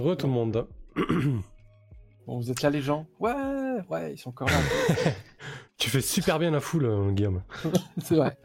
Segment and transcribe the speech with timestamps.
[0.00, 0.68] Heureux tout le monde.
[2.26, 3.06] Bon, vous êtes là les gens?
[3.18, 3.32] Ouais,
[3.88, 4.60] ouais, ils sont encore là.
[5.78, 7.42] tu fais super bien la foule, euh, Guillaume.
[8.04, 8.36] c'est vrai.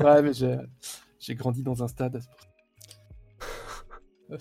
[0.00, 0.56] ouais, mais j'ai,
[1.20, 2.22] j'ai grandi dans un stade.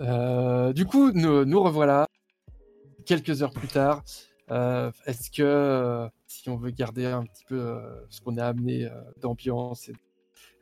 [0.00, 2.06] Euh, du coup, nous, nous, revoilà
[3.04, 4.04] quelques heures plus tard.
[4.52, 8.88] Euh, est-ce que si on veut garder un petit peu ce qu'on a amené
[9.20, 9.90] d'ambiance,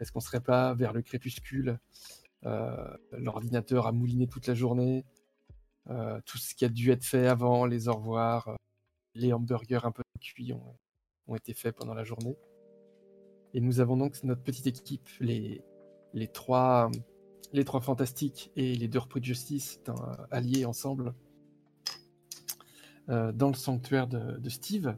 [0.01, 1.79] est-ce qu'on serait pas vers le crépuscule?
[3.13, 5.05] L'ordinateur a mouliné toute la journée.
[5.87, 8.57] tout ce qui a dû être fait avant, les au revoir,
[9.17, 12.37] les hamburgers un peu cuits ont, été faits pendant la journée.
[13.55, 15.63] Et nous avons donc notre petite équipe, les,
[16.33, 16.91] trois,
[17.81, 19.81] fantastiques et les deux repris de justice
[20.31, 21.15] alliés ensemble
[23.09, 24.97] euh, dans le sanctuaire de, Steve.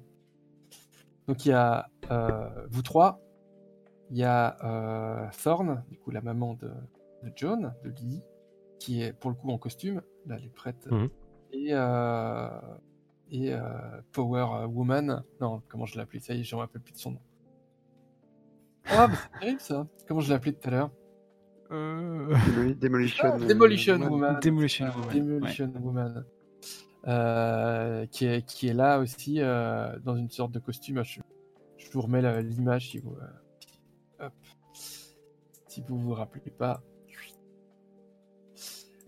[1.27, 3.21] Donc il y a euh, vous trois,
[4.11, 6.71] il y a euh, Thorn, du coup la maman de,
[7.37, 8.23] John, de Lily,
[8.79, 11.09] qui est pour le coup en costume, là elle est prête, mhm.
[11.53, 11.73] et,
[13.31, 13.57] et
[14.13, 16.99] Power Woman, non comment je l'ai appelé, ça y est, je me rappelle plus de
[16.99, 17.21] son nom.
[18.91, 19.87] Ah, bah, c'est terrible ça.
[20.07, 20.91] Comment je l'ai appelé tout à l'heure
[21.71, 22.75] euh...
[22.75, 24.41] Demolition, ah, Demolition Woman.
[24.41, 25.15] Demolition Woman.
[25.15, 26.25] Demolition Woman.
[27.07, 31.03] Euh, qui, est, qui est là aussi euh, dans une sorte de costume.
[31.05, 31.21] Je,
[31.77, 33.15] je vous remets l'image si vous.
[33.17, 34.33] Euh, hop.
[34.73, 36.83] Si vous vous rappelez pas.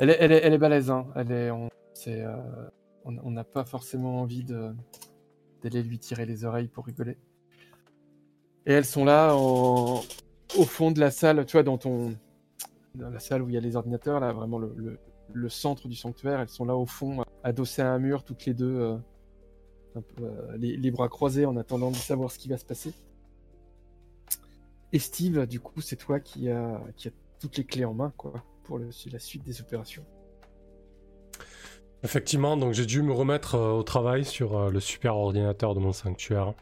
[0.01, 0.91] Elle est, elle balèze.
[0.91, 1.05] On
[3.31, 7.19] n'a pas forcément envie d'aller lui tirer les oreilles pour rigoler.
[8.65, 10.01] Et elles sont là au
[10.65, 12.17] fond de la salle, tu vois, dans ton.
[12.95, 16.41] Dans la salle où il y a les ordinateurs, là, vraiment le, centre du sanctuaire.
[16.41, 18.97] Elles sont là au fond, adossées à un mur, toutes les deux, euh,
[20.23, 22.95] euh, les, bras croisés en attendant de savoir ce qui va se passer.
[24.93, 28.12] Et Steve, du coup, c'est toi qui a, qui a toutes les clés en main,
[28.17, 28.43] quoi,
[28.79, 30.05] la suite des opérations.
[32.03, 35.93] Effectivement, donc j'ai dû me remettre euh, au travail sur le super ordinateur de mon
[35.93, 36.55] sanctuaire.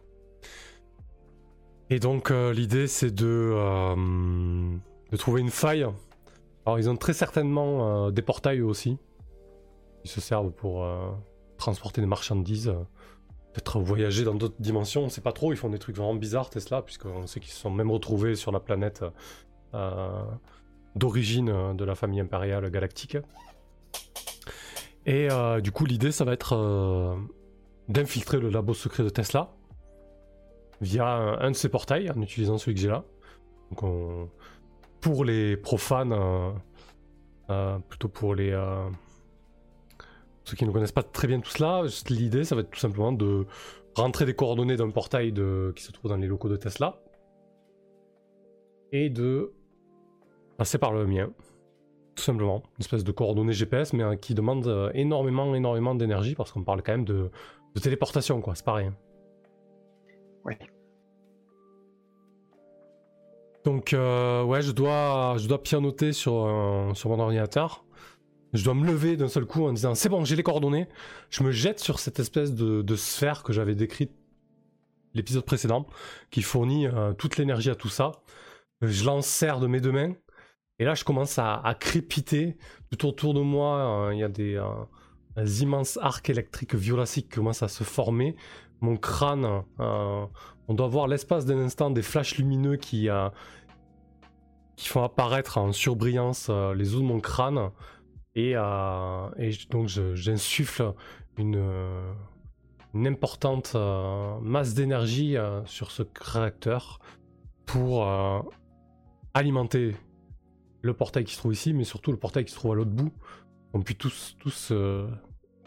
[1.91, 4.77] Et donc euh, l'idée c'est de, euh,
[5.17, 5.87] trouver une faille.
[6.67, 8.99] Alors ils ont très certainement euh, des portails aussi.
[10.05, 10.87] Ils se servent pour
[11.57, 12.73] transporter des marchandises.
[13.53, 15.53] Peut-être voyager dans d'autres dimensions, on sait pas trop.
[15.53, 18.53] Ils font des trucs vraiment bizarres Tesla, puisqu'on sait qu'ils se sont même retrouvés sur
[18.53, 19.05] la planète
[20.99, 23.17] d'origine de la famille impériale galactique.
[25.07, 25.29] Et
[25.63, 27.17] du coup l'idée ça va être
[27.89, 29.55] d'infiltrer le labo secret de Tesla
[30.81, 33.05] via un, de ces portails en utilisant celui que j'ai là.
[33.71, 33.83] Donc
[35.01, 36.51] pour les profanes, euh,
[37.51, 38.89] euh, plutôt pour les euh,
[40.45, 43.13] ceux qui ne connaissent pas très bien tout cela, l'idée ça va être tout simplement
[43.13, 43.47] de
[43.95, 47.01] rentrer des coordonnées d'un portail de, qui se trouve dans les locaux de Tesla
[48.93, 49.53] et de
[50.59, 51.31] passer par le mien.
[52.15, 56.65] Tout simplement, une espèce de coordonnées GPS, mais qui demande énormément, énormément d'énergie parce qu'on
[56.65, 57.31] parle quand même de,
[57.75, 58.95] de téléportation, quoi, c'est pas rien.
[63.65, 66.51] Donc euh, ouais, je dois, je dois pianoter sur,
[66.95, 67.85] sur mon ordinateur.
[68.55, 70.89] Je dois me lever d'un seul coup en disant c'est bon, j'ai les coordonnées.
[71.29, 74.13] Je me jette sur cette espèce de, sphère que j'avais décrite
[75.15, 75.87] l'épisode précédent,
[76.31, 78.13] qui fournit euh, toute l'énergie à tout ça.
[78.81, 80.15] Je l'enserre de mes deux mains.
[80.79, 82.57] Et là, je commence à, crépiter.
[82.91, 84.61] Tout autour de moi, euh, il y a des,
[85.63, 88.37] immenses arcs électriques violaciques qui commencent à se former
[88.81, 90.27] mon crâne, euh,
[90.69, 93.29] on doit voir l'espace d'un instant des flashs lumineux qui, euh,
[94.77, 97.71] qui font apparaître en surbrillance euh, les os de mon crâne.
[98.35, 98.55] Et,
[99.71, 100.93] donc j'insuffle
[101.39, 101.61] une,
[102.95, 103.75] une, importante
[104.41, 107.01] masse d'énergie sur ce réacteur
[107.67, 108.07] pour
[109.35, 109.97] alimenter
[110.89, 112.91] le portail qui se trouve ici, mais surtout le portail qui se trouve à l'autre
[112.91, 113.13] bout.
[113.73, 114.73] On puisse tous, tous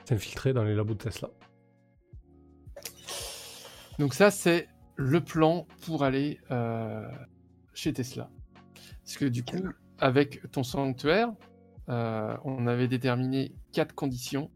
[0.06, 1.30] s'infiltrer dans les labos de Tesla.
[4.00, 7.08] Donc ça, c'est le plan pour aller euh,
[7.74, 8.32] chez Tesla.
[9.04, 9.64] Parce que du coup,
[10.00, 11.30] avec ton sanctuaire,
[11.90, 14.50] euh, on avait déterminé quatre conditions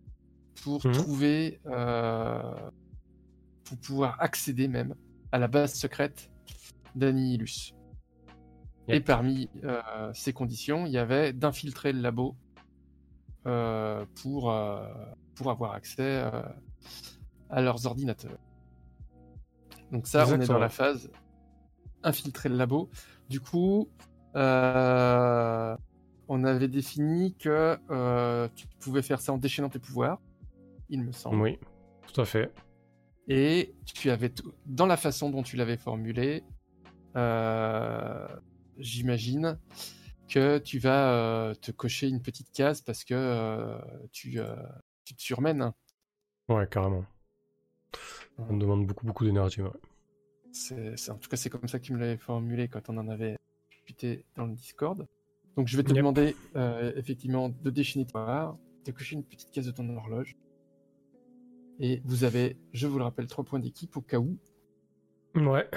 [0.63, 0.93] pour mhm.
[0.93, 2.41] trouver, euh,
[3.65, 4.95] pour pouvoir accéder même
[5.31, 6.31] à la base secrète
[6.95, 7.74] d'Annihilus.
[8.87, 9.49] Et parmi
[10.13, 12.35] ces conditions, il y avait d'infiltrer le labo
[13.43, 14.53] pour,
[15.35, 16.23] pour avoir accès
[17.49, 18.37] à leurs ordinateurs.
[19.91, 21.09] Donc ça, on est dans la phase
[22.03, 22.89] infiltrer le labo.
[23.29, 23.89] Du coup,
[24.35, 25.75] euh,
[26.27, 30.21] on avait défini que euh, tu pouvais faire ça en déchaînant tes pouvoirs,
[30.89, 31.41] il me semble.
[31.41, 31.59] Oui,
[32.11, 32.53] tout à fait.
[33.27, 34.31] Et tu avais
[34.65, 36.43] dans la façon dont tu l'avais formulé,
[37.15, 38.27] euh,
[38.77, 39.57] j'imagine,
[40.27, 43.77] que tu vas euh, te cocher une petite case parce que euh,
[44.11, 44.55] tu, euh,
[45.03, 45.71] tu te surmènes.
[46.49, 47.05] Ouais, carrément.
[48.37, 49.61] Ça me demande beaucoup, beaucoup d'énergie.
[49.61, 49.69] Ouais.
[50.51, 52.97] C'est, c'est- en tout cas, c'est comme ça que tu me l'avais formulé quand on
[52.97, 53.37] en avait
[53.69, 55.05] discuté dans le Discord.
[55.57, 55.97] Donc, je vais te Yep.
[55.97, 56.35] demander
[56.97, 60.35] effectivement de déchaîner pouvoirs, de cocher une petite case de ton horloge.
[61.79, 64.37] Et vous avez, je vous le rappelle, trois points d'équipe au cas où.
[65.35, 65.69] Ouais.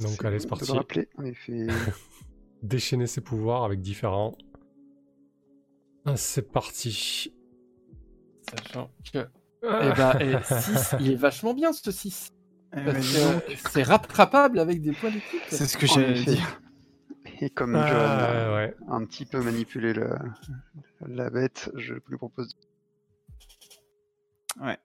[0.00, 0.70] Donc, allez, c'est parti.
[0.72, 1.66] le rappeler, en effet.
[2.62, 4.36] Déchaîner ses pouvoirs avec différents.
[6.04, 7.32] Ah, C'est parti.
[8.50, 9.26] Sachant que.
[9.62, 9.80] Ah.
[9.84, 12.30] Eh bah, et 6, il est vachement bien ce 6.
[12.76, 13.02] Eh ben,
[13.70, 15.40] c'est rattrapable avec des points d'équipe.
[15.48, 16.60] C'est ce que j'allais dire.
[17.40, 20.14] Et comme Ah, John a un petit peu manipulé le-
[21.06, 22.56] la bête, je lui propose.
[24.60, 24.78] Ouais.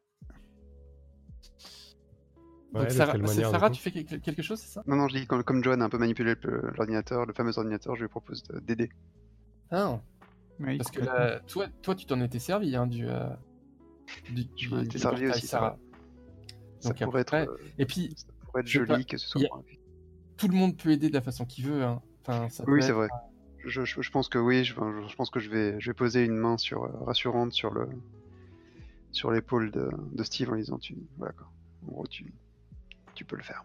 [2.81, 4.83] Donc, Sarah, tu fais quelque, chose, c'est ça?
[4.87, 7.57] Non, non, je dis comme, comme John a un peu manipulé le- l'ordinateur, le fameux
[7.57, 8.89] ordinateur, je lui propose de- d'aider.
[9.71, 9.99] Ah,
[10.59, 13.27] Oui, parce que là, toi, toi, tu t'en étais servi hein, du, euh,
[14.31, 15.77] du, Je m'en étais servi aussi, Sarah.
[16.79, 19.27] Ça Donc pourrait, après- être, euh, Et puis, ça pourrait être joli pas, que ce
[19.27, 19.41] soit.
[19.41, 19.61] a-
[20.37, 21.83] tout le monde peut aider de la façon qu'il veut.
[21.83, 22.01] Hein.
[22.21, 23.07] Enfin, ça peut Oui, c'est être- vrai.
[23.65, 26.23] Je, je- je pense que oui, je, je pense que je vais, je vais poser
[26.23, 27.87] une main sur, euh, rassurante sur le
[29.11, 31.47] sur l'épaule de, de Steve en lui disant tu, voilà quoi.
[31.87, 32.33] En gros, tu,
[33.15, 33.63] tu peux le faire.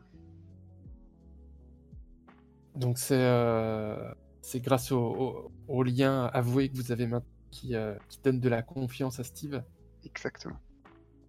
[2.77, 4.13] Donc c'est euh,
[4.43, 8.39] c'est grâce au, au- au lien avoué que vous avez maintenant qui, euh, qui donne
[8.41, 9.63] de la confiance à Steve.
[10.05, 10.57] Exactement.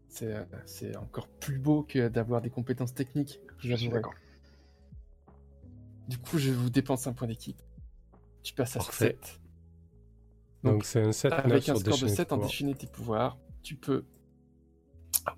[0.08, 3.40] C'est euh, c'est encore plus beau que d'avoir des compétences techniques.
[3.58, 4.14] Je suis d'accord.
[6.08, 7.60] Du coup, je vous dépense un point d'équipe.
[8.44, 9.18] Tu passes à Parfait.
[9.22, 9.40] 7.
[10.64, 12.88] Donc, c'est un 7 Avec un sur score de déchaîner 7 ses en déchaîner tes
[12.88, 14.04] pouvoirs, tu peux,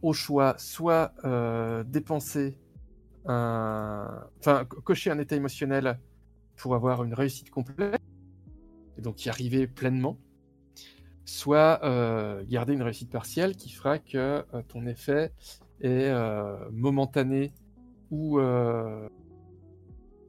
[0.02, 2.58] au choix, soit euh, dépenser
[3.26, 4.28] un.
[4.40, 6.00] Enfin, co- cocher un état émotionnel
[6.58, 8.02] pour avoir une réussite complète,
[8.98, 10.18] et donc y arriver pleinement,
[11.26, 14.18] soit euh, garder une réussite partielle qui fera que
[14.54, 15.32] euh, ton effet
[15.82, 17.52] est euh, momentané
[18.12, 18.40] ou,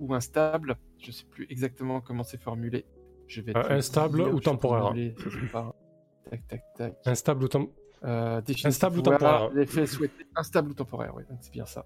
[0.01, 0.77] ou instable.
[0.99, 2.87] Je sais plus exactement comment c'est formulé.
[3.27, 4.85] Je vais instable ou temporaire.
[6.31, 6.97] Tac, tac, tac.
[7.05, 7.69] Instable ou tem-
[8.47, 10.27] déchaîner Instable ou temporaire L'effet souhaité.
[10.37, 11.85] Instable ou temporaire, oui, c'est bien ça.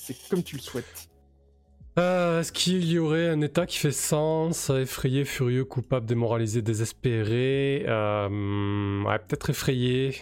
[0.00, 1.10] C'est comme tu le souhaites.
[1.98, 7.84] Euh, Est-ce qu'il y aurait un état qui fait sens Effrayé, furieux, coupable, démoralisé, désespéré
[7.86, 10.14] euh, Ouais, peut-être effrayé.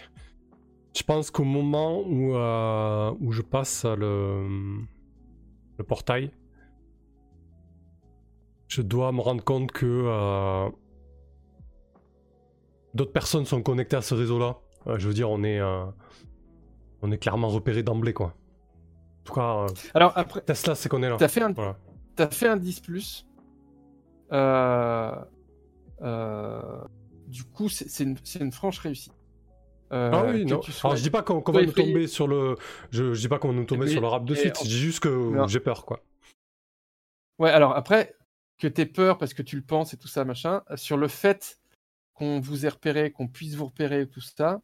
[0.97, 4.47] Je pense qu'au moment où, euh, où je passe le,
[5.77, 6.31] le portail,
[8.67, 10.69] je dois me rendre compte que
[12.95, 14.57] d'autres personnes sont connectées à ce réseau-là.
[14.97, 18.33] Je veux dire, on est, on est clairement repéré d'emblée, quoi.
[19.27, 21.17] Tout cas, euh, Alors après, Tesla, c'est qu'on est là.
[21.17, 21.77] t'as fait un, Voilà.
[22.15, 23.27] t'as fait un 10 plus.
[24.31, 25.15] Euh,
[26.01, 26.81] euh,
[27.27, 29.13] du coup, c'est une, c'est une franche réussite.
[29.93, 30.59] Euh, Ah oui, non.
[30.59, 32.55] tu Alors je dis pas qu'on va nous tomber sur le.
[32.91, 34.57] Je, je dis pas qu'on va nous tomber sur le rap de suite.
[34.57, 36.03] en- Je dis juste que j'ai peur, quoi.
[37.39, 38.15] Ouais, alors après,
[38.57, 41.59] que t'aies peur parce que tu le penses et tout ça, machin, sur le fait
[42.13, 44.61] qu'on vous ait repéré, qu'on puisse vous repérer, tout ça,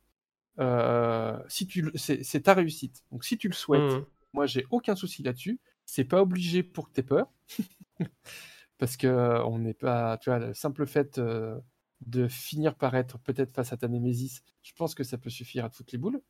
[0.60, 3.04] euh, si tu, c'est ta réussite.
[3.12, 4.06] Donc si tu le souhaites, Mhm.
[4.34, 5.60] Moi j'ai aucun souci là-dessus.
[5.86, 7.32] C'est pas obligé pour que t'aies peur,
[8.78, 11.60] parce que euh, on n'est pas, tu vois, le simple fait euh,
[12.06, 15.66] de finir par être peut-être face à ta némésis, je pense que ça peut suffire
[15.66, 16.22] à te foutre les boules.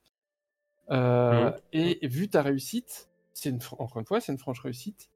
[0.92, 1.60] Euh, Mhm.
[1.74, 5.10] Et vu ta réussite, c'est une, encore une fois, c'est une franche réussite.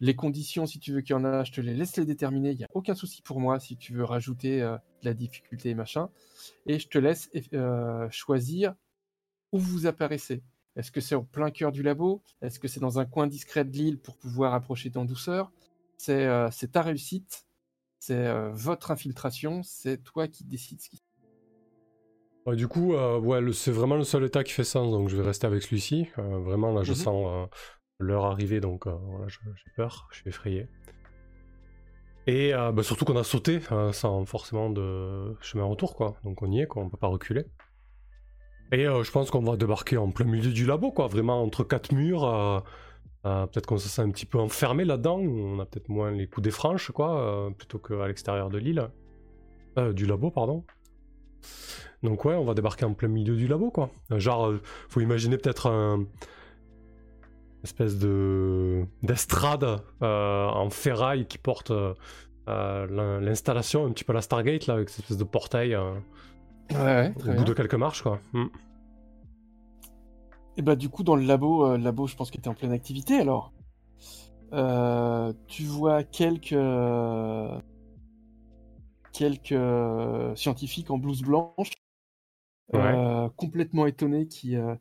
[0.00, 2.52] Les conditions, si tu veux qu'il y en a, je te les laisse les déterminer.
[2.52, 5.70] Il n'y a aucun souci pour moi si tu veux rajouter euh, de la difficulté
[5.70, 6.10] et machin.
[6.66, 8.74] Et je te laisse euh, choisir
[9.52, 10.42] où vous apparaissez.
[10.76, 12.22] Est-ce que c'est au plein cœur du labo?
[12.42, 15.50] Est-ce que c'est dans un coin discret de l'île pour pouvoir approcher en douceur?
[15.96, 17.46] C'est euh, ta réussite,
[17.98, 21.02] c'est euh, votre infiltration, c'est toi qui décides ce qui
[22.46, 25.16] Ouais, du coup, euh, ouais, c'est vraiment le seul état qui fait sens, donc je
[25.16, 26.08] vais rester avec celui-ci.
[26.16, 26.96] Vraiment, là, je Mhm.
[26.96, 27.48] sens
[27.98, 30.66] l'heure arriver, donc voilà, j'ai peur, je suis effrayé.
[32.26, 36.16] Et euh, bah, surtout qu'on a sauté euh, sans forcément de chemin retour, quoi.
[36.22, 37.44] Donc on y est, quoi, on peut pas reculer.
[38.72, 41.64] Et euh, je pense qu'on va débarquer en plein milieu du labo, quoi, vraiment entre
[41.64, 42.24] quatre murs.
[42.24, 42.60] euh,
[43.26, 46.26] euh, peut-être qu'on se sent un petit peu enfermé là-dedans, on a peut-être moins les
[46.26, 48.88] coups des franches, quoi, plutôt qu'à l'extérieur de l'île.
[49.94, 50.64] Du labo, pardon.
[52.02, 53.90] Donc ouais, on va débarquer en plein milieu du labo, quoi.
[54.10, 54.54] Genre,
[54.88, 56.06] faut imaginer peut-être un
[57.62, 61.72] espèce de d'estrade en ferraille qui porte
[62.46, 65.76] l'in- l'installation, un petit peu la Stargate là, avec cette espèce de portail
[66.72, 67.44] Ouais, ouais, au bout bien.
[67.44, 68.20] de quelques marches, quoi.
[68.32, 68.46] Hmm.
[70.56, 72.54] Et bah du coup dans le labo, euh, le labo je pense qu'il était en
[72.54, 73.52] pleine activité alors.
[74.52, 76.54] Euh, tu vois quelques
[79.12, 81.70] quelques euh, scientifiques en blouse blanche,
[82.72, 82.78] Ouais.
[82.80, 84.76] euh, complètement étonnés, qui, euh,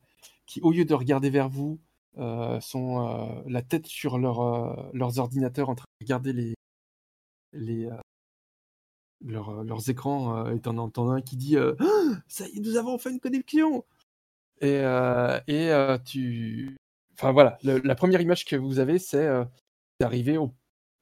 [0.45, 1.79] qui, au lieu de regarder vers vous,
[2.19, 6.53] euh, sont euh, la tête sur leur, euh, leurs ordinateurs en train de regarder les,
[7.53, 7.89] les,
[9.27, 10.45] euh, leurs, écrans.
[10.45, 13.11] euh, et t'en entends un qui dit euh, Ah, Ça y est, nous avons fait
[13.11, 13.85] une connexion
[14.61, 14.81] Et,
[15.47, 16.77] et tu.
[17.13, 19.27] Enfin voilà, la première image que vous avez, c'est
[19.99, 20.53] d'arriver au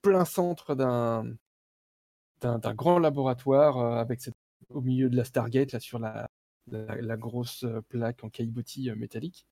[0.01, 1.25] plein centre d'un
[2.41, 4.19] d'un grand laboratoire avec
[4.69, 6.27] au milieu de la Stargate, là sur la,
[6.71, 9.45] la, grosse plaque en caillebotis métallique.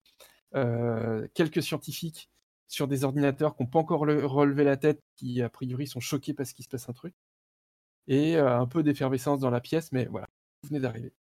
[1.34, 2.30] Quelques scientifiques
[2.68, 6.00] sur des ordinateurs qui n'ont pas encore le- relevé la tête, qui a priori sont
[6.00, 7.14] choqués parce qu'il se passe un truc.
[8.08, 10.28] Et euh, un peu d'effervescence dans la pièce, mais voilà,
[10.64, 11.14] vous venez d'arriver.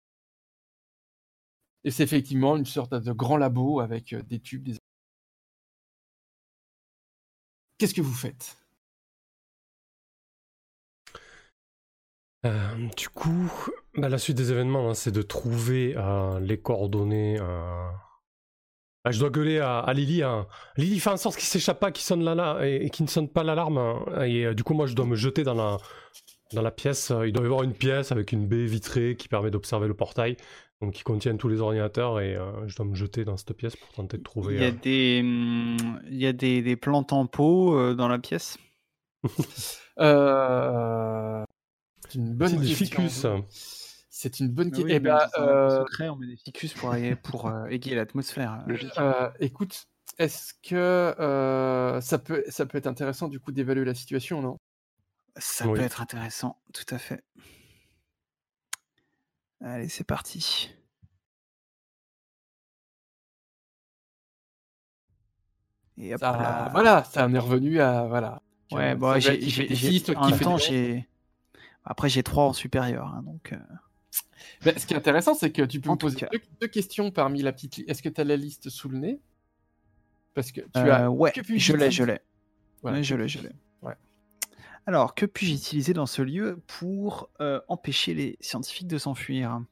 [1.85, 4.77] Et c'est effectivement une sorte de grand labo avec euh, des tubes, des...
[7.79, 8.57] Qu'est-ce que vous faites?
[12.47, 13.51] Euh, du coup,
[13.95, 15.95] bah, la suite des événements, hein, c'est de trouver
[16.41, 17.39] les coordonnées.
[17.41, 17.89] euh.
[19.07, 20.23] Ah, je dois gueuler à, à Lily.
[20.23, 20.47] hein.
[20.77, 23.79] Lily, fais en sorte qu'il s'échappe pas, qu'il sonne la, et, ne sonne pas l'alarme.
[23.79, 24.23] hein.
[24.25, 25.77] Et du coup, moi, je dois me jeter dans la,
[26.55, 27.13] dans la pièce.
[27.25, 30.37] Il doit y avoir une pièce avec une baie vitrée qui permet d'observer le portail,
[30.81, 32.21] donc qui contient tous les ordinateurs.
[32.21, 34.55] Et euh, je dois me jeter dans cette pièce pour tenter de trouver.
[34.55, 37.95] Il y a euh, des, hum, il y a des, des plantes en pot euh,
[37.95, 38.59] dans la pièce.
[40.01, 41.45] Euh,
[42.09, 43.09] C'est une bonne c'est des question.
[43.09, 43.27] ficus.
[44.11, 44.87] C'est une bonne question.
[44.87, 48.65] oui, Eh ben, euh, secret, on met des ficus pour, pour euh, égayer l'atmosphère.
[48.99, 49.85] Euh, écoute,
[50.19, 54.57] est-ce que euh, ça, peut, ça peut être intéressant du coup d'évaluer la situation, non?
[55.37, 55.79] Ça Oui.
[55.79, 57.25] peut être intéressant, tout à fait.
[59.61, 60.71] Allez, c'est parti.
[65.97, 66.69] Et hop Ça- là.
[66.73, 68.07] Voilà, ça en est revenu à.
[68.07, 68.43] Voilà.
[68.73, 69.39] Ouais, bon, j'ai,
[70.17, 71.09] en même temps, j'ai.
[71.85, 73.53] Après, j'ai trois en supérieur, hein, donc.
[73.53, 73.59] euh,
[74.65, 77.11] Ben, ce qui est intéressant, c'est que tu peux En me poser deux, deux questions
[77.11, 77.77] parmi la petite.
[77.77, 79.21] li- Est-ce que tu as la liste sous le nez?
[80.33, 81.11] Parce que tu euh, as.
[81.11, 82.19] ouais, que puis-je je l'ai, je l'ai.
[82.83, 82.99] Voilà.
[82.99, 83.53] Ouais, je l'ai, je l'ai.
[84.87, 89.63] Alors, que puis-je utiliser dans ce lieu pour euh, empêcher les scientifiques de s'enfuir?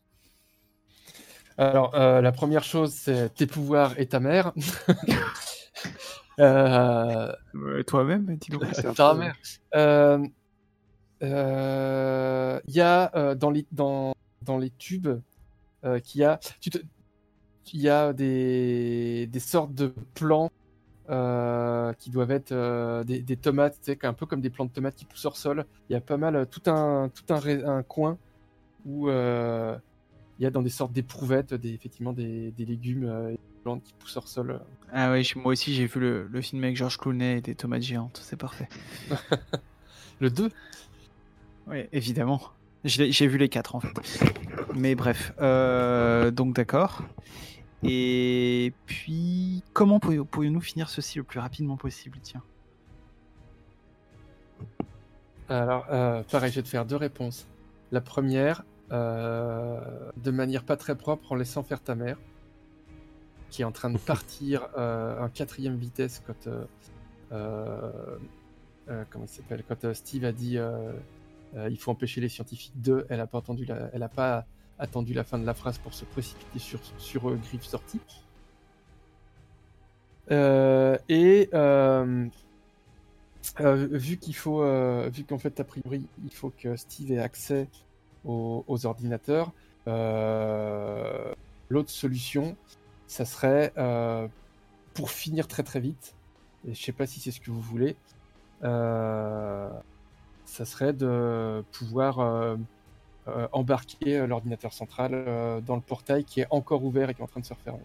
[1.58, 4.52] Alors, euh, la première chose, c'est tes pouvoirs et ta mère.
[6.40, 7.30] euh,
[7.86, 8.62] Toi-même, dis donc.
[8.94, 9.34] Ta mère.
[11.20, 15.20] Il y a dans, les, dans, dans les tubes
[16.04, 16.78] qu'il y a, tu te-
[17.72, 20.50] il y a des, des sortes de plants
[21.10, 24.94] euh, qui doivent être euh, des, des tomates, un peu comme des plants de tomates
[24.94, 25.64] qui poussent hors sol.
[25.88, 28.18] Il y a pas mal, euh, tout un, tout un, coin
[28.86, 29.76] où euh,
[30.38, 33.82] il y a dans des sortes d'éprouvettes, des, effectivement des, des légumes et des plantes
[33.82, 34.60] qui poussent hors sol.
[34.92, 37.82] Ah oui, moi aussi, j'ai vu le, le film avec Georges Clooney et des tomates
[37.82, 38.68] géantes, c'est parfait.
[40.20, 40.50] Le 2
[41.66, 42.40] Oui, évidemment.
[42.84, 43.88] J'ai vu les quatre en fait.
[44.74, 45.32] Mais bref,
[46.32, 47.02] donc d'accord.
[47.84, 52.42] Et puis, comment pourrions- pourrions-nous finir ceci le plus rapidement possible Tiens?
[55.48, 57.46] Alors, euh, pareil, je vais te faire deux réponses.
[57.90, 62.18] La première, euh, de manière pas très propre, en laissant faire ta mère,
[63.50, 66.48] qui est en train de partir euh, en quatrième vitesse quand,
[67.32, 68.16] euh,
[69.10, 70.58] comment il s'appelle, quand Steve a dit
[71.68, 74.46] il faut empêcher les scientifiques de, elle a pas entendu, la, elle a pas
[74.82, 78.00] attendu la fin de la phrase pour se précipiter sur sur euh, Griff sortie.
[80.30, 82.26] Euh, et euh,
[83.60, 84.62] euh, vu qu'il faut,
[85.10, 87.68] vu qu'en fait a priori il faut que Steve ait accès
[88.24, 89.52] aux, ordinateurs,
[89.86, 92.56] l'autre solution,
[93.06, 93.72] ça serait
[94.94, 96.14] pour finir très très vite.
[96.68, 97.96] Et je sais pas si c'est ce que vous voulez.
[98.62, 99.72] ça
[100.64, 102.56] serait de pouvoir
[103.52, 107.24] embarquer euh, l'ordinateur central euh, dans le portail qui est encore ouvert et qui est
[107.24, 107.84] en train de se refermer.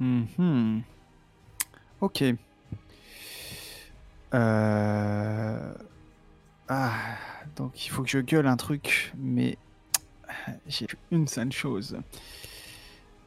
[0.00, 0.82] Mhm.
[2.00, 2.24] Ok.
[4.34, 5.74] Euh...
[6.68, 6.92] Ah,
[7.54, 9.56] donc il faut que je gueule un truc, mais
[10.66, 11.98] j'ai une seule chose.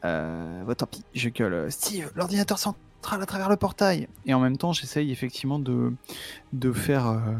[0.05, 1.71] Euh, bah, tant pis, je gueule.
[1.71, 4.07] Steve, l'ordinateur central à travers le portail.
[4.25, 5.93] Et en même temps, j'essaye effectivement de,
[6.53, 7.37] de faire euh, euh,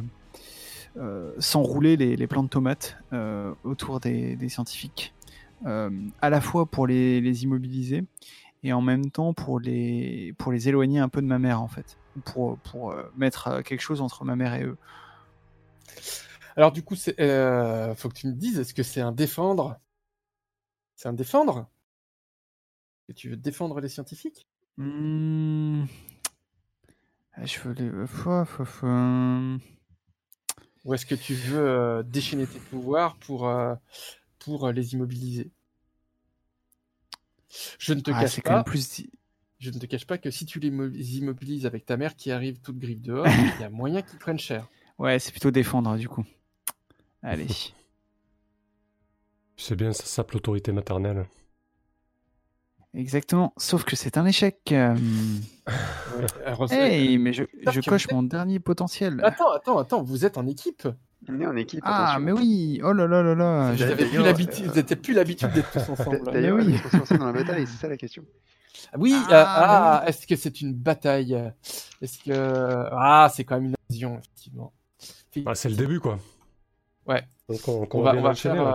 [1.39, 5.13] s'enrouler les, les plants de tomates euh, autour des, des scientifiques.
[5.65, 5.89] Euh,
[6.21, 8.05] à la fois pour les, les immobiliser
[8.63, 11.67] et en même temps pour les, pour les éloigner un peu de ma mère en
[11.67, 11.97] fait.
[12.25, 14.77] Pour, pour euh, mettre euh, quelque chose entre ma mère et eux.
[16.55, 19.79] Alors du coup, c'est, euh, faut que tu me dises, est-ce que c'est un défendre?
[20.95, 21.69] C'est un défendre?
[23.07, 24.47] Et tu veux défendre les scientifiques?
[24.77, 25.83] Hmm.
[27.33, 27.89] Ah, Je veux les.
[30.85, 33.75] Ou est-ce que tu veux euh, déchaîner tes pouvoirs pour, euh,
[34.39, 35.51] pour euh, les immobiliser?
[37.79, 38.63] Je ne te Ah, cache c'est quand même pas.
[38.63, 39.03] plus.
[39.59, 42.59] Je ne te cache pas que si tu les immobilises avec ta mère qui arrive
[42.61, 44.67] toute griffe dehors, il y a moyen qu'ils prennent cher.
[44.99, 46.23] Ouais, c'est plutôt défendre du coup.
[47.23, 47.73] Allez.
[49.57, 51.27] C'est bien, ça s'appelle l'autorité maternelle.
[52.95, 53.53] Exactement.
[53.57, 54.59] Sauf que c'est un échec.
[54.71, 54.95] Euh,
[56.45, 57.43] alors, Hey, mais je,
[57.87, 59.21] coche mon dernier potentiel.
[59.23, 60.87] Attends, attends, attends, vous êtes en équipe?
[61.27, 61.81] On est en équipe.
[61.83, 62.21] Ah, attention.
[62.25, 62.81] mais oui.
[62.83, 63.71] Oh là là là là.
[63.73, 66.21] Vous n'avez plus d'ailleurs, l'habitude, euh, plus l'habitude d'être tous ensemble.
[66.31, 66.65] D'ailleurs, oui.
[66.69, 68.23] ils sont censés dans la bataille, c'est ça la question.
[68.97, 71.33] Oui, Ah, euh, ah, est-ce que c'est une bataille?
[72.01, 72.31] Est-ce que
[72.91, 74.73] ah, c'est quand même une invasion effectivement.
[75.45, 76.17] Ah, c'est le début, quoi.
[77.05, 77.23] Ouais.
[77.49, 78.73] Donc on, On va, on faire, euh,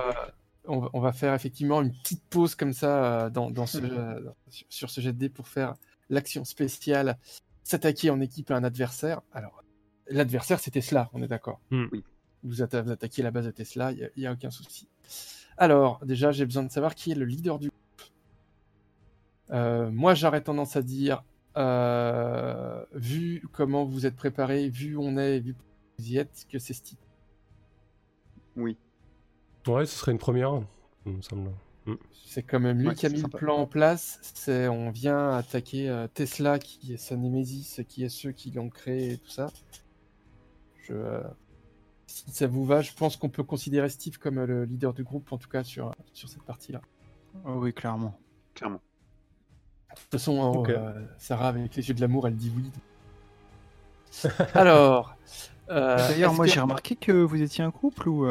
[0.66, 3.78] on, va, on va faire effectivement une petite pause comme ça euh, dans, dans ce,
[3.78, 5.74] euh, sur- sur ce jet de dés pour faire
[6.10, 7.18] l'action spéciale,
[7.62, 9.22] s'attaquer en équipe à un adversaire.
[9.32, 9.62] Alors,
[10.08, 11.60] l'adversaire c'est Tesla, on est d'accord.
[11.70, 11.86] Hmm.
[11.92, 12.04] Oui.
[12.42, 14.86] Vous, atta- vous attaquez la base de Tesla, il n'y a, aucun souci.
[15.56, 18.10] Alors, déjà, j'ai besoin de savoir qui est le leader du groupe.
[19.50, 21.24] Euh, moi, j'aurais tendance à dire,
[21.56, 25.54] euh, vu comment vous êtes préparé, vu où on est, vu où
[25.98, 26.98] vous y êtes, que c'est Steve.
[28.56, 28.76] Oui.
[29.66, 30.60] Ouais, ce serait une première,
[31.06, 31.50] il me semble.
[32.26, 33.36] C'est quand même lui Ouais, qui a mis sympa.
[33.38, 34.18] le plan en place.
[34.34, 38.70] C'est on vient attaquer euh, Tesla, qui est sa némésis, qui est ceux qui l'ont
[38.70, 39.48] créé et tout ça.
[40.82, 41.20] Je, euh,
[42.06, 45.04] si ça vous va, je pense qu'on peut considérer Steve comme euh, le leader du
[45.04, 46.80] groupe, en tout cas sur, sur cette partie-là.
[47.44, 48.18] Oh oui, clairement.
[48.54, 48.80] Clairement.
[49.90, 52.70] De toute façon, hein, euh, Sarah, avec les yeux de l'amour, elle dit oui.
[54.54, 55.16] Alors.
[55.70, 58.26] euh, D'ailleurs, moi que- j'ai remarqué que vous étiez un couple ou.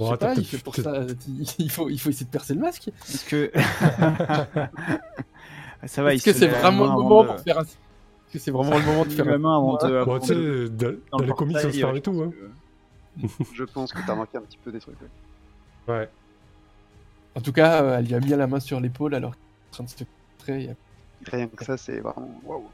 [0.00, 1.02] Euh, pas, il fait pour ça.
[1.58, 2.88] Il faut, il faut essayer de percer le masque.
[3.08, 3.50] Est-ce que.
[5.86, 7.62] Ça va, Est-ce que c'est vraiment le moment de- pour faire un...
[7.62, 9.38] Est-ce que c'est vraiment le moment de faire un...
[9.38, 10.04] main avant de.
[10.04, 12.14] Bon, tu sais, dans, dans les comics, ça se ouais, et tout.
[12.14, 12.32] je Hein.
[13.20, 14.96] pense que- Je pense que t'as remarqué un petit peu des trucs.
[15.00, 15.94] ouais.
[15.94, 16.08] Ouais.
[17.36, 19.68] En tout cas, euh, elle lui a mis la main sur l'épaule alors qu'elle est
[19.68, 20.04] en train de se
[20.38, 20.76] concentrer.
[21.30, 22.64] Rien que ça, c'est vraiment waouh.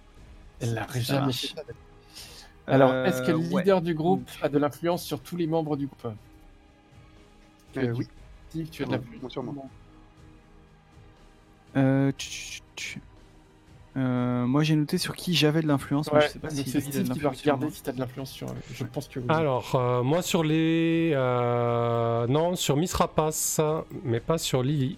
[0.60, 1.54] Elle l'a Ça jamais fait.
[2.68, 3.62] Alors, Euh, est-ce que le ouais.
[3.62, 6.14] leader du groupe a de l'influence sur tous les membres du groupe?
[7.72, 8.06] Tu as Euh, dit- oui.
[8.50, 9.20] Steve, tu as de l'influence.
[9.22, 9.70] bon, sûrement.
[11.76, 12.12] Euh.
[13.94, 16.80] Euh, moi j'ai noté sur qui j'avais de l'influence, mais je sais pas si c'est
[16.80, 18.46] Steve qui va regarder si tu as de l'influence sur.
[18.72, 19.26] Je pense que oui.
[19.28, 21.12] Alors, euh, moi sur les.
[21.14, 23.60] euh, non, sur Miss Rapace,
[24.02, 24.96] mais pas sur Lily.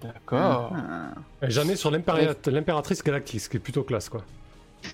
[0.00, 0.72] D'accord.
[0.74, 1.46] Ah.
[1.46, 4.24] Ai sur l'impératrice galactique, ce qui est plutôt classe, quoi.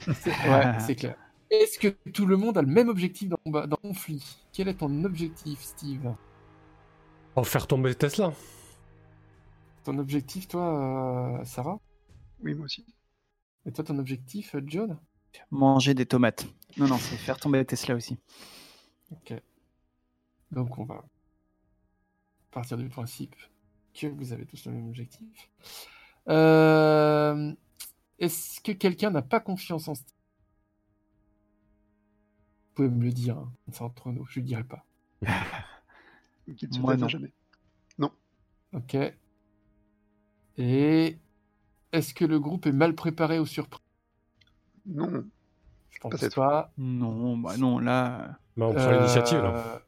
[0.09, 1.15] Ouais, c'est clair.
[1.51, 4.25] Est-ce que tout le monde a le même objectif dans, dans le conflit?
[4.53, 6.15] Quel est ton objectif, Steve?
[7.37, 8.33] Oh, faire tomber Tesla.
[9.85, 11.79] Ton objectif, toi, euh, Sarah?
[12.43, 12.85] Oui, moi aussi.
[13.67, 14.99] Et toi, ton objectif, euh, John?
[15.51, 16.47] Manger des tomates.
[16.77, 18.17] Non, non, c'est faire tomber Tesla aussi.
[19.13, 19.35] Ok.
[20.51, 21.05] Donc on va
[22.51, 23.35] partir du principe
[23.93, 25.51] que vous avez tous le même objectif.
[26.29, 27.53] Euh,
[28.19, 30.14] Est-ce que quelqu'un n'a pas confiance en Steve?
[32.75, 34.85] Pouvez me le dire, hein, c'est entre nous, je ne le dirai pas.
[36.57, 37.09] Qu'il ne se Moi, non.
[37.09, 37.33] jamais.
[38.73, 38.97] Ok.
[40.59, 41.19] Et
[41.93, 43.81] est-ce que le groupe est mal préparé aux surprises?
[44.87, 45.25] Non.
[45.91, 46.35] Je pense Peut-être.
[46.35, 46.73] pas.
[46.77, 48.39] Non, bah non, là.
[48.57, 49.55] Bah, on prend l'initiative, là.
[49.57, 49.79] Euh,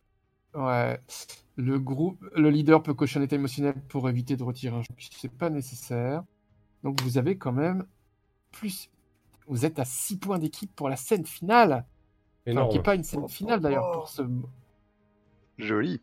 [0.54, 1.00] Ouais.
[1.56, 4.88] Le groupe, le leader peut cocher un état émotionnel pour éviter de retirer un jeu.
[4.98, 6.22] C'est pas nécessaire.
[6.82, 7.84] Donc vous avez quand même
[8.52, 8.88] plus.
[9.48, 11.84] Vous êtes à 6 points d'équipe pour la scène finale.
[12.48, 14.22] Enfin, qui n'est pas une scène finale d'ailleurs pour ce.
[15.58, 16.00] Joli.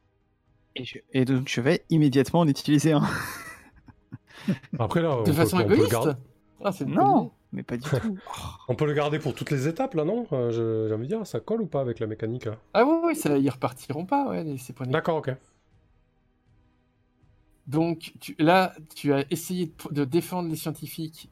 [0.76, 3.04] Et, je- et donc je vais immédiatement en utiliser un.
[4.80, 5.92] Après, là, on De peut- façon on peut le égoïste.
[5.92, 6.14] garder-
[6.64, 8.18] Ah, Non, mais pas du tout.
[8.70, 10.26] On peut le garder pour toutes les étapes, là, non?
[10.32, 12.58] Euh, je- J'ai envie de dire, ça colle ou pas avec la mécanique là?
[12.74, 14.88] Ah oui, oui, ça, ils repartiront pas, ouais, ces points.
[14.88, 15.32] D'accord, ok.
[17.68, 21.30] Donc tu, là, tu as essayé de, de défendre les scientifiques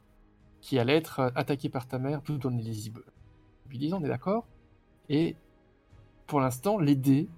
[0.60, 4.46] qui allaient être euh, attaqués par ta mère, tout en les immobilisant, on est d'accord?
[5.08, 5.36] Et
[6.26, 7.28] pour l'instant, les dés,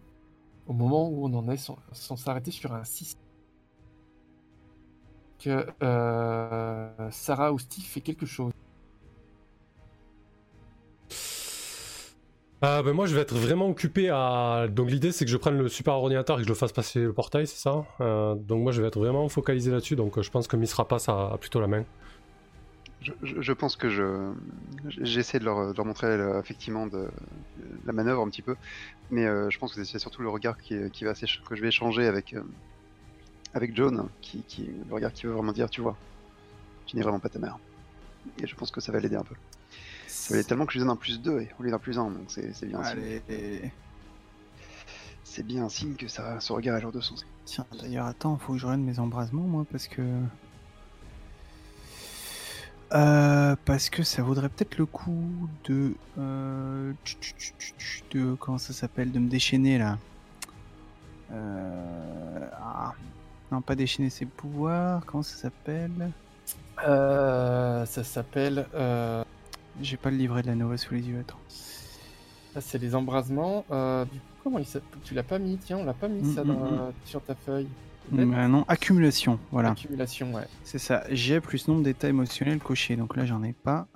[0.66, 3.16] au moment où on en est, sont, sont s'arrêter sur un 6.
[5.38, 8.52] Que euh, Sarah ou Steve fait quelque chose.
[12.62, 14.66] Ah, ben moi, je vais être vraiment occupé à.
[14.70, 17.00] Donc, l'idée, c'est que je prenne le super ordinateur et que je le fasse passer
[17.00, 17.84] le portail, c'est ça?
[18.00, 19.96] Euh, Donc, moi, je vais être vraiment focalisé là-dessus.
[19.96, 21.84] Donc, je pense que Miss Rapace a plutôt la main.
[23.22, 24.32] Je, pense que je
[24.86, 27.08] j'essaie de leur, de leur montrer euh, effectivement de,
[27.84, 28.56] la manœuvre un petit peu,
[29.10, 31.68] mais euh, je pense que c'est surtout le regard qui, qui va que je vais
[31.68, 32.42] échanger avec euh,
[33.52, 35.96] avec John, qui, qui le regard qui veut vraiment dire, tu vois,
[36.86, 37.58] tu n'es vraiment pas ta mère.
[38.42, 39.34] Et je pense que ça va l'aider un peu.
[40.08, 42.10] Ça valait tellement que je lui donne un plus 2 au lieu d'un plus 1,
[42.10, 42.80] donc c'est c'est bien.
[42.80, 43.20] un signe.
[43.28, 43.72] Allez.
[45.24, 47.26] C'est bien un signe que ça, ce regard a genre de sens.
[47.44, 50.02] Tiens, d'ailleurs, attends, faut que je règne mes embrasements, moi, parce que.
[52.94, 55.94] Euh, parce que ça vaudrait peut-être le coup de.
[56.18, 56.92] euh,
[58.12, 59.98] de comment ça s'appelle De me déchaîner là.
[61.32, 62.92] Euh, ah.
[63.50, 65.02] Non, pas déchaîner ses pouvoirs.
[65.06, 66.10] Comment ça s'appelle?
[66.78, 68.66] Ça s'appelle.
[69.80, 71.38] J'ai pas le livret de la Nova sous les yeux, attends.
[71.48, 73.64] ça, c'est les embrasements.
[73.70, 75.00] Du coup, comment il s'appelle?
[75.02, 77.34] Tu l'as pas mis Tiens, on l'a pas mis Mm, ça mm, dans- sur ta
[77.34, 77.66] feuille.
[78.12, 79.70] Euh, non, accumulation, voilà.
[79.70, 80.46] Accumulation, ouais.
[80.62, 81.04] C'est ça.
[81.10, 82.96] J'ai plus nombre d'états émotionnels cochés.
[82.96, 83.86] Donc là, j'en ai pas.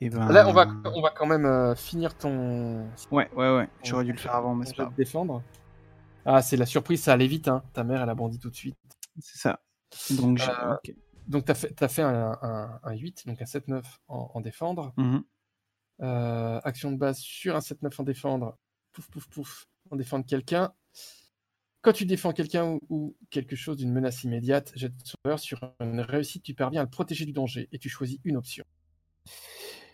[0.00, 0.28] Et ben.
[0.30, 2.86] Là, on va, on va quand même euh, finir ton.
[3.10, 3.68] Ouais, ouais, ouais.
[3.82, 5.42] J'aurais dû le faire avant, mais c'est pas défendre.
[6.24, 7.62] Ah, c'est la surprise, ça allait vite, hein.
[7.72, 8.76] Ta mère, elle a bondi tout de suite.
[9.18, 9.60] C'est ça.
[10.10, 10.50] Donc, j'ai.
[10.50, 10.76] Euh.
[11.26, 14.94] Donc, t'as fait, t'as fait un, un, un 8, donc un 7-9 en, en défendre.
[14.96, 15.22] Mhm.
[16.00, 18.58] Euh, action de base sur un 7-9 en défendre.
[18.92, 19.66] Pouf, pouf, pouf.
[19.90, 20.72] En défendre quelqu'un.
[21.80, 26.00] Quand tu défends quelqu'un ou, quelque chose d'une menace immédiate, jet de sauveur sur une
[26.00, 28.64] réussite, tu parviens à le protéger du danger et tu choisis une option.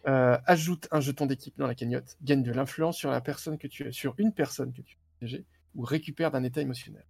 [0.06, 3.66] Euh, ajoute un jeton d'équipe dans la cagnotte, gagne de l'influence sur la personne que
[3.66, 7.04] tu sur une personne que tu as protégée ou récupère d'un état émotionnel.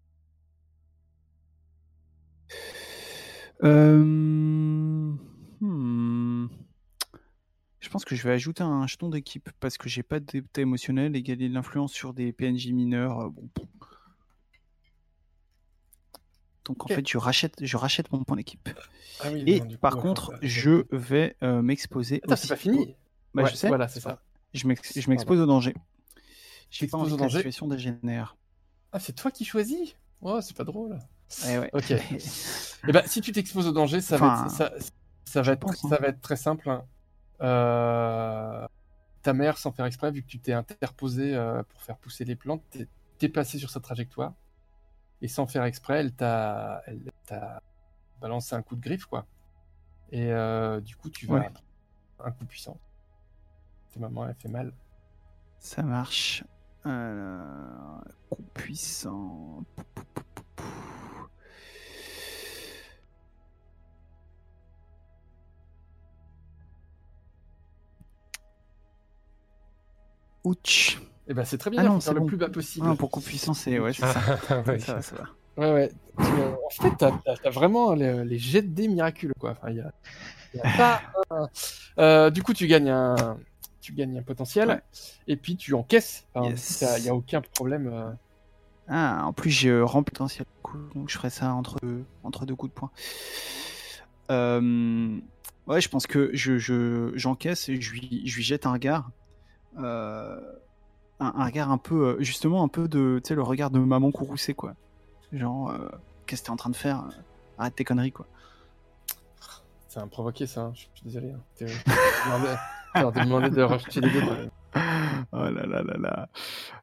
[3.63, 3.99] Euh,
[5.61, 6.49] hmm.
[7.81, 11.15] Je pense que je vais ajouter un jeton d'équipe parce que j'ai pas d'état émotionnel
[11.17, 13.21] et gagner de l'influence sur des PNJ mineurs.
[13.21, 13.49] euh, Bon.
[16.65, 18.69] Donc en fait, je rachète, je rachète mon point d'équipe.
[19.21, 22.21] Ah oui, Et non, du coup, par ouais, contre, je vais euh, m'exposer.
[22.25, 22.97] Attends, c'est pas fini.
[23.35, 23.69] Bah, Ouais, je sais.
[23.69, 24.21] Voilà, c'est ça.
[24.55, 25.75] Je m'ex- je m'expose au danger.
[26.71, 27.39] J'ai pas envie au que la danger.
[27.39, 28.37] situation dégénère.
[28.93, 29.95] Ah, c'est toi qui choisis?
[30.23, 30.99] Oh, c'est pas drôle.
[31.45, 31.71] Ouais, ouais.
[31.73, 31.93] Ok.
[32.87, 34.73] Eh ben, si tu t'exposes au danger, ça va être, ça,
[35.25, 35.89] ça va je être, pense, hein.
[35.89, 36.69] ça va être très simple.
[36.69, 36.85] hein.
[37.41, 38.67] Euh,
[39.23, 42.37] ta mère, sans faire exprès, vu que tu t'es interposé euh, pour faire pousser les
[42.37, 42.87] plantes, t'es,
[43.19, 44.35] t'es passé sur sa trajectoire.
[45.23, 47.61] Et sans faire exprès, elle t'a, elle t'a
[48.21, 49.27] balancé un coup de griffe, quoi.
[50.11, 51.51] Et euh, du coup, tu vas Ouais.
[52.21, 52.79] un coup puissant.
[53.93, 54.73] Ta maman, elle fait mal.
[55.59, 56.45] Ça marche.
[56.87, 57.99] Euh,
[58.29, 59.65] coup puissant.
[70.45, 70.99] Ouch.
[71.29, 72.27] Et ben, c'est très bien, Ah non, faire le bon.
[72.27, 72.87] plus bas possible.
[72.91, 73.11] Ah, pour
[73.79, 74.21] ouais, c'est ça.
[74.51, 74.79] Ah, ouais.
[74.79, 75.25] ça va, ça va.
[75.57, 75.93] Ouais, ouais.
[76.19, 79.53] Tu, euh, en fait, t'as, t'as vraiment les, les jets de dés miraculeux, quoi.
[79.53, 79.93] Enfin, il y a,
[80.55, 81.49] y a pas un-
[81.99, 83.39] Euh, du coup, tu gagnes un,
[83.81, 84.83] tu gagnes un potentiel, Ouais.
[85.29, 86.27] et puis tu encaisses.
[86.35, 86.85] Enfin, Yes.
[86.99, 87.89] Il y a aucun problème.
[87.93, 88.11] euh.
[88.89, 90.47] Ah, en plus, j'ai rempli potentiel
[90.95, 91.79] donc je ferai ça entre,
[92.25, 92.91] entre deux coups de poing.
[94.31, 95.17] Euh,
[95.67, 99.11] ouais, je pense que je, je, j'encaisse et je lui, je lui jette un regard.
[99.79, 100.41] Euh,
[101.21, 103.79] un, un regard un peu, euh, justement, un peu de, tu sais, le regard de
[103.79, 104.75] maman courroucée, quoi.
[105.33, 105.89] Genre, euh,
[106.27, 107.05] qu'est-ce que t'es en train de faire
[107.59, 108.27] Arrête tes conneries, quoi.
[109.89, 110.63] C'est un provoqué, ça.
[110.63, 110.73] hein.
[110.75, 111.31] Je suis désolé.
[111.31, 111.41] hein.
[111.57, 111.67] T'es-
[112.27, 112.57] demandé-
[112.95, 114.37] t'as demandé de rejeter les quoi.
[115.33, 116.29] Oh là là là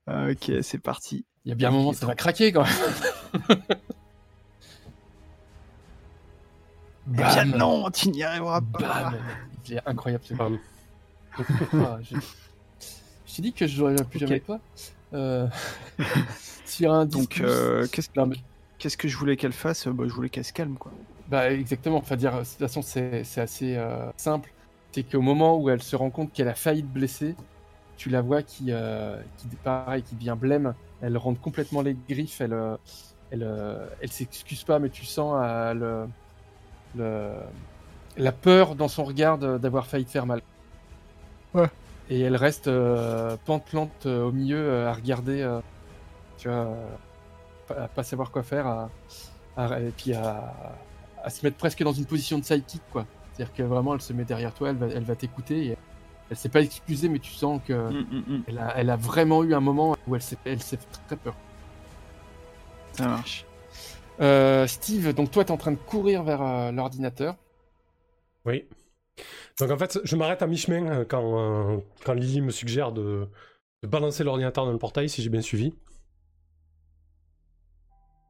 [0.08, 0.30] là.
[0.32, 1.26] Ok, c'est parti.
[1.44, 3.60] Il y a bien un moment, ça va craquer quand même.
[7.08, 8.80] Eh bien non, tu n'y arriveras pas.
[9.12, 9.16] Bam
[9.68, 10.60] Il est incroyable ce Bam.
[11.74, 11.98] Ah,
[13.32, 13.36] je...
[13.36, 14.60] t'ai dit que je jouerais plus jamais avec toi.
[15.14, 15.48] Euh...
[16.66, 18.38] Sur un 10 Donc, euh, qu'est-ce Non, mais-
[18.78, 19.88] qu'est-ce que je voulais qu'elle fasse?
[19.88, 20.92] Bah, Je voulais qu'elle se calme, quoi.
[21.28, 24.52] Bah exactement, enfin dire, de toute façon c'est c'est assez euh, simple.
[24.92, 27.36] C'est qu'au moment où elle se rend compte qu'elle a failli te blesser,
[27.96, 30.74] tu la vois qui, euh, qui pareil, qui devient blême.
[31.02, 32.76] Elle rentre complètement les griffes, elle, euh,
[33.32, 36.08] elle, euh, elle s'excuse pas, mais tu sens euh, le,
[36.96, 37.32] le,
[38.18, 40.42] la peur dans son regard de- d'avoir failli te faire mal.
[41.54, 41.70] Ouais.
[42.12, 45.60] Et elle reste euh, pantelante euh, au milieu euh, à regarder, euh,
[46.38, 46.88] tu vois, euh,
[47.68, 48.90] pas- à pas savoir quoi faire, à,
[49.58, 50.54] à- et puis à,
[51.24, 53.06] à se mettre presque dans une position de sidekick, quoi.
[53.34, 55.68] C'est-à-dire que vraiment, elle se met derrière toi, elle va, elle va t'écouter.
[55.68, 55.78] Et
[56.30, 58.44] elle s'est pas excusée, mais tu sens que Mm, mm, mm.
[58.48, 61.16] elle, a, elle a vraiment eu un moment où elle s'est, elle s'est fait très
[61.16, 61.36] peur.
[62.94, 63.46] Ça marche.
[64.20, 67.36] Euh, Steve, donc toi, t'es en train de courir vers euh, l'ordinateur.
[68.46, 68.66] Oui.
[69.60, 73.28] Donc en fait, je m'arrête à mi-chemin euh, quand, euh, quand Lily me suggère de,
[73.84, 75.74] balancer l'ordinateur dans le portail, si j'ai bien suivi.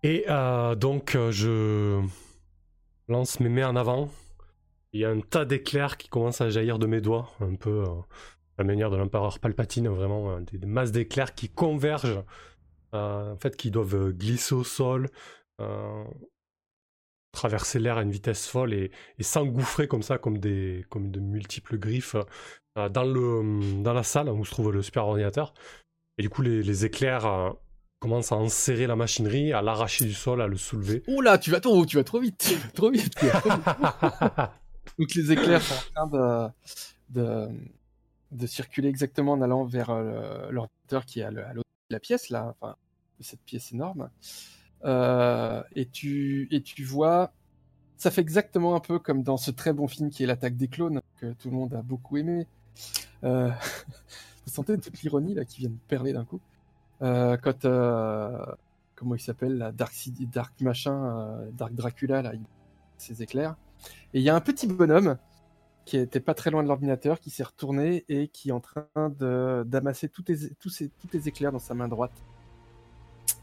[0.03, 2.01] Et euh, donc, je
[3.07, 4.09] lance mes mains en avant.
[4.93, 7.83] Il y a un tas d'éclairs qui commencent à jaillir de mes doigts, un peu
[7.83, 8.05] à
[8.59, 12.23] la manière de l'empereur Palpatine, vraiment, des, des masses d'éclairs qui convergent,
[12.93, 15.09] en fait, qui doivent glisser au sol.
[17.31, 21.19] Traverser l'air à une vitesse folle et, et s'engouffrer comme ça, comme, des, comme de
[21.19, 22.15] multiples griffes,
[22.77, 25.53] euh, dans, le, dans la salle où se trouve le super ordinateur.
[26.17, 27.49] Et du coup, les, les éclairs euh,
[27.99, 31.03] commencent à enserrer la machinerie, à l'arracher du sol, à le soulever.
[31.07, 33.15] Oh là, tu vas trop, tu vas trop vite, tu vas trop vite.
[33.15, 33.45] trop vite.
[34.99, 36.51] Donc les éclairs sont en train
[37.11, 37.47] de, de,
[38.31, 42.29] de circuler exactement en allant vers euh, l'ordinateur qui est à l'autre de la pièce,
[42.29, 42.75] là, enfin,
[43.19, 44.09] cette pièce énorme.
[44.85, 47.31] Euh, et, tu, et tu vois,
[47.97, 50.67] ça fait exactement un peu comme dans ce très bon film qui est L'attaque des
[50.67, 52.47] clones, que tout le monde a beaucoup aimé.
[53.23, 53.49] Euh,
[54.45, 56.41] vous sentez toute l'ironie là qui vient de perler d'un coup.
[57.01, 57.61] Euh, quand,
[58.95, 62.41] comment il s'appelle, là, Dark, City- Dark machin, Dark Dracula, là, il
[63.01, 63.55] ses éclairs.
[64.13, 65.17] Et il y a un petit bonhomme
[65.85, 68.87] qui était pas très loin de l'ordinateur, qui s'est retourné et qui est en train
[69.65, 70.23] d'amasser tous
[70.59, 72.13] tous, tous éclairs dans sa main droite.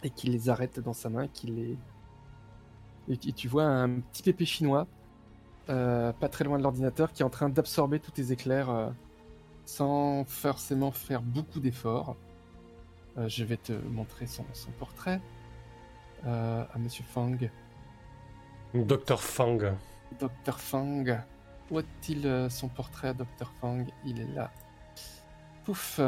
[0.02, 1.76] Et qui les arrête dans sa main, qui les...
[3.08, 4.86] Et tu- tu vois un petit pépé chinois,
[5.70, 8.90] euh, pas très loin de l'ordinateur, qui est en train d'absorber tous tes éclairs euh,
[9.64, 12.16] sans forcément faire beaucoup d'efforts.
[13.16, 15.20] Euh, je vais te montrer son, son portrait
[16.24, 17.36] à Monsieur Fang.
[18.74, 19.20] Dr.
[19.20, 19.58] Fang.
[20.18, 21.04] Dr Fang.
[21.70, 21.80] Où
[22.24, 23.84] euh, son portrait, Dr Fang?
[24.04, 24.50] Il est là.
[25.64, 26.00] Pouf.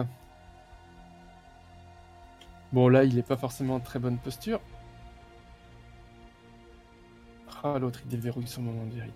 [2.73, 4.61] Bon, là, il est pas forcément en très bonne posture.
[7.63, 9.15] Ah, l'autre, il déverrouille son moment de vérité.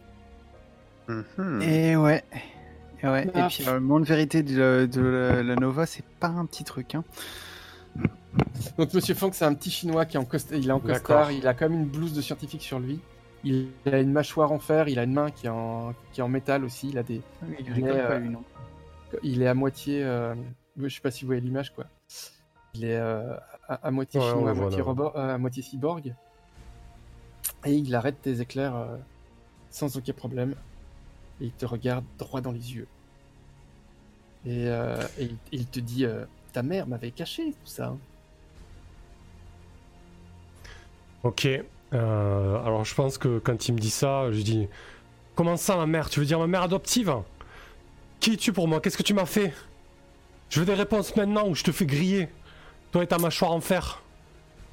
[1.09, 1.63] Mhm.
[1.63, 2.25] Et ouais.
[3.03, 3.31] Et, ouais.
[3.35, 3.45] Ah.
[3.45, 6.65] Et puis, euh, le monde vérité de, de la, la Nova, c'est pas un petit
[6.65, 6.95] truc.
[6.95, 7.05] Hein.
[8.77, 11.31] Donc, Monsieur Fang, c'est un petit chinois qui est en, costa- il est en costard.
[11.33, 13.01] Il a quand même une blouse de scientifique sur lui.
[13.45, 14.89] Il a une mâchoire en fer.
[14.89, 16.89] Il a une main qui est en, qui est en métal aussi.
[16.91, 17.21] Il a des,
[17.61, 18.43] Il rigole pas, euh, lui, non.
[19.23, 20.03] il est à moitié.
[20.03, 20.35] euh,
[20.79, 21.85] Je sais pas si vous voyez l'image, quoi.
[22.75, 23.37] Il est euh,
[23.69, 26.15] à, à moitié Ouais, chinois, à moitié, robot, euh, à moitié cyborg.
[27.65, 28.97] Et il arrête tes éclairs euh,
[29.71, 30.55] sans aucun problème.
[31.41, 32.89] Et il te regarde droit dans les yeux.
[34.45, 37.97] Et, euh, et il, il te dit euh, Ta mère m'avait caché tout ça.
[41.23, 41.47] Ok.
[41.95, 44.69] euh, alors je pense que quand il me dit ça, je dis
[45.37, 46.11] Comment ça, ma mère?
[46.11, 47.15] Tu veux dire ma mère adoptive?
[48.21, 48.81] Qui es-tu pour moi?
[48.81, 49.53] Qu'est-ce que tu m'as fait?
[50.51, 52.29] Je veux des réponses maintenant ou je te fais griller?
[52.95, 54.05] Toi et ta mâchoire en fer.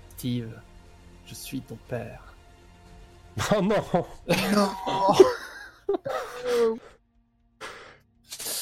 [0.09, 0.61] Steve,
[1.25, 2.35] je suis ton père.
[3.51, 3.73] Oh non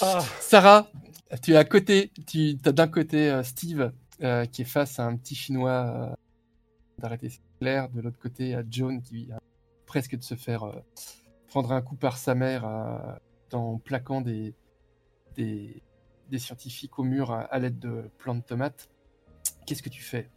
[0.02, 0.88] Ah Sarah,
[1.44, 3.92] tu es à côté, tu as d'un côté euh, Steve
[4.22, 6.10] euh, qui est face à un petit chinois euh,
[6.98, 9.42] d'arrêter ses éclairs, de l'autre côté à John qui vient
[9.86, 10.82] presque de se faire euh,
[11.50, 12.98] prendre un coup par sa mère euh,
[13.52, 14.56] en plaquant des,
[15.36, 15.84] des,
[16.30, 18.90] des scientifiques au mur à, à l'aide de plants de tomates.
[19.66, 20.28] Qu'est-ce que tu fais?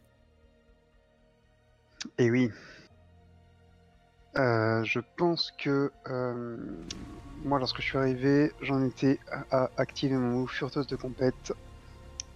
[2.18, 2.50] Et oui.
[4.36, 6.56] Euh, je pense que euh,
[7.44, 11.52] moi, lorsque je suis arrivé, j'en étais à, à activer mon move Furteuse de compète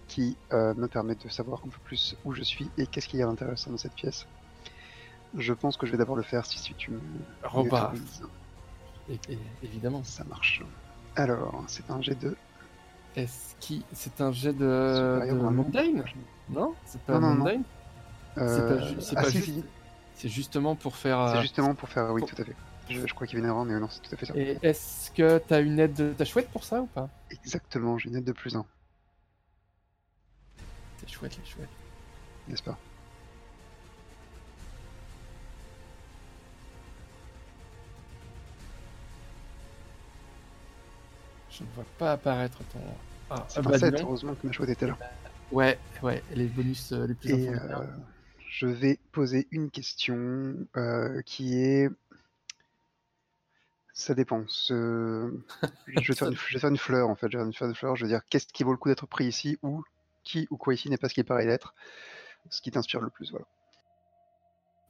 [0.07, 3.19] qui euh, me permet de savoir un peu plus où je suis et qu'est-ce qu'il
[3.19, 4.25] y a d'intéressant dans cette pièce.
[5.37, 6.99] Je pense que je vais d'abord le faire si, si tu me.
[9.09, 10.03] Et- et- Évidemment.
[10.03, 10.63] Ça marche.
[11.15, 12.35] Alors, c'est un G2.
[13.17, 16.03] Est-ce qui c'est un jet de, mundane
[16.49, 17.63] Non, c'est pas Non, non, mundane.
[18.37, 19.63] Euh, pas ju- c'est ah, pas si, juste- si,
[20.13, 21.19] C'est justement pour faire.
[21.19, 22.11] euh, C'est justement pour faire.
[22.13, 22.55] Oui, pour- tout à fait.
[22.89, 24.33] Je, je crois qu'il y avait une erreur, mais non, c'est tout à fait ça.
[24.37, 27.09] Et est-ce que t'as une aide de ta chouette pour ça ou pas?
[27.31, 28.63] Exactement, j'ai une aide de plus 1,
[30.99, 31.69] C'est chouette, les chouettes.
[32.47, 32.77] n'est-ce pas?
[41.57, 42.79] Je ne vois pas apparaître ton.
[43.29, 44.07] Ah, C'est ah pas bah, ça, dis donc.
[44.07, 44.97] heureusement que ma chouette était là.
[45.51, 47.81] Ouais, ouais, les bonus euh, les plus Et importants.
[47.81, 47.87] euh,
[48.49, 51.89] je vais poser une question euh, qui est.
[53.93, 54.43] Ça dépend.
[54.47, 55.31] Je,
[55.87, 57.27] vais faire une, je vais faire une fleur en fait.
[57.31, 57.95] Je vais faire une fleur.
[57.95, 59.83] Je veux dire, qu'est-ce qui vaut le coup d'être pris ici ou
[60.23, 61.73] qui ou quoi ici n'est pas ce qui paraît l'être.
[62.49, 63.45] Ce qui t'inspire le plus, voilà.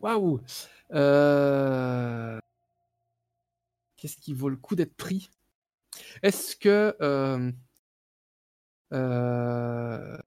[0.01, 0.41] Waouh
[0.91, 2.39] Euh,
[3.95, 5.29] Qu'est-ce qui vaut le coup d'être pris?
[6.23, 6.95] Est-ce que.
[7.01, 7.51] euh,
[8.93, 10.17] euh,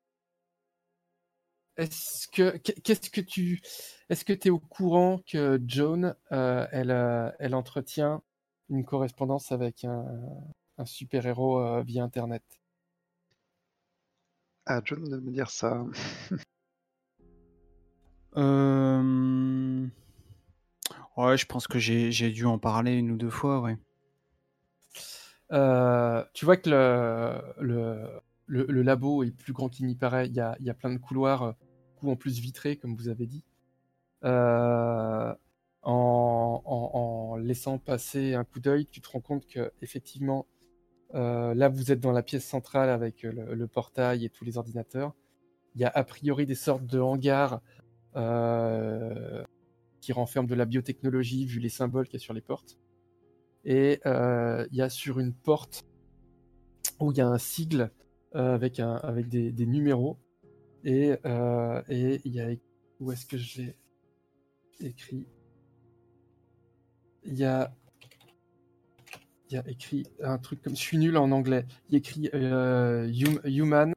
[1.77, 2.57] Est-ce que.
[2.59, 3.61] qu'est- Qu'est-ce que tu.
[4.09, 8.23] Est-ce que tu es au courant que Joan, euh, elle, euh, elle entretient
[8.69, 10.05] une correspondance avec un,
[10.79, 12.43] un super-héros euh, via Internet?
[14.67, 15.85] Ah, John de me dire ça.
[18.37, 19.87] Euh...
[21.17, 23.77] Ouais, je pense que j'ai j'ai dû en parler une ou deux fois, ouais.
[25.53, 28.13] Euh, tu vois que le,
[28.47, 30.27] le, le, labo est plus grand qu'il n'y paraît.
[30.27, 31.53] Il y a, y a plein de couloirs, euh,
[31.97, 33.45] coup en plus vitrés, comme vous avez dit.
[34.25, 35.35] Euh,
[35.83, 40.47] en, en- laissant passer un coup d'œil, tu te rends compte que effectivement,
[41.15, 45.15] là vous êtes dans la pièce centrale avec le, portail et tous les ordinateurs.
[45.75, 47.61] Il y a a priori des sortes de hangars
[50.01, 52.79] qui renferment de la biotechnologie vu les symboles qu'il y a sur les portes.
[53.65, 55.85] Et euh, il y a sur une porte
[56.99, 57.91] où il y a un sigle
[58.35, 60.19] euh, avec, avec des, numéros.
[60.85, 62.49] Et, euh, et il y a.
[63.01, 63.77] Où est-ce que je l'ai
[64.81, 65.27] écrit?
[67.25, 67.75] Il y a.
[69.49, 70.77] Il y a écrit un truc comme.
[70.77, 71.67] Je suis nul en anglais.
[71.89, 73.93] Il écrit hum- Human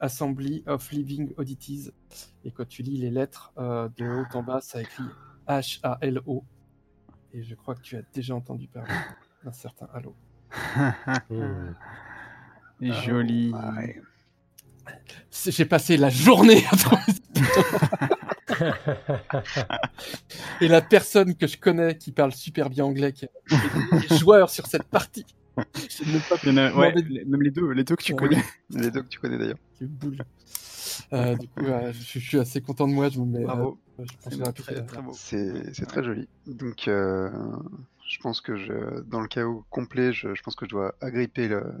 [0.00, 1.90] Assembly of Living Oddities.
[2.44, 5.04] Et quand tu lis les lettres de haut en bas, ça écrit
[5.46, 6.44] H-A-L-O.
[7.38, 8.92] Et je crois que tu as déjà entendu parler
[9.44, 10.16] d'un certain Halo.
[11.30, 11.74] Hmm.
[13.04, 13.52] Joli.
[13.52, 14.00] Ouais.
[15.30, 17.02] C'est- J'ai passé la journée à trouver
[20.60, 24.66] Et la personne que je connais qui parle super bien anglais, qui est joueur sur
[24.66, 28.14] cette partie, je même pas a, ouais, les- même les deux, les deux que tu
[28.14, 28.42] connais.
[28.70, 29.58] Les deux que tu connais d'ailleurs.
[31.12, 33.08] Euh, du coup, euh, je, je suis assez content de moi.
[33.08, 33.44] Je me mets.
[33.44, 33.78] Bravo.
[34.00, 35.12] euh, je pense C'est très, truc à- très beau.
[35.12, 36.28] C'est c'est très joli.
[36.46, 37.30] Donc, euh,
[38.08, 41.48] je pense que je, dans le chaos complet, je, je pense que je dois agripper
[41.48, 41.72] le-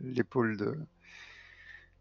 [0.00, 0.74] l'épaule de,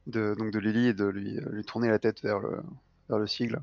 [0.08, 2.62] de, donc de Lily et de lui, lui tourner la tête vers le,
[3.10, 3.62] vers le sigle.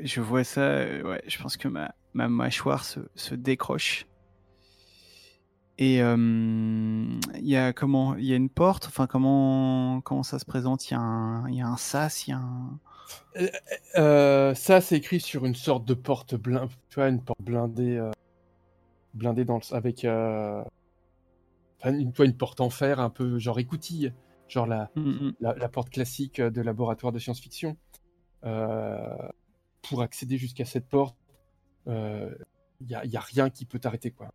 [0.00, 4.06] Je vois ça, euh, ouais, je pense que ma, ma mâchoire se, se décroche.
[5.78, 8.86] Et euh, il y a comment Il y a une porte?
[8.86, 10.90] Enfin, comment, comment ça se présente?
[10.90, 12.78] Il y, a un- il y a un sas, il y a un.
[13.96, 16.72] Euh, ça, c'est écrit sur une sorte de porte blindée.
[16.88, 18.10] Tu vois, une porte blindée, euh,
[19.14, 20.04] blindée dans le, avec.
[20.04, 20.62] euh,
[21.80, 24.12] enfin, une, une porte en fer, un peu genre écoutille,
[24.48, 25.32] genre la, Mm, mm.
[25.40, 27.76] la, la porte classique de laboratoire de science-fiction.
[28.44, 29.16] Euh,
[29.88, 31.16] pour accéder jusqu'à cette porte,
[31.86, 34.30] il n'y a, y a rien qui peut t'arrêter, quoi.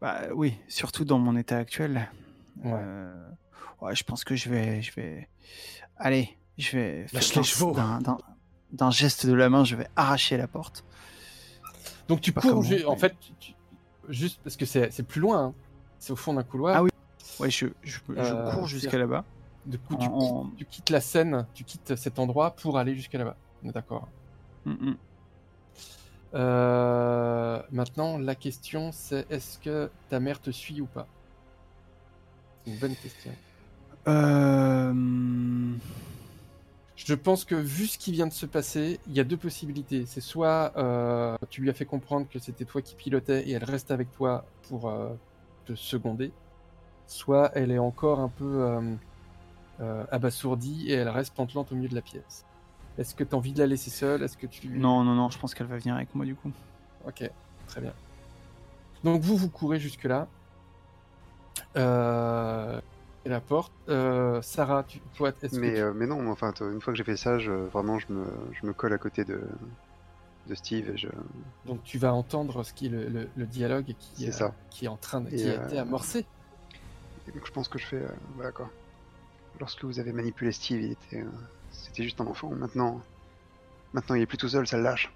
[0.00, 2.08] Bah oui, surtout dans mon état actuel.
[2.64, 2.72] Ouais.
[2.74, 3.28] Euh,
[3.80, 5.28] ouais, je pense que je vais, je vais.
[5.96, 7.06] Allez, je vais.
[7.12, 7.74] Lâche les chevaux.
[8.72, 10.84] D'un, geste de la main, je vais arracher la porte.
[12.08, 13.52] Donc tu cours, comment, en fait, tu-
[14.08, 15.54] juste parce que c'est plus loin, hein.
[15.98, 16.76] c'est au fond d'un couloir.
[16.76, 16.90] Ah oui.
[17.38, 19.24] Ouais, je, je, je Euh, cours jusqu'à là-bas.
[19.66, 23.18] Du coup, tu, En- tu quittes la scène, tu quittes cet endroit pour aller jusqu'à
[23.18, 23.36] là-bas.
[23.62, 24.08] On est d'accord.
[24.64, 24.96] Mm, mm.
[26.34, 31.06] Euh, maintenant, la question c'est est-ce que ta mère te suit ou pas?
[32.64, 33.32] C'est une bonne question.
[34.08, 34.92] Euh,
[36.96, 40.06] Je pense que vu ce qui vient de se passer, il y a deux possibilités.
[40.06, 43.64] C'est soit euh, tu lui as fait comprendre que c'était toi qui pilotais et elle
[43.64, 44.92] reste avec toi pour
[45.66, 46.32] te seconder,
[47.06, 48.96] soit elle est encore un peu
[50.10, 52.46] abasourdie et elle reste pantelante au milieu de la pièce.
[52.98, 54.22] Est-ce que tu as envie de la laisser seule?
[54.22, 56.50] Est-ce que tu Non, non, non, je pense qu'elle va venir avec moi du coup.
[57.06, 57.28] Ok,
[57.66, 57.92] très bien.
[59.04, 60.28] Donc vous, vous courez jusque-là.
[61.76, 62.80] Euh,
[63.24, 63.72] et la porte.
[63.88, 66.96] Euh, Sarah, tu, toi, est-ce que Mais, tu- euh, mais non, enfin, une fois que
[66.98, 69.40] j'ai fait ça, je, vraiment, je me, je me colle à côté de,
[70.48, 71.08] de Steve et je.
[71.66, 74.54] donc tu vas entendre ce qui est le, le- le dialogue qui, euh, ça.
[74.70, 76.26] qui est en train de, Et, qui a été amorcé.
[77.28, 77.96] et donc, je pense que je fais.
[78.02, 78.68] euh, voilà quoi.
[79.60, 81.24] Lorsque vous avez manipulé Steve, il était.
[81.72, 82.50] Euh, C'était juste un enfant.
[82.50, 83.00] Maintenant.
[83.92, 85.12] Maintenant, il est plus tout seul, ça le lâche.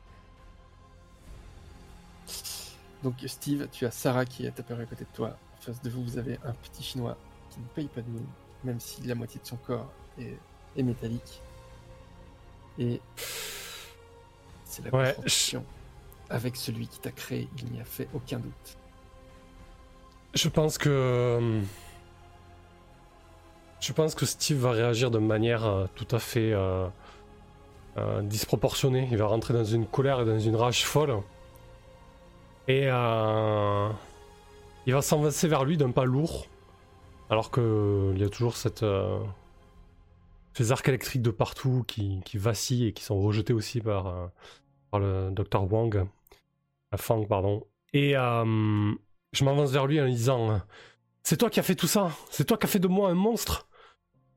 [3.02, 5.36] Donc Steve, tu as Sarah qui est apparue à côté de toi.
[5.58, 7.16] En face de vous, vous avez un petit chinois
[7.50, 8.26] qui ne paye pas de mine,
[8.64, 10.36] même si la moitié de son corps est,
[10.76, 11.40] est métallique.
[12.78, 13.00] Et
[14.64, 15.64] c'est la Ouais, confrontation
[16.28, 18.76] avec celui qui t'a créé, il n'y a fait aucun doute.
[20.34, 21.62] Je pense que.
[23.80, 26.86] Je pense que Steve va réagir de manière euh, tout à fait euh,
[27.98, 29.08] euh, disproportionnée?
[29.10, 31.16] Il va rentrer dans une colère et dans une rage folle.
[32.68, 32.90] Et il
[34.92, 36.46] va s'avancer vers lui d'un pas lourd.
[37.30, 38.72] Alors qu'il y a toujours ces
[40.72, 44.30] arcs électriques de partout qui, vacillent et qui sont rejetés aussi par,
[44.90, 45.96] par le docteur Wang.
[45.96, 47.64] euh, Fang, pardon.
[47.92, 50.60] Et je m'avance vers lui en lui disant
[51.28, 53.14] C'est toi qui as fait tout ça C'est toi qui as fait de moi un
[53.14, 53.68] monstre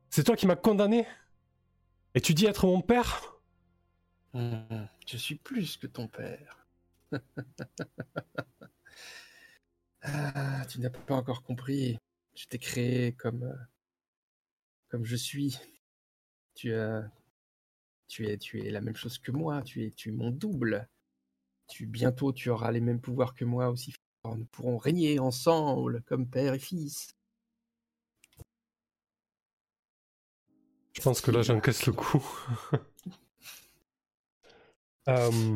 [0.08, 1.06] C'est toi qui m'as condamné
[2.16, 3.36] Et tu dis être mon père
[4.32, 6.66] Hmm, je suis plus que ton père.
[10.02, 11.96] ah, tu n'as pas encore compris.
[12.34, 13.54] Je t'ai créé comme euh,
[14.88, 15.60] comme je suis.
[16.54, 17.08] Tu as
[18.08, 19.62] tu es tu es la même chose que moi.
[19.62, 20.88] Tu es tu es mon double.
[21.68, 23.94] Tu bientôt tu auras les mêmes pouvoirs que moi aussi.
[24.24, 27.14] Nous pourrons régner ensemble comme père et fils.
[30.92, 32.24] Je pense que là j'encaisse le coup.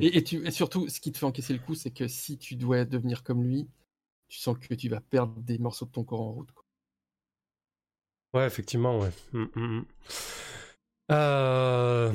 [0.00, 2.38] Et, et tu, et surtout, ce qui te fait encaisser le coup, c'est que si
[2.38, 3.68] tu dois devenir comme lui,
[4.28, 6.50] tu sens que tu vas perdre des morceaux de ton corps en route.
[6.52, 6.64] quoi.
[8.34, 9.10] Ouais, effectivement, ouais.
[9.32, 9.84] Mm, mm, mm.
[11.12, 12.12] Euh,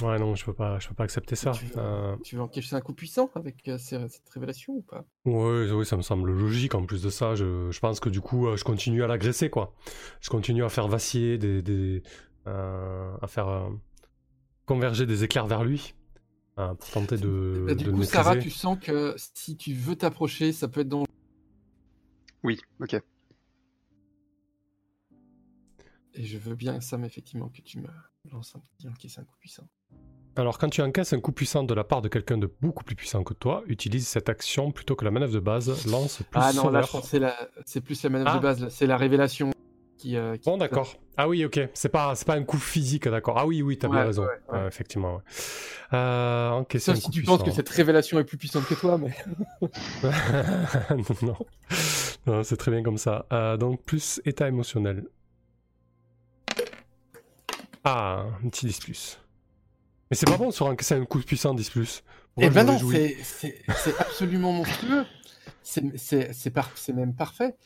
[0.00, 1.52] Ouais, non, je peux pas, je peux pas accepter ça.
[1.52, 5.04] Tu veux, Euh, tu veux encaisser un coup puissant avec euh, cette révélation ou pas?
[5.24, 6.74] Ouais, oui, ça me semble logique.
[6.74, 9.50] En plus de ça, je, je pense que du coup, euh, je continue à l'agresser,
[9.50, 9.74] quoi.
[10.20, 12.02] Je continue à faire vaciller des, des
[12.48, 13.68] euh, à faire euh,
[14.66, 15.94] converger des éclairs vers lui,
[16.58, 17.28] euh, pour tenter de,
[17.66, 20.88] Bah, Du de coup, Sarah, tu sens que si tu veux t'approcher, ça peut être
[20.88, 21.06] dangereux.
[22.42, 23.02] Oui, ok.
[26.14, 27.86] Et je veux bien, Sam, effectivement, que tu me
[28.30, 29.66] lances un petit encaisser un coup puissant.
[30.36, 32.94] Alors, quand tu encaisses un coup puissant de la part de quelqu'un de beaucoup plus
[32.96, 35.86] puissant que toi, utilise cette action plutôt que la manœuvre de base.
[35.90, 37.04] Lance plus Ah non, là, sauveur.
[37.04, 38.36] c'est la- c'est plus la manœuvre Ah.
[38.38, 38.70] de base, là.
[38.70, 39.52] c'est la révélation
[39.98, 40.16] qui.
[40.16, 40.94] euh, qui- Bon, d'accord.
[41.18, 41.60] Ah oui, ok.
[41.74, 43.38] C'est pas, c'est pas un coup physique, d'accord.
[43.38, 44.22] Ah oui, oui, t'as bien Ouais, raison.
[44.22, 44.58] ouais, ouais.
[44.58, 45.20] Euh, effectivement.
[45.92, 48.74] Euh, encaisser Sauf un si coup tu penses que cette révélation est plus puissante que
[48.74, 49.14] toi, mais.
[51.22, 51.36] non,
[52.26, 53.26] non c'est très bien comme ça.
[53.32, 55.04] Euh, donc, plus état émotionnel.
[57.84, 59.18] Ah, un petit 10 plus.
[60.10, 62.04] Mais c'est pas bon sur encaisser un coup puissant 10 plus.
[62.38, 62.78] Eh ben non,
[63.22, 65.04] c'est absolument monstrueux.
[65.62, 67.56] C'est- C'est c'est par- même parfait.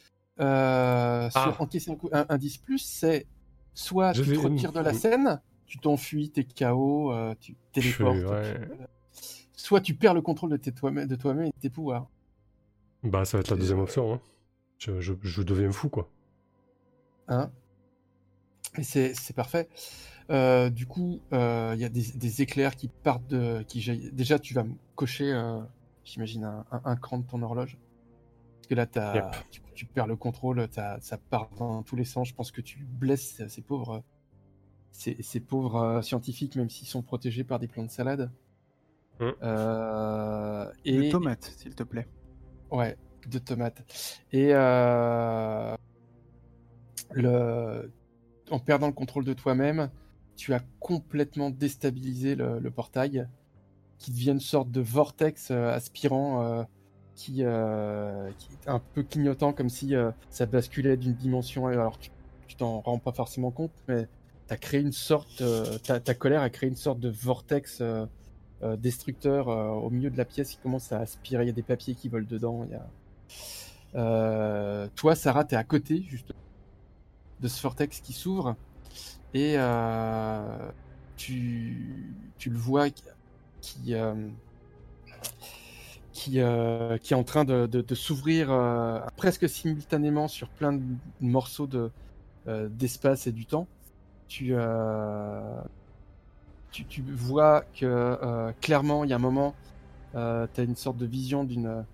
[0.41, 1.57] Euh, sur Ah.
[1.63, 3.27] encaisser un, coup, un, un 10, c'est
[3.75, 7.55] soit Je tu vais- te retires de la scène, tu t'enfuis, t'es KO, euh, tu
[7.73, 8.19] téléportes.
[8.19, 8.55] Ouais.
[9.55, 12.09] Soit tu perds le contrôle de, tes toi-même de toi-même et de tes pouvoirs.
[13.03, 14.15] Bah, ça va être la deuxième option.
[14.15, 14.21] Hein.
[14.79, 16.09] Je, je, je deviens fou, quoi.
[17.29, 17.51] Hein?
[18.79, 19.69] Et c'est c'est parfait.
[20.31, 23.63] Euh, du coup, euh, il y a des, des éclairs qui partent de.
[23.69, 24.13] Qui jaillissent.
[24.13, 25.61] Déjà, tu vas me cocher, euh,
[26.05, 27.79] j'imagine, un, un, un cran de ton horloge.
[28.57, 29.25] Parce que là, t'as- Yep.
[29.53, 32.29] tu, tu perds le contrôle, t'as- ça part dans tous les sens.
[32.29, 34.03] Je pense que tu blesses ces pauvres,
[34.91, 38.31] ces, ces pauvres euh, scientifiques, même s'ils sont protégés par des plants de salade.
[39.21, 39.31] Mm.
[39.45, 42.09] Euh, Une et, tomate, s'il te plaît.
[42.73, 42.97] Ouais,
[43.29, 43.85] de tomates.
[44.33, 45.77] Et euh,
[47.13, 47.93] le...
[48.51, 49.91] en perdant le contrôle de toi-même,
[50.37, 53.27] tu as complètement déstabilisé le, portail,
[53.99, 56.63] qui devient une sorte de vortex euh, aspirant, euh,
[57.15, 59.95] qui, euh, qui est un peu clignotant, comme si
[60.29, 61.67] ça basculait d'une dimension.
[61.67, 62.11] Alors tu
[62.57, 64.07] t'en rends pas forcément compte, mais
[64.47, 65.43] t'as créé une sorte,
[65.83, 67.83] ta, colère a créé une sorte de vortex
[68.79, 71.45] destructeur au milieu de la pièce qui commence à aspirer.
[71.45, 72.67] Il y a des papiers qui volent dedans.
[73.95, 74.89] Y a...
[74.95, 76.35] Toi, Sarah, t'es à côté juste
[77.41, 78.57] de ce vortex qui s'ouvre
[79.35, 80.71] et euh,
[81.17, 83.05] tu, tu le vois qui,
[83.61, 84.15] qui, euh,
[86.39, 88.49] euh, est en train de, de- s'ouvrir
[89.17, 90.83] presque simultanément sur plein de
[91.21, 91.91] morceaux de,
[92.71, 93.69] d'espace et du temps.
[94.29, 94.55] Tu,
[96.71, 99.55] tu, tu vois que clairement, il y a un moment,
[100.15, 101.87] tu as une sorte de vision d'une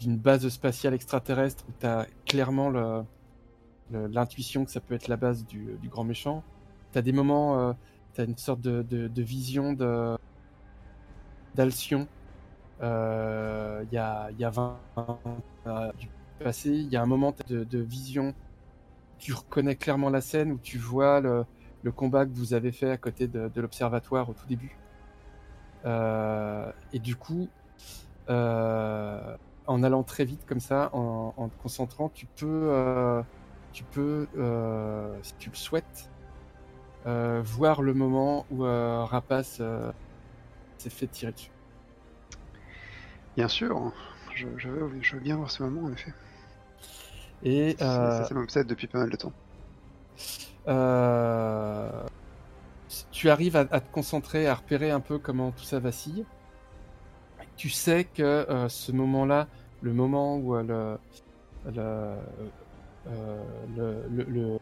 [0.00, 3.02] d'une base spatiale extraterrestre où tu as clairement le-
[4.10, 6.42] l'intuition que ça peut être la base du, du grand méchant.
[6.92, 7.74] Tu as des moments,
[8.14, 10.16] tu as une sorte de, vision de
[11.54, 12.08] d'Alcyon.
[12.82, 15.20] Euh, Il y, a, y a 20 ans
[15.66, 18.34] euh, du passé, il y a un moment t'as de, de vision.
[19.18, 21.44] Tu reconnais clairement la scène où tu vois le,
[21.92, 24.76] combat que vous avez fait à côté de, l'observatoire au tout début.
[25.84, 27.48] Euh, et du coup,
[28.30, 29.36] euh,
[29.66, 33.22] en allant très vite comme ça, en, te concentrant, tu peux, euh,
[33.74, 36.08] tu peux, euh, si tu le souhaites,
[37.06, 39.60] euh, voir le moment où euh, Rapace
[40.78, 41.50] s'est fait tirer dessus.
[43.36, 43.92] Bien sûr,
[44.34, 46.14] je, je veux, je veux bien voir ce moment en effet.
[47.42, 49.32] Et Ça, ça, m'obsède depuis pas mal de temps.
[50.68, 51.90] Euh,
[53.10, 56.24] tu arrives à, à te concentrer, à repérer un peu comment tout ça vacille.
[57.56, 59.48] Tu sais que euh, ce moment-là,
[59.82, 60.98] le moment où euh,
[61.66, 62.16] le, le,
[63.06, 64.58] le, le, le-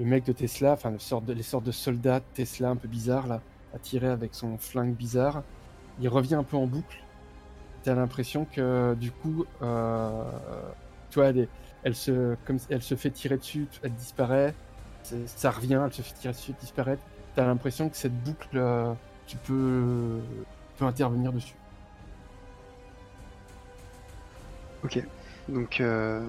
[0.00, 3.40] mec de Tesla, enfin les sortes de soldats Tesla un peu bizarres là,
[3.78, 5.42] tiré avec son flingue bizarre,
[6.00, 7.02] il revient un peu en boucle.
[7.82, 10.22] T'as l'impression que du coup, euh,
[11.10, 11.20] tu
[11.84, 12.58] elle, se, comme
[12.96, 14.54] fait tirer dessus, elle disparaît,
[15.02, 16.98] ça revient, elle se fait tirer dessus, disparaît.
[17.34, 18.92] T'as l'impression que cette boucle, euh,
[19.26, 20.18] tu peux,
[20.80, 21.54] intervenir dessus.
[24.84, 25.02] Ok,
[25.48, 26.20] donc euh,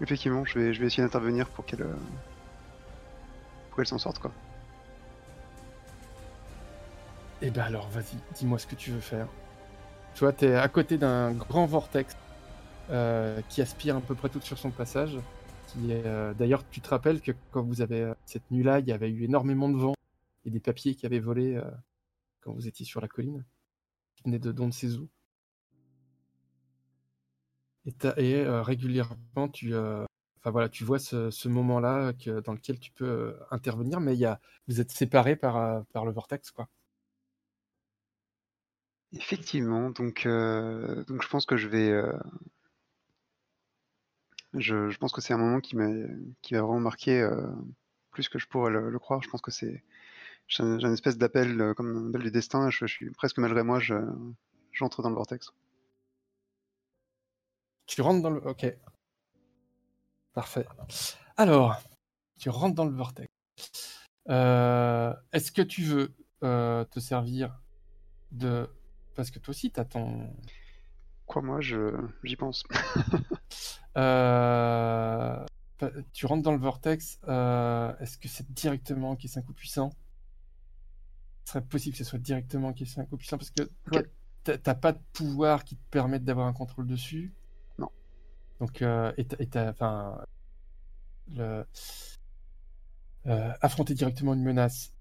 [0.00, 1.94] effectivement, je vais, je vais essayer d'intervenir pour qu'elle, euh,
[3.68, 4.32] pour qu'elle s'en sorte quoi.
[7.42, 9.28] Et ben alors, vas-y, dis-moi ce que tu veux faire.
[10.14, 12.16] Tu vois, t'es à côté d'un grand vortex
[12.90, 15.18] euh, qui aspire à peu près tout sur son passage.
[15.78, 19.24] Euh, D'ailleurs, tu te rappelles que quand vous avez cette nuit-là, il y avait eu
[19.24, 19.94] énormément de vent
[20.46, 21.60] et des papiers qui avaient volé
[22.40, 23.44] quand vous étiez sur la colline,
[24.14, 25.06] qui venait de Don Sezu.
[27.86, 30.04] Et, euh, régulièrement, tu, euh,
[30.40, 34.24] enfin, voilà, tu vois ce, moment-là que- dans lequel tu peux euh, intervenir, mais y
[34.26, 36.50] a, vous êtes séparés par, par le vortex.
[36.50, 36.68] Quoi.
[39.12, 40.26] Effectivement, donc,
[41.08, 41.90] donc je pense que je vais.
[44.54, 45.88] je, je pense que c'est un moment qui m'a
[46.42, 47.28] qui m'a vraiment marqué
[48.10, 49.22] plus que je pourrais le, croire.
[49.22, 49.82] Je pense que c'est.
[50.48, 52.70] J'ai un, j'ai un espèce d'appel, comme un appel du destin.
[52.70, 53.96] Je suis presque malgré moi, je,
[54.72, 55.52] j'entre dans le vortex.
[57.86, 58.46] Tu rentres dans le.
[58.46, 58.66] Ok.
[60.32, 60.66] Parfait.
[61.36, 61.80] Alors,
[62.38, 63.28] tu rentres dans le vortex.
[64.28, 67.60] Euh, Est-ce que tu veux euh, te servir
[68.32, 68.68] de.
[69.14, 70.28] Parce que toi aussi, tu as ton.
[71.26, 72.64] Crois-moi, je, j'y pense.
[73.98, 75.42] Euh,
[76.12, 77.14] Tu rentres dans le vortex.
[77.22, 79.90] Est-ce que c'est directement encaisser un coup puissant?
[81.44, 84.02] Ce serait possible que ce soit directement encaisser un coup puissant parce que toi,
[84.44, 87.32] t'as t'as pas de pouvoir qui te permette d'avoir un contrôle dessus.
[88.60, 90.18] Donc, euh, et t'as- et t'as- enfin,
[91.28, 91.66] le,
[93.26, 94.92] euh, affronter directement une menace,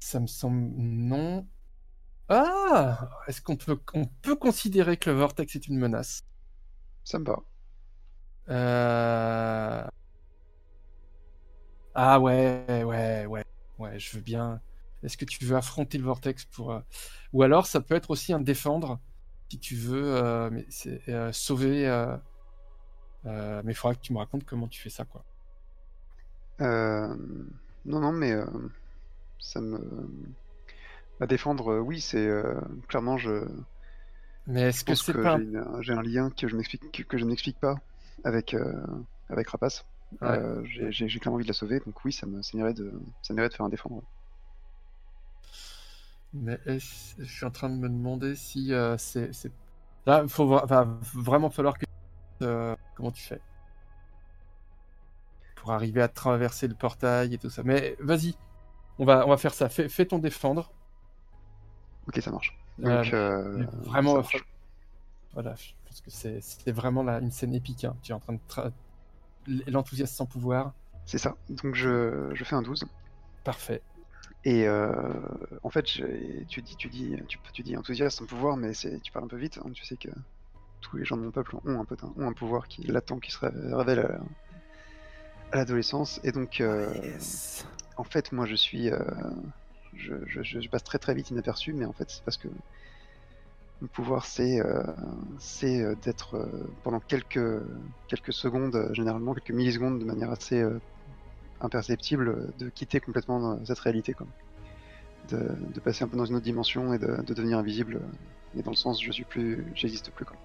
[0.00, 1.48] ça me semble non.
[2.28, 6.22] Ah, est-ce qu'on peut, on peut considérer que le vortex est une menace?
[7.04, 7.38] Ça me va.
[8.48, 9.88] Euh...
[11.94, 13.44] Ah ouais, ouais, ouais,
[13.78, 14.60] ouais, je veux bien.
[15.02, 16.80] Est-ce que tu veux affronter le vortex pour...
[17.32, 19.00] Ou alors ça peut être aussi un défendre,
[19.50, 21.86] si tu veux, mais c'est sauver...
[23.26, 25.24] euh, mais il faudra que tu me racontes comment tu fais ça, quoi.
[26.60, 27.14] Euh,
[27.84, 28.46] non, non, mais euh,
[29.38, 29.80] ça me.
[31.20, 32.28] À défendre, oui, c'est
[32.86, 33.44] clairement, je,
[34.46, 35.38] Mais est-ce que c'est pas...
[35.80, 37.74] j'ai un lien que je m'explique, que, je n'explique pas
[38.24, 38.54] avec,
[39.28, 39.84] avec Rapace.
[40.20, 40.28] Ouais.
[40.28, 42.92] Euh, j'ai clairement envie de la sauver, donc oui, ça me, ça de,
[43.22, 44.02] ça de faire un défendre.
[46.32, 49.30] Mais je suis en train de me demander si euh, c'est...
[50.06, 51.84] Là, il va vraiment falloir que...
[52.42, 53.40] euh, comment tu fais
[55.56, 57.62] Pour arriver à traverser le portail et tout ça.
[57.64, 58.34] Mais vas-y,
[58.98, 59.68] on va, on va faire ça.
[59.68, 60.72] Fais, fais ton défendre.
[62.06, 62.56] Ok, ça marche.
[62.84, 64.44] Euh, Donc, euh, vraiment, ça marche.
[65.32, 67.84] voilà, je pense que c'est vraiment là, une scène épique.
[67.84, 67.96] hein.
[68.02, 68.40] Tu es en train de...
[68.48, 68.72] tra-
[69.66, 70.74] L'enthousiasme sans pouvoir.
[71.06, 71.34] c'est ça.
[71.48, 72.84] Donc je, je fais un 12.
[73.44, 73.82] Parfait.
[74.44, 74.92] Et euh,
[75.62, 79.24] en fait, tu dis, tu dis, tu, tu dis enthousiaste, un pouvoir, mais tu parles
[79.24, 79.58] un peu vite.
[79.58, 79.70] hein.
[79.72, 80.08] Tu sais que
[80.80, 83.30] tous les gens de mon peuple ont un, peu, ont un pouvoir qui l'attend, qui
[83.30, 84.00] se ré- révèle
[85.52, 86.20] à, l'adolescence.
[86.24, 87.66] Et donc, euh, Yes.
[87.96, 88.98] en fait, moi, je suis, euh,
[89.94, 92.48] je, je- je- je passe très très vite inaperçu, mais en fait, c'est parce que
[93.80, 94.82] mon pouvoir, c'est, euh,
[95.38, 96.48] c'est d'être
[96.82, 97.40] pendant quelques
[98.08, 100.64] quelques secondes, généralement quelques millisecondes, de manière assez
[101.60, 104.26] imperceptible, de quitter complètement cette réalité, quoi.
[105.30, 108.00] De, de passer un peu dans une autre dimension et de, de devenir invisible,
[108.54, 110.36] mais dans le sens je suis plus, j'existe plus, quoi.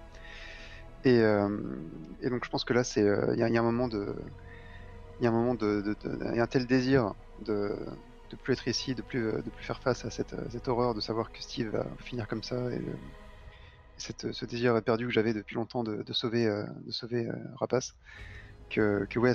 [1.04, 1.48] Et, euh,
[2.20, 4.16] et donc je pense que là, c'est, euh, il y, a- il un moment de,
[5.18, 5.32] il y a un
[6.34, 7.76] il tel désir de
[8.30, 10.94] de plus être ici, de plus, euh, de plus faire face à cette, cette horreur
[10.94, 12.80] de savoir que Steve va finir comme ça et,
[14.32, 16.46] ce désir perdu que j'avais depuis longtemps de, sauver,
[16.84, 17.94] de sauver Rapace.
[18.70, 19.34] Que, que ouais,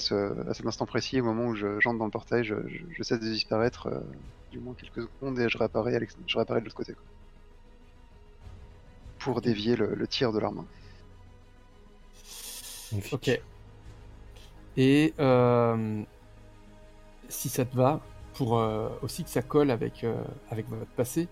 [0.49, 2.55] à cet instant précis, au moment où je- j'entre dans le portail, je,
[3.03, 3.89] cesse de disparaître
[4.51, 6.93] du moins quelques secondes et je réapparais, je réapparais de l'autre côté.
[9.19, 10.67] Pour dévier le, le tir de l'arme.
[13.11, 13.41] Ok.
[14.77, 16.03] Et euh,
[17.27, 17.99] si ça te va,
[18.33, 21.27] pour euh, aussi que ça colle avec, euh, avec votre passé,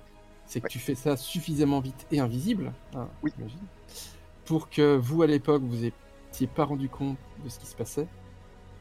[0.45, 0.69] c'est que Ouais.
[0.71, 3.31] tu fais ça suffisamment vite et invisible, hein, Oui.
[4.45, 8.07] pour que vous, à l'époque, vous n'étiez pas rendu compte de ce qui se passait,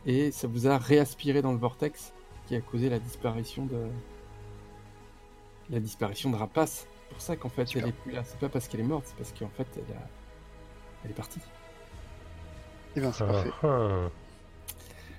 [0.05, 2.13] et ça vous a réaspiré dans le vortex
[2.47, 3.87] qui a causé la disparition de
[5.71, 6.87] la disparition de Rapace.
[6.89, 7.83] C'est pour ça qu'en fait, Super.
[7.85, 8.23] elle est plus là.
[8.25, 10.01] C'est pas parce qu'elle est morte, c'est parce qu'en fait, elle, a...
[11.05, 11.41] elle est partie.
[12.97, 13.51] Et bien c'est Ah, parfait.
[13.63, 14.09] ah.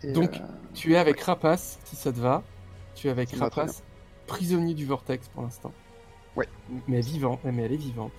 [0.03, 0.39] Et, Donc, euh,
[0.73, 2.43] Tu es avec Rapace, si ça te va.
[2.95, 3.84] Tu es avec Ça Rapace,
[4.28, 5.71] prisonnier du vortex pour l'instant.
[6.36, 6.47] Ouais.
[6.88, 8.11] Mais vivant, mais elle est vivante.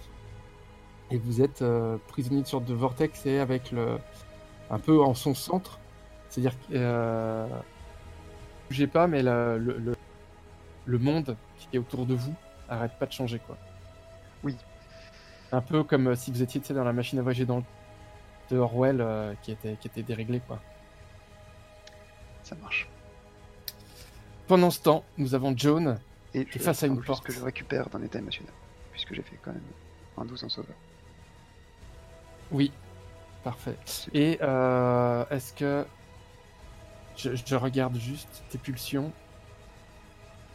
[1.11, 3.99] Et vous êtes euh, prisonnier de sorte de vortex et avec le
[4.71, 5.79] un peu en son centre.
[6.29, 7.47] C'est-à-dire que euh...
[8.69, 9.97] bougez pas, mais le, le, le-
[10.85, 12.35] le monde qui est autour de vous
[12.69, 13.57] arrête pas de changer quoi.
[14.43, 14.57] Oui.
[15.53, 17.63] Un peu comme si vous étiez dans la machine à voyager dans le
[18.51, 20.61] de Orwell euh, qui était qui était déréglée quoi.
[22.43, 22.89] ça marche.
[24.47, 25.99] Pendant ce temps, nous avons Joan
[26.33, 27.23] Et face à une porte.
[27.25, 28.53] que je récupère d'un état émotionnel.
[28.93, 29.61] Puisque j'ai fait quand même
[30.17, 30.75] un 12 en sauveur.
[32.51, 32.73] Oui,
[33.45, 33.77] parfait.
[34.15, 35.85] Et euh, est-ce que
[37.17, 39.13] je, je regarde juste tes pulsions,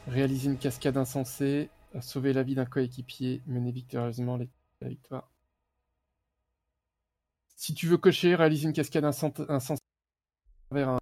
[0.08, 1.70] réaliser une cascade insensée,
[2.02, 4.50] sauver la vie d'un coéquipier, mener victorieusement les-
[4.82, 5.30] la victoire.
[7.64, 9.78] Si tu veux cocher, réaliser une cascade insensée
[10.70, 10.98] vers un,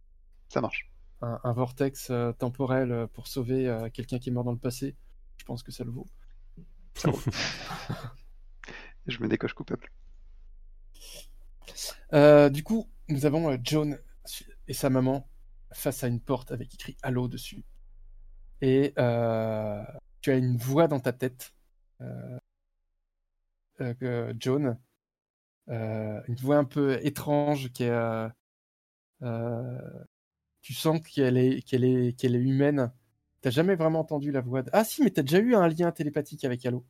[0.48, 0.92] Ça marche.
[1.24, 4.60] un- un vortex euh, temporel euh, pour sauver euh, quelqu'un qui est mort dans le
[4.60, 4.96] passé,
[5.38, 6.06] je pense que ça le vaut.
[9.08, 9.90] Je me décoche coupable.
[12.14, 13.98] Euh, du coup, nous avons John
[14.68, 15.28] et sa maman
[15.74, 17.66] face à une porte avec écrit Allo dessus.
[18.62, 21.56] Et tu as une voix dans ta tête,
[23.80, 24.78] que- John,
[25.68, 27.90] une voix un peu étrange qui est.
[27.90, 28.28] euh,
[29.24, 29.80] euh,
[30.62, 32.92] tu sens qu'elle est, qu'elle est, qu'elle est humaine.
[33.42, 34.64] T'as jamais vraiment entendu la voix.
[34.64, 36.86] de- Ah si, mais t'as déjà eu un lien télépathique avec Allo.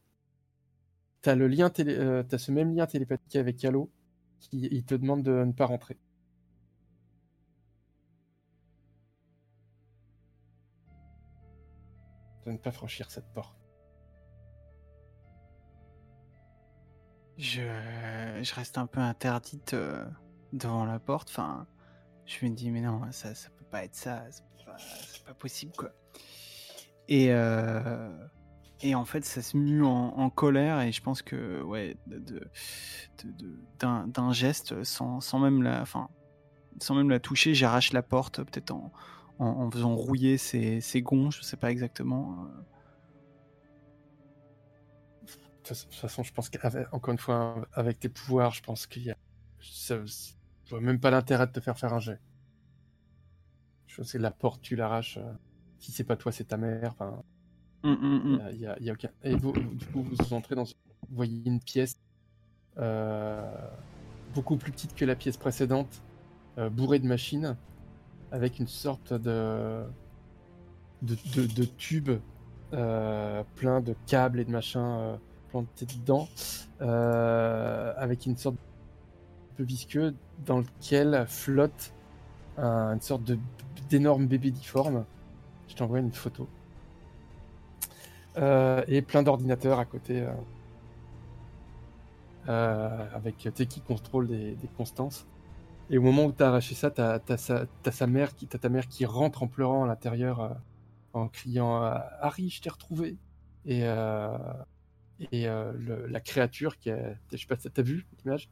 [1.24, 3.90] T'as euh, ce même lien télépathique avec Allo
[4.40, 5.98] qui te demande de ne pas rentrer.
[12.46, 13.58] De ne pas franchir cette porte.
[17.42, 20.06] Je, reste un peu interdite euh,
[20.54, 21.30] devant la porte.
[21.30, 21.66] Enfin,
[22.28, 24.24] je me dis, mais non, ça, ça peut pas être ça.
[24.30, 24.78] C'est pas,
[25.26, 25.89] pas possible, quoi.
[27.08, 28.12] Et, euh,
[28.82, 30.82] et en fait, ça se mue en, colère.
[30.82, 31.98] Et je pense que, ouais,
[33.80, 36.10] d'un, geste, sans, sans même la, enfin,
[36.80, 38.92] sans même la toucher, j'arrache la porte, peut-être en,
[39.39, 41.32] en, en faisant rouiller ses, ses gonds.
[41.32, 42.46] Je sais pas exactement.
[42.46, 42.62] euh.
[45.64, 49.12] De toute façon, je pense qu'encore une fois, avec tes pouvoirs, je pense qu'il y
[49.12, 49.18] a.
[49.62, 52.20] Ça, je vois même pas l'intérêt de te faire faire un jet.
[53.88, 55.18] Je que la porte, tu l'arraches.
[55.18, 55.34] euh,
[55.80, 56.91] Si c'est pas toi, c'est ta mère.
[56.93, 57.24] Enfin,
[57.84, 58.41] hum, hum.
[58.53, 59.09] Il y a- y a, aucun.
[59.24, 60.64] Et vous, du coup, vous entrez dans.
[60.64, 61.95] Vous voyez une pièce
[62.78, 63.70] euh,
[64.34, 66.01] beaucoup plus petite que la pièce précédente,
[66.57, 67.57] euh, bourrée de machines,
[68.32, 69.84] avec une sorte de
[71.01, 72.12] de, de, de tubes
[72.74, 75.20] euh, plein de câbles et de machins
[75.56, 76.30] euh, plantés dedans,
[76.82, 78.58] euh, avec une sorte
[79.54, 81.95] un peu visqueux dans lequel flotte
[82.58, 83.39] un- une sorte de
[83.89, 85.06] d'énorme bébé difforme.
[85.68, 86.49] Je t'envoie une photo.
[88.38, 90.22] Euh, et plein d'ordinateurs à côté.
[90.22, 90.32] euh,
[92.49, 95.28] euh, avec sais, qui contrôle des, constances.
[95.89, 98.47] Et au moment où tu as arraché ça, tu as, sa, t'as sa mère qui,
[98.47, 100.49] t'as ta mère qui rentre en pleurant à l'intérieur euh,
[101.14, 103.18] en criant euh, Harry, je t'ai retrouvé.
[103.66, 104.38] Et, euh,
[105.32, 107.18] et euh, le- la créature qui est.
[107.32, 108.50] Je sais pas si t'as vu l'image?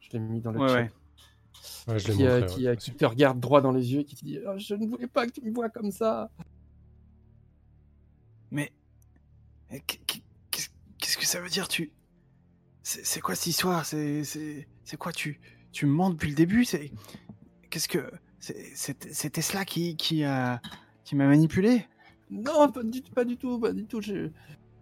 [0.00, 0.82] Je l'ai mis dans le Ouais, chat.
[0.82, 0.90] ouais.
[1.88, 2.68] Ouais, je l'ai Qui, euh, montré, qui, ouais.
[2.68, 4.86] euh, qui te regarde droit dans les yeux et qui te dit Oh, Je ne
[4.86, 6.30] voulais pas que tu me vois comme ça.
[8.50, 8.72] Mais
[9.86, 10.22] qu- qu-
[10.98, 11.92] qu'est-ce que ça veut dire tu
[12.82, 13.84] C'est quoi cette histoire?
[13.86, 14.66] C'est
[14.98, 15.12] quoi?
[15.12, 15.40] Tu
[15.72, 16.64] tu me mens depuis le début?
[16.64, 16.92] C'est
[17.70, 18.10] qu'est-ce que
[18.40, 20.62] c'était cela qui qui a
[21.04, 21.86] qui m'a manipulé?
[22.30, 24.00] Non, pas du, pas du tout, pas du tout.
[24.00, 24.30] Je,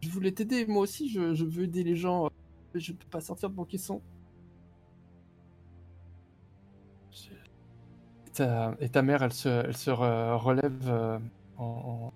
[0.07, 2.31] je voulais t'aider, moi aussi, je, veux aider les gens.
[2.75, 4.01] mais Je peux pas sortir de mon caisson.
[7.11, 7.31] Je-
[8.81, 11.19] Et ta, mère, elle se, elle se re- relève euh,
[11.59, 12.13] en,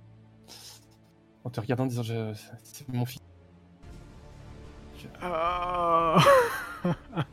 [1.52, 2.02] te regardant en disant
[2.62, 3.20] C'est mon fils.
[5.20, 6.18] Ah.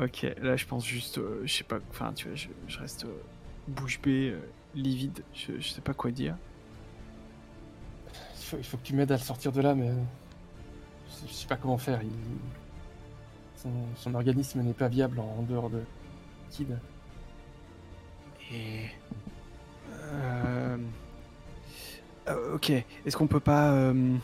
[0.00, 2.36] Ok, là je pense juste, euh, je sais pas, enfin tu vois,
[2.66, 3.14] je, reste euh,
[3.68, 4.40] bouche bée, euh,
[4.74, 6.36] livide, je sais pas quoi dire.
[8.54, 9.94] Il faut, il faut que tu m'aides à le sortir de là, mais euh,
[11.26, 12.00] je, sais- pas comment faire.
[12.02, 12.10] Il,
[13.56, 15.80] son, son organisme n'est pas viable en, en dehors de
[16.50, 16.76] Kid.
[18.52, 18.86] Et.
[20.02, 20.76] Euh...
[22.28, 23.72] euh, ok, est-ce qu'on peut pas.
[23.72, 24.16] euh,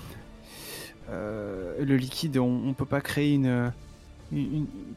[1.09, 3.73] euh, le liquide, on, on peut pas créer une,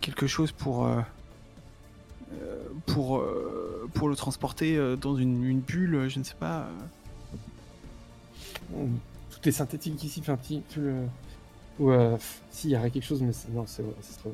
[0.01, 0.87] quelque chose pour.
[2.85, 3.23] pour,
[3.93, 6.67] pour le transporter dans une, une bulle, je ne sais pas.
[9.43, 11.03] Tout est synthétique ici, enfin, petit, tout le...
[11.79, 12.17] Ou, euh,
[12.49, 14.29] si, il y aurait quelque chose, mais c'est- non, c'est ce serait...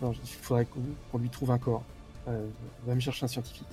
[0.00, 0.66] Non, il faudrait
[1.12, 1.82] qu'on lui trouve un corps.
[2.26, 2.46] Euh,
[2.86, 3.66] va me chercher un scientifique.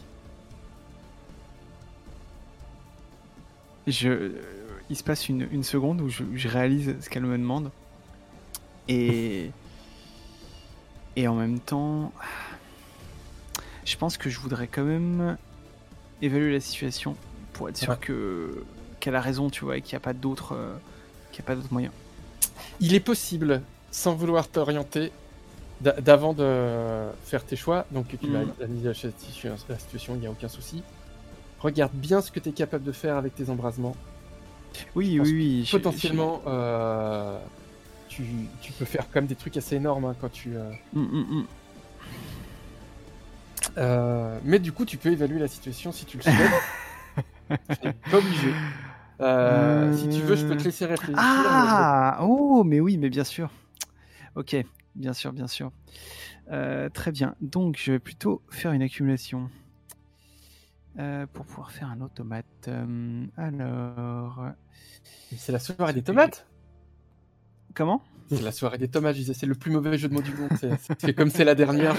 [3.88, 4.42] Je, euh,
[4.90, 7.72] il se passe une, une seconde où je, je réalise ce qu'elle me demande.
[8.88, 9.52] Et.
[11.16, 12.12] Et en même temps.
[13.86, 15.38] Je pense que je voudrais quand même
[16.22, 17.16] évaluer la situation
[17.54, 17.98] pour être sûr Ouais.
[18.02, 18.64] que
[19.06, 20.74] qu'elle a raison, tu vois, et qu'il n'y a pas d'autre euh,
[21.46, 21.92] pas d'autre moyen.
[22.80, 25.12] Il est possible, sans vouloir t'orienter,
[25.82, 28.54] d'a- d'avant de faire tes choix, donc tu vas Mhm.
[28.62, 30.82] analyser la situ- la situation, il n'y a aucun souci.
[31.60, 33.96] Regarde bien ce que tu es capable de faire avec tes embrasements.
[34.96, 35.64] Oui, oui, oui.
[35.66, 37.38] je- Potentiellement, euh,
[38.10, 38.24] tu,
[38.62, 40.56] tu peux faire quand même des trucs assez énormes hein, quand tu...
[40.56, 41.46] euh, Mm, mm, mm.
[43.78, 46.38] Euh, mais du coup, tu peux évaluer la situation si tu le souhaites.
[48.12, 48.54] pas obligé.
[49.22, 51.16] Euh, Si tu veux, je peux te laisser réfléchir.
[51.18, 53.50] Ah Oh, mais oui, mais bien sûr.
[54.36, 54.56] Ok,
[54.96, 55.72] bien sûr, bien sûr.
[56.52, 57.36] Euh, très bien.
[57.42, 59.50] Donc, je vais plutôt faire une accumulation.
[61.00, 62.46] Euh, pour pouvoir faire un automate.
[62.68, 64.46] Euh, alors.
[65.36, 66.48] C'est la soirée des tomates
[67.74, 68.02] Comment?
[68.30, 70.34] C'est la soirée des tomates, je disais, c'est le plus mauvais jeu de mots du
[70.34, 70.50] monde.
[71.00, 71.96] C'est- comme c'est la dernière,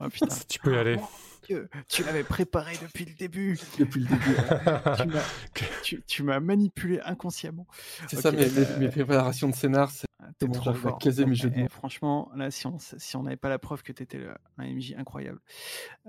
[0.00, 0.34] Oh putain.
[0.48, 0.96] tu peux y aller.
[1.42, 3.58] Dieu, tu l'avais préparé depuis le début.
[3.78, 4.36] depuis le début.
[5.02, 5.22] Tu m'as-
[5.82, 7.66] tu- tu manipulé inconsciemment.
[8.08, 10.98] C'est ça, mes, euh, préparations de scénar, c'est Ah, T'es Comment trop fort.
[10.98, 11.68] caser mes jeux de eh, mots.
[11.68, 14.94] Franchement, là, si on si on n'avait pas la preuve que t'étais le- un MJ
[14.96, 15.40] incroyable.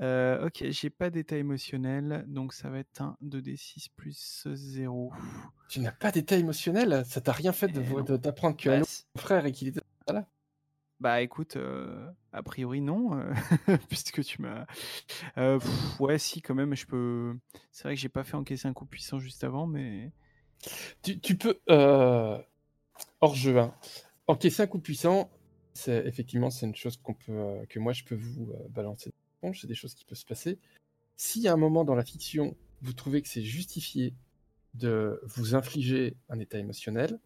[0.01, 5.11] Euh, ok, j'ai pas d'état émotionnel, donc ça va être un 2d6 plus 0.
[5.67, 7.03] Tu n'as pas d'état émotionnel?
[7.07, 8.01] Ça t'a rien fait de Eh non.
[8.01, 8.85] de- d'apprendre qu'un Bah,
[9.17, 9.81] frère et qu'il était.
[10.99, 11.57] Bah, écoute,
[12.31, 13.11] a priori non,
[13.89, 14.65] puisque tu m'as.
[15.99, 17.37] Ouais, si, quand même, je peux.
[17.71, 20.11] C'est vrai que j'ai pas fait encaisser un coup puissant juste avant, mais.
[21.01, 21.59] Tu, peux.
[21.67, 23.73] hors jeu, hein.
[24.27, 25.29] encaisser un coup puissant,
[25.73, 29.13] c'est effectivement c'est une chose que moi je peux vous balancer.
[29.53, 30.57] C'est des choses qui peuvent se passer.
[31.17, 34.13] Si à un moment dans la fiction, vous trouvez que c'est justifié
[34.73, 37.19] de vous infliger un état émotionnel,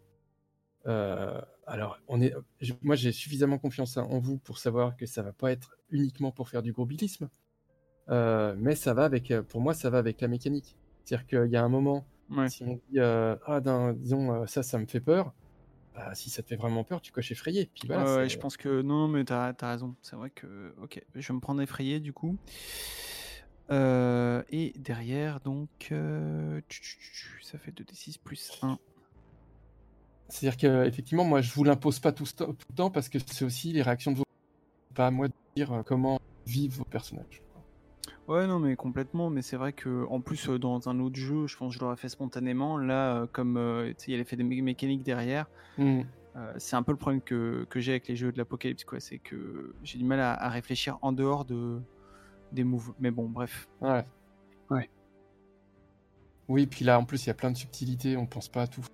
[0.87, 5.21] euh, alors on est, je- moi j'ai suffisamment confiance en vous pour savoir que ça
[5.21, 7.29] va pas être uniquement pour faire du grobilisme,
[8.09, 10.75] euh, mais ça va avec, euh, pour moi ça va avec la mécanique.
[11.03, 12.49] C'est-à-dire qu'il y a un moment Ouais.
[12.49, 15.33] si on dit, euh, ah, d'un- disons, ça, ça me fait peur,
[15.95, 17.69] bah, si ça te fait vraiment peur, tu coches effrayé.
[17.73, 19.95] Puis voilà, Ouais, je pense que non, mais t'as as raison.
[20.01, 22.37] C'est vrai que ok, je vais me prendre effrayé du coup.
[23.69, 25.69] Et derrière, donc,
[27.41, 28.77] ça fait 2d6 plus 1.
[30.29, 33.81] C'est-à-dire qu'effectivement, moi, je vous l'impose pas tout, le temps parce que c'est aussi les
[33.81, 34.23] réactions de vos.
[34.93, 37.41] Pas à moi de dire euh, comment vivent vos personnages.
[38.27, 39.29] Ouais, non, mais complètement.
[39.29, 41.83] Mais c'est vrai que en plus, euh, dans un autre jeu, je pense que je
[41.83, 42.77] l'aurais fait spontanément.
[42.77, 45.47] Là, euh, comme euh, il y a l'effet des mé- mécaniques derrière,
[45.79, 48.99] euh, c'est un peu le problème que, que j'ai avec les jeux de l'apocalypse, quoi.
[48.99, 51.79] C'est que j'ai du mal à, à réfléchir en dehors de
[52.51, 52.93] des moves.
[52.99, 53.67] Mais bon, bref.
[53.81, 54.03] Ouais.
[54.69, 54.89] Ouais.
[56.49, 58.67] Oui, puis là, en plus, il y a plein de subtilités, on pense pas à
[58.67, 58.85] tout.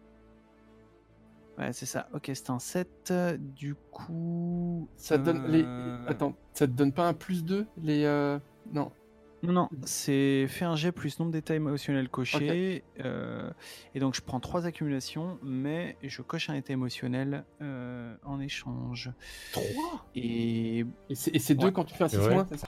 [1.58, 2.08] Ouais, c'est ça.
[2.14, 3.14] Ok, c'est un 7.
[3.56, 4.88] Du coup.
[4.98, 5.64] Ça te donne les.
[5.66, 8.04] euh, Attends, ça te donne pas un plus 2 les.
[8.06, 8.40] euh,
[8.72, 8.92] Non.
[9.44, 12.82] Non, non, c'est fait un jet plus nombre d'états émotionnels cochés.
[13.02, 13.52] euh,
[13.94, 19.12] et donc je prends trois accumulations, mais je coche un état émotionnel euh, en échange.
[19.52, 21.72] 3 Et Et c'est et c'est 2 Ouais.
[21.74, 22.34] quand tu fais un 6 Ouais.
[22.36, 22.68] moins, c'est ça?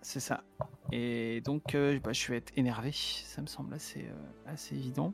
[0.00, 0.42] C'est ça.
[0.92, 5.12] Et donc euh, bah, je vais être énervé, ça me semble assez, euh, assez évident.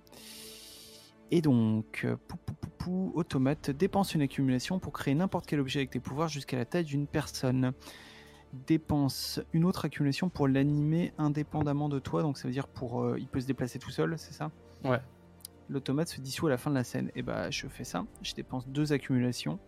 [1.30, 5.60] Et donc, euh, pou, pou, pou, pou, automate, dépense une accumulation pour créer n'importe quel
[5.60, 7.72] objet avec tes pouvoirs jusqu'à la taille d'une personne.
[8.66, 13.16] Dépense une autre accumulation pour l'animer indépendamment de toi, donc ça veut dire pour euh,
[13.18, 14.52] il peut se déplacer tout seul, c'est ça?
[14.84, 15.00] Ouais.
[15.68, 17.10] L'automate se dissout à la fin de la scène.
[17.16, 19.58] Et bah je fais ça, je dépense deux accumulations.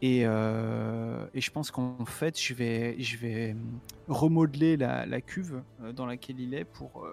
[0.00, 5.20] Et, euh, et je pense qu'en fait, je vais, je vais hum, remodeler la, la
[5.20, 5.62] cuve
[5.96, 7.04] dans laquelle il est pour,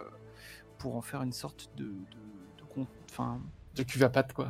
[0.77, 1.91] pour en faire une sorte de.
[3.09, 3.39] Enfin,
[3.75, 4.49] De cuve à pattes, quoi.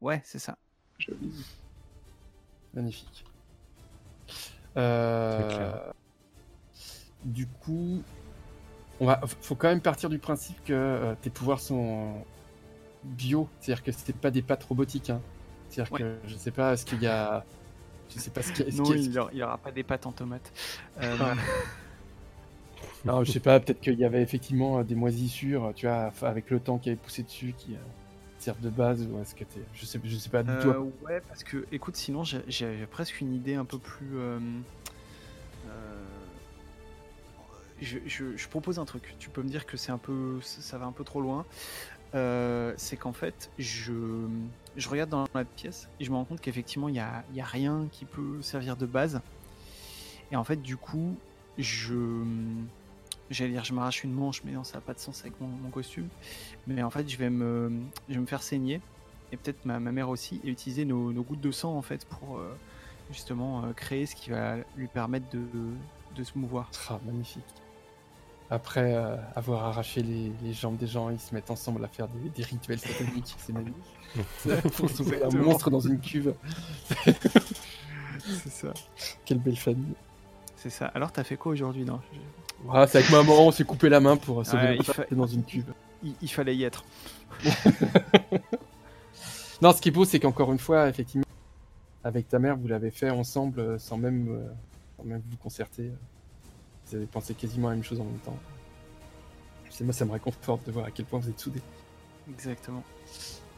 [0.00, 0.56] ouais, c'est ça.
[0.98, 1.44] Joli.
[2.74, 3.24] Magnifique.
[4.76, 5.92] Euh.
[7.24, 8.02] Du coup,
[9.00, 12.24] on va, faut quand même partir du principe que euh, tes pouvoirs sont
[13.02, 15.10] bio, c'est-à-dire que c'est pas des pattes robotiques.
[15.10, 15.20] Hein.
[15.70, 16.00] C'est-à-dire Ouais.
[16.00, 17.44] que je sais pas, est-ce qu'il y a,
[18.10, 18.76] je sais pas ce qu'il y a.
[18.76, 20.52] Non, qu'il y a- il aura, il aura pas des pattes en tomate.
[21.00, 21.16] Euh.
[23.04, 26.50] Non, je sais pas, peut-être qu'il y avait effectivement euh, des moisissures, tu vois, avec
[26.50, 27.78] le temps qui avait poussé dessus, qui euh,
[28.38, 30.68] servent de base, ou est-ce que t'es, je sais, je sais pas du tout.
[30.68, 34.16] Euh, ouais, parce que, écoute, sinon, j'ai- presque une idée un peu plus.
[34.16, 34.38] euh,
[35.68, 36.04] euh,
[37.80, 39.14] je, propose un truc.
[39.18, 41.44] Tu peux me dire que c'est un peu, ça va un peu trop loin.
[42.14, 43.92] Euh, c'est qu'en fait, je,
[44.76, 47.40] je regarde dans la pièce et je me rends compte qu'effectivement, il n'y a, y
[47.40, 49.20] a rien qui peut servir de base.
[50.30, 51.16] Et en fait, du coup,
[51.58, 52.24] je.
[53.30, 55.48] J'allais dire, je m'arrache une manche, mais non, ça n'a pas de sens avec mon,
[55.48, 56.08] mon costume.
[56.66, 57.72] Mais en fait, je vais me,
[58.08, 58.80] je vais me faire saigner
[59.32, 62.04] et peut-être ma, ma mère aussi, et utiliser nos, nos gouttes de sang en fait
[62.06, 62.56] pour euh,
[63.10, 65.42] justement euh, créer ce qui va lui permettre de,
[66.14, 66.70] de se mouvoir.
[66.88, 67.42] Ah, magnifique.
[68.50, 72.06] Après euh, avoir arraché les, les jambes des gens, ils se mettent ensemble à faire
[72.08, 73.34] des, des rituels sataniques.
[73.38, 73.74] C'est magnifique.
[74.76, 76.34] Pour sauver un monstre dans une cuve.
[78.20, 78.72] C'est ça.
[79.24, 79.94] Quelle belle famille.
[80.64, 80.86] C'est ça.
[80.94, 82.00] Alors, t'as fait quoi aujourd'hui Non,
[82.64, 85.26] Voilà, c'est avec maman, on s'est coupé la main pour sauver Ouais, il fa- dans
[85.26, 85.74] une cuve.
[86.02, 86.84] il, il fallait y être.
[89.62, 91.24] Non, ce qui est beau, c'est qu'encore une fois, effectivement,
[92.02, 94.48] avec ta mère, vous l'avez fait ensemble euh, sans même, euh,
[94.96, 95.90] sans même vous concerter.
[96.86, 98.36] Vous avez pensé quasiment à la même chose en même temps.
[99.70, 101.62] C'est moi, ça me réconforte de voir à quel point vous êtes soudés.
[102.30, 102.82] Exactement.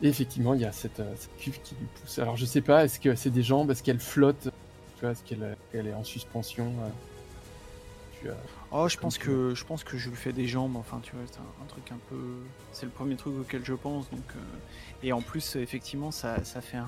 [0.02, 2.18] Et effectivement, il y a cette, euh, cette cuve qui lui pousse.
[2.18, 4.50] Alors, je sais pas, est-ce que c'est des jambes, est-ce qu'elle flotte,
[4.96, 6.88] tu vois, est-ce qu'elle elle est en suspension euh,
[8.20, 8.36] tu as-
[8.72, 10.76] Oh, je pense que je pense que je lui fais des jambes.
[10.76, 12.16] Enfin, tu vois, c'est un, un truc un peu.
[12.72, 14.10] C'est le premier truc auquel je pense.
[14.10, 14.40] Donc, euh,
[15.02, 16.86] et en plus, effectivement, ça, ça fait un,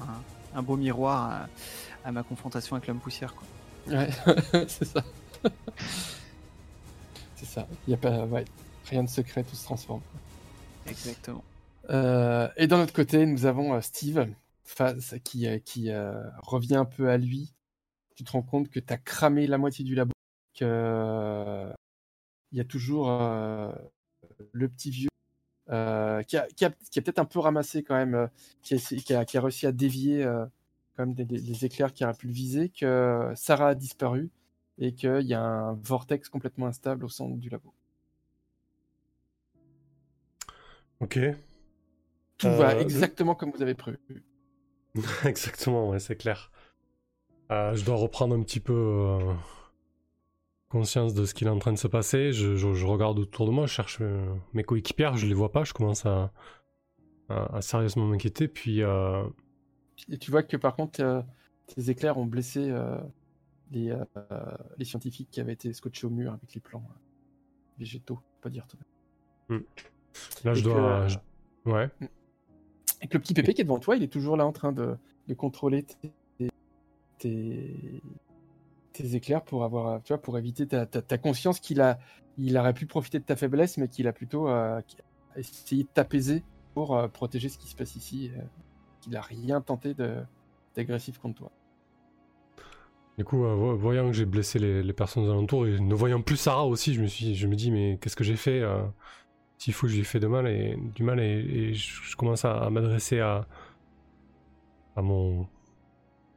[0.55, 3.35] un beau miroir à, à ma confrontation avec l'homme poussière.
[3.35, 3.47] Quoi.
[3.97, 4.11] Ouais,
[4.69, 5.03] c'est ça.
[7.37, 7.67] c'est ça.
[7.87, 8.45] Il y a pas, ouais,
[8.87, 10.03] rien de secret, tout se transforme.
[10.87, 11.45] Exactement.
[11.91, 14.27] Euh, et d'un autre côté, nous avons euh, Steve
[14.65, 17.55] face, qui, euh, qui euh, revient un peu à lui.
[18.19, 20.11] Tu te rends compte que tu as cramé la moitié du labo,
[20.55, 21.73] que euh,
[22.53, 23.73] y a toujours euh,
[24.53, 25.09] le petit vieux
[25.71, 28.29] euh, qui a, qui a- qui a peut-être un peu ramassé quand même,
[28.63, 30.25] qui, a, essayé- qui a- qui a réussi à dévier
[30.97, 34.31] quand même des, des- des éclairs qui auraient pu le viser, que Sarah a disparu
[34.79, 37.73] et qu'il y a un vortex complètement instable au centre du labo.
[41.01, 41.19] Ok.
[42.39, 43.99] Tout va exactement comme vous avez prévu.
[45.25, 46.51] Exactement, ouais, c'est clair.
[47.51, 49.33] Euh, je dois reprendre un petit peu euh,
[50.69, 52.33] conscience de ce qu'il est en train de se passer.
[52.33, 55.51] Je, je- je regarde autour de moi, je cherche euh, mes coéquipières, je les vois
[55.51, 56.31] pas, je commence à,
[57.29, 58.49] à- à sérieusement m'inquiéter.
[58.49, 61.25] Puis, Et tu vois que par contre,
[61.67, 62.73] tes éclairs ont blessé
[63.71, 63.95] les,
[64.77, 66.85] les scientifiques qui avaient été scotchés au mur avec les plans
[67.79, 68.79] végétaux, pas dire tout.
[70.45, 71.07] là, je Et dois.
[71.09, 71.19] je-
[71.65, 71.89] Ouais.
[73.03, 74.73] Et que le petit pépé qui est devant toi, il est toujours là en train
[74.73, 74.97] de,
[75.27, 76.13] de contrôler tes,
[77.19, 78.03] tes,
[79.15, 81.99] éclairs pour avoir, tu vois, pour éviter ta, conscience qu'il a,
[82.37, 84.81] il aurait pu profiter de ta faiblesse, mais qu'il a plutôt euh,
[85.37, 86.43] essayé de t'apaiser
[86.75, 88.41] pour euh, protéger ce qui se passe ici, euh,
[89.01, 89.95] qu'il a rien tenté
[90.75, 91.53] d'agressif contre toi.
[93.19, 96.21] Du coup, euh, vo- voyant que j'ai blessé les, les personnes alentours et ne voyant
[96.21, 98.63] plus Sarah aussi, je me suis, je me dis mais qu'est-ce que j'ai fait
[99.59, 102.59] S'il faut, je lui ai fait de mal et du mal et, je commence à,
[102.59, 103.47] à m'adresser à
[104.99, 105.47] à mon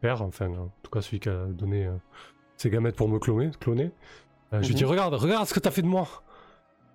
[0.01, 1.95] père, enfin en tout cas celui qui a donné euh,
[2.57, 3.51] ses gamètes pour me cloner.
[3.59, 3.91] cloner.
[4.53, 4.77] Euh, Je lui Mhm.
[4.79, 6.07] dis regarde, regarde ce que t'as fait de moi.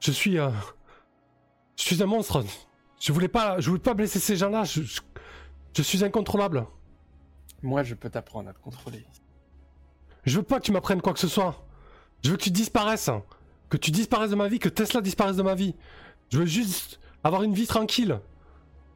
[0.00, 0.50] Je suis, euh,
[1.76, 2.44] je suis un monstre.
[3.00, 4.64] Je voulais pas, je voulais pas blesser ces gens-là.
[4.64, 5.00] Je, je,
[5.74, 6.66] je suis incontrôlable.
[7.62, 9.04] Moi, je peux t'apprendre à te contrôler.
[10.24, 11.64] Je veux pas que tu m'apprennes quoi que ce soit.
[12.24, 13.10] Je veux que tu disparaisses.
[13.70, 15.74] Que tu disparaisses de ma vie, que Tesla disparaisse de ma vie.
[16.30, 18.20] Je veux juste avoir une vie tranquille.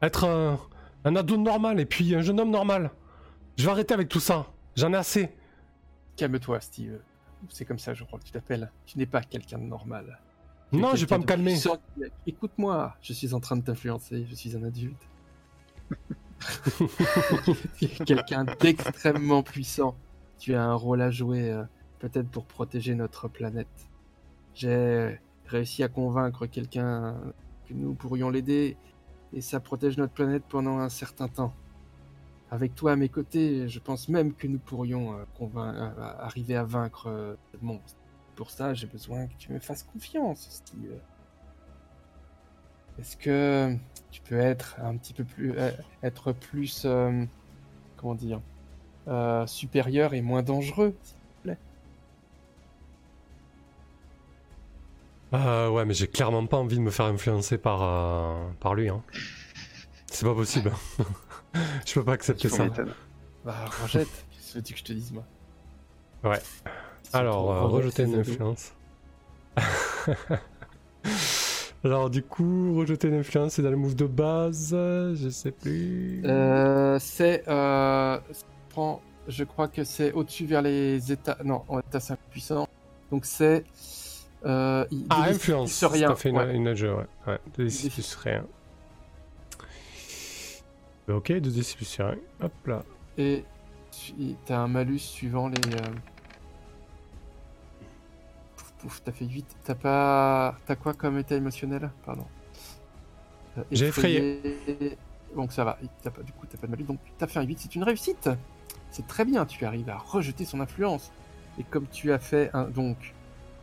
[0.01, 0.59] Être un,
[1.05, 2.91] un ado normal et puis un jeune homme normal.
[3.57, 4.47] Je vais arrêter avec tout ça.
[4.75, 5.29] J'en ai assez.
[6.15, 6.99] Calme-toi, Steve.
[7.49, 8.71] C'est comme ça, je crois que tu t'appelles.
[8.85, 10.19] Tu n'es pas quelqu'un de normal.
[10.71, 11.51] Tu Non, je vais pas me calmer.
[11.51, 11.77] puissant
[12.25, 15.01] Écoute-moi, je suis en train de t'influencer, je suis un adulte.
[18.05, 19.95] quelqu'un d'extrêmement puissant.
[20.39, 21.63] Tu as un rôle à jouer, euh,
[21.99, 23.67] peut-être pour protéger notre planète.
[24.55, 27.15] J'ai réussi à convaincre quelqu'un
[27.67, 28.77] que nous pourrions l'aider,
[29.33, 31.53] et ça protège notre planète pendant un certain temps.
[32.51, 36.65] Avec toi à mes côtés, je pense même que nous pourrions euh, euh, arriver à
[36.65, 37.97] vaincre euh, ce monstre.
[38.35, 40.99] Pour ça, j'ai besoin que tu me fasses confiance, Steve.
[42.99, 43.73] Est-ce que
[44.11, 45.71] tu peux être un petit peu plus, euh,
[46.03, 47.23] être plus, euh,
[47.95, 48.41] comment dire,
[49.47, 50.93] supérieur et moins dangereux
[55.33, 57.79] Euh, ouais, mais j'ai clairement pas envie de me faire influencer par,
[58.59, 58.89] par lui.
[58.89, 59.01] Hein.
[60.07, 60.73] C'est pas possible.
[61.85, 62.67] je peux pas accepter ça.
[63.45, 64.07] Bah, rejette.
[64.31, 65.23] Qu'est-ce que tu veux que je te dise, moi
[66.23, 66.39] Ouais.
[67.13, 68.73] Alors, euh, rejeter une influence.
[71.83, 74.69] Alors, du coup, rejeter une influence, c'est dans le move de base.
[74.69, 76.21] Je sais plus.
[76.25, 78.19] Euh, c'est, euh,
[78.69, 82.67] prends, je crois que c'est au-dessus vers les états, non, en état 5 puissant.
[83.09, 83.63] Donc c'est,
[84.45, 85.83] euh, ah, influence.
[85.83, 86.09] rien.
[86.09, 86.55] Ça fait une, ouais.
[86.55, 87.07] une jeu, ouais.
[87.27, 87.39] ouais.
[87.57, 88.45] 2d6 Des- plus rien.
[91.11, 91.99] Bah, ok, 2d6 plus.
[92.41, 92.83] Hop là.
[93.17, 93.43] Et
[93.91, 94.13] tu
[94.49, 95.55] as un malus suivant les.
[95.75, 95.79] euh,
[98.55, 99.45] Pouf, pouf, t'as fait 8.
[99.63, 100.55] T'as pas.
[100.65, 101.91] T'as quoi comme état émotionnel?
[102.05, 102.25] Pardon.
[103.57, 104.97] Euh, J'ai effrayé.
[105.35, 105.77] Donc ça va.
[106.01, 106.83] T'as pas, du coup, t'as pas de malus.
[106.85, 107.59] Donc t'as fait un 8.
[107.59, 108.29] C'est une réussite.
[108.91, 109.45] C'est très bien.
[109.45, 111.11] Tu arrives à rejeter son influence.
[111.59, 112.63] Et comme tu as fait un.
[112.65, 113.13] Donc,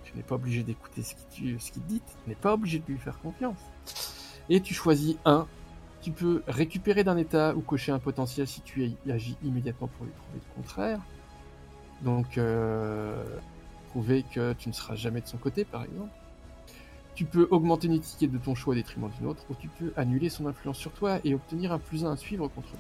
[0.05, 2.03] tu n'es pas obligé d'écouter ce qu'il tu- ce dit.
[2.24, 3.59] Tu n'es pas obligé de lui faire confiance.
[4.51, 5.46] Et tu choisis un
[6.01, 10.12] tu peux récupérer d'un état ou cocher un potentiel si tu agis immédiatement pour lui
[10.12, 11.01] prouver le contraire.
[12.03, 13.24] Donc, euh,
[13.90, 16.12] prouver que tu ne seras jamais de son côté, par exemple.
[17.14, 19.92] Tu peux augmenter une étiquette de ton choix au détriment d'une autre, ou tu peux
[19.96, 22.78] annuler son influence sur toi et obtenir un plus 1 à suivre contre lui.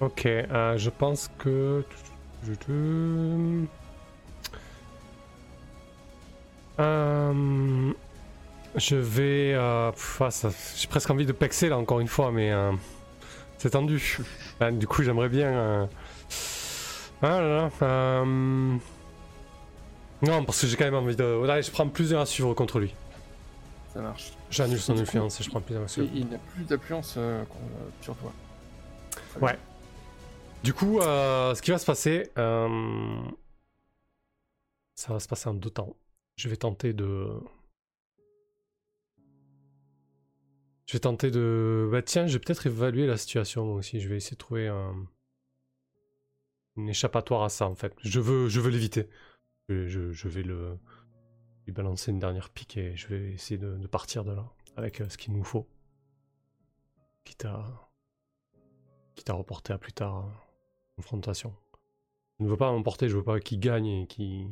[0.00, 1.84] Ok, euh, je pense que.
[6.78, 7.92] Euh,
[8.76, 9.52] je vais.
[9.54, 10.28] euh, ah,
[10.76, 12.72] J'ai presque envie de pexer là encore une fois, mais euh,
[13.58, 14.18] c'est tendu.
[14.60, 15.48] Ah, du coup, j'aimerais bien.
[15.48, 15.86] euh,
[17.22, 18.24] Ah là là.
[20.22, 21.48] Non, parce que j'ai quand même envie de.
[21.48, 22.94] Allez, je prends plusieurs à suivre contre lui.
[23.92, 24.32] Ça marche.
[24.50, 26.08] J'annule son influence et je prends plusieurs à suivre.
[26.14, 27.18] il n'a plus d'influence
[28.00, 28.32] sur toi.
[29.40, 29.58] Ouais.
[30.62, 32.30] Du coup, ce qui va se passer,
[34.94, 35.94] ça va se passer en deux temps.
[36.36, 37.28] Je vais tenter de.
[40.86, 41.88] Je vais tenter de.
[41.90, 44.00] Bah tiens, je vais peut-être évaluer la situation moi aussi.
[44.00, 44.94] Je vais essayer de trouver un...
[46.76, 47.92] une échappatoire à ça en fait.
[48.02, 49.08] Je veux, je veux l'éviter.
[49.68, 50.78] Je, vais le
[51.66, 55.00] lui balancer une dernière pique et je vais essayer de, de partir de là avec
[55.00, 55.66] euh, ce qu'il nous faut.
[57.24, 57.90] Quitte à
[59.16, 60.30] quitte à reporter à plus tard euh,
[60.94, 61.52] confrontation.
[62.38, 64.46] Je ne veux pas m'emporter, je veux pas qu'il gagne et qu'il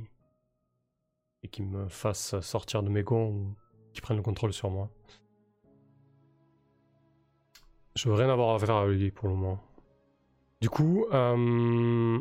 [1.44, 3.56] et qu'il me fasse sortir de mes gonds ou
[3.92, 4.90] qu'il prenne le contrôle sur moi.
[7.96, 9.60] Je veux rien avoir à faire avec lui pour le moment.
[10.60, 12.18] Du coup, euh,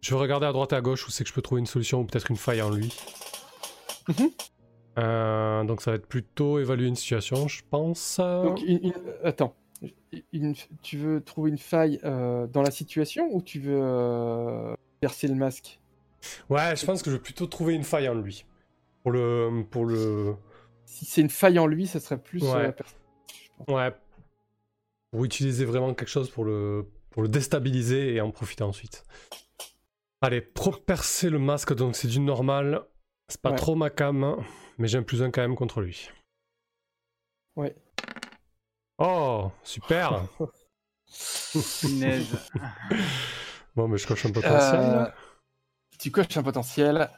[0.00, 1.66] je vais regarder à droite et à gauche où c'est que je peux trouver une
[1.66, 2.94] solution ou peut-être une faille en lui.
[4.08, 4.30] Mhm.
[4.98, 8.18] Euh, donc ça va être plutôt évaluer une situation, je pense.
[8.18, 9.54] Donc, une- une- attends.
[10.32, 15.34] Une- tu veux trouver une faille euh, dans la situation ou tu veux percer le
[15.34, 15.80] masque?
[16.48, 18.46] Ouais, je pense que je vais plutôt trouver une faille en lui.
[19.02, 19.64] Pour le.
[19.70, 20.34] Pour le.
[20.86, 22.42] Si c'est une faille en lui, ça serait plus.
[22.44, 22.72] Euh,
[23.68, 23.94] Ouais.
[25.16, 26.90] Pour utiliser vraiment quelque chose pour le.
[27.08, 29.02] Pour le déstabiliser et en profiter ensuite.
[30.20, 32.84] Allez, pro percer le masque, donc c'est du normal.
[33.28, 33.56] C'est pas Ouais.
[33.56, 34.36] trop ma cam, hein,
[34.76, 36.10] mais j'ai un plus un quand même contre lui.
[37.56, 37.74] Ouais.
[38.98, 40.24] Oh, super
[41.80, 42.36] Punaise.
[43.74, 44.80] Bon, mais je coche un potentiel.
[44.80, 45.10] Euh,
[45.98, 47.08] tu coches un potentiel.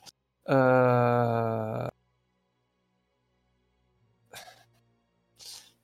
[0.50, 1.88] euh,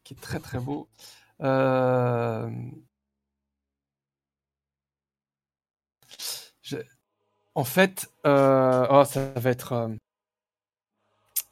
[0.05, 0.89] Qui est très très beau.
[1.43, 2.51] Euh,
[7.57, 9.73] En fait, euh, oh, ça va être.
[9.73, 9.89] euh,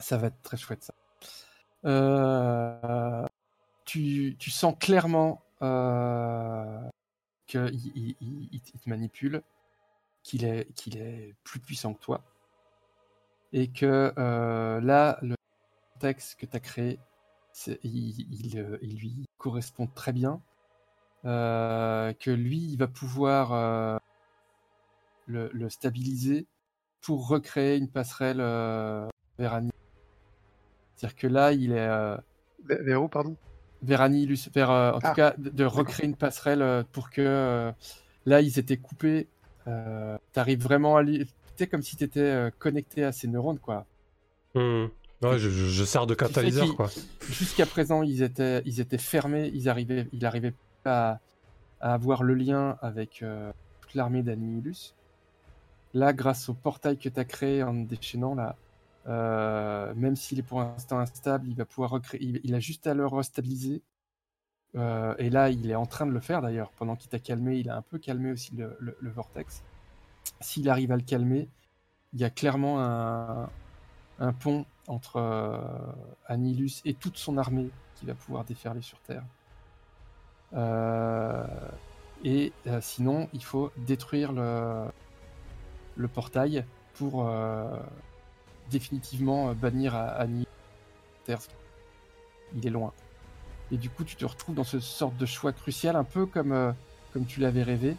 [0.00, 0.92] Ça va être très chouette ça.
[3.84, 5.42] Tu, tu sens clairement
[7.46, 9.42] qu'il il, il- il te manipule,
[10.24, 12.24] qu'il est, qu'il est plus puissant que toi,
[13.52, 14.12] et que
[14.82, 15.34] là, le
[16.00, 17.00] texte que tu as créé,
[17.82, 20.40] il, il, euh, il lui correspond très bien,
[21.24, 23.98] euh, que lui, il va pouvoir euh,
[25.26, 26.46] le, le stabiliser
[27.00, 29.70] pour recréer une passerelle euh, vers Annie.
[30.96, 31.78] C'est-à-dire que là, il est...
[31.88, 32.16] euh,
[32.64, 33.36] Vers où, pardon?
[33.82, 37.72] vers euh, en Ah, tout cas, de, recréer une passerelle pour que euh,
[38.26, 39.26] là, ils étaient coupés.
[39.66, 41.28] Euh, T'arrives vraiment à lui.
[41.56, 43.86] C'est comme si t'étais connecté à ses neurones, quoi.
[44.54, 44.86] Hmm.
[45.22, 46.90] Ouais, je, sers de catalyseur, quoi.
[47.30, 49.50] Jusqu'à présent, ils étaient, ils étaient fermés.
[49.54, 51.10] Ils arrivaient, il arrivait pas
[51.80, 54.94] à, à avoir le lien avec euh, toute l'armée d'Annihilus.
[55.94, 58.56] Là, grâce au portail que tu as créé en déchaînant, là,
[59.06, 62.20] euh, même s'il est pour l'instant instable, il va pouvoir recréer.
[62.22, 63.82] Il, il a juste à le restabiliser.
[64.74, 66.70] Euh, et là, il est en train de le faire d'ailleurs.
[66.78, 69.62] Pendant qu'il t'a calmé, il a un peu calmé aussi le, le- le vortex.
[70.40, 71.48] S'il arrive à le calmer,
[72.14, 73.50] il y a clairement un,
[74.22, 75.58] un pont entre euh,
[76.26, 79.24] Annihilus et toute son armée qui va pouvoir déferler sur Terre.
[80.54, 81.44] Euh,
[82.24, 84.84] et euh, sinon, il faut détruire le,
[85.96, 86.64] le portail
[86.94, 87.28] pour
[88.70, 90.46] définitivement bannir Annie
[91.24, 91.40] Terre.
[92.54, 92.92] Il est loin.
[93.72, 96.52] Et du coup, tu te retrouves dans ce sorte de choix crucial, un peu comme,
[96.52, 96.72] euh,
[97.12, 97.96] comme tu l'avais rêvé.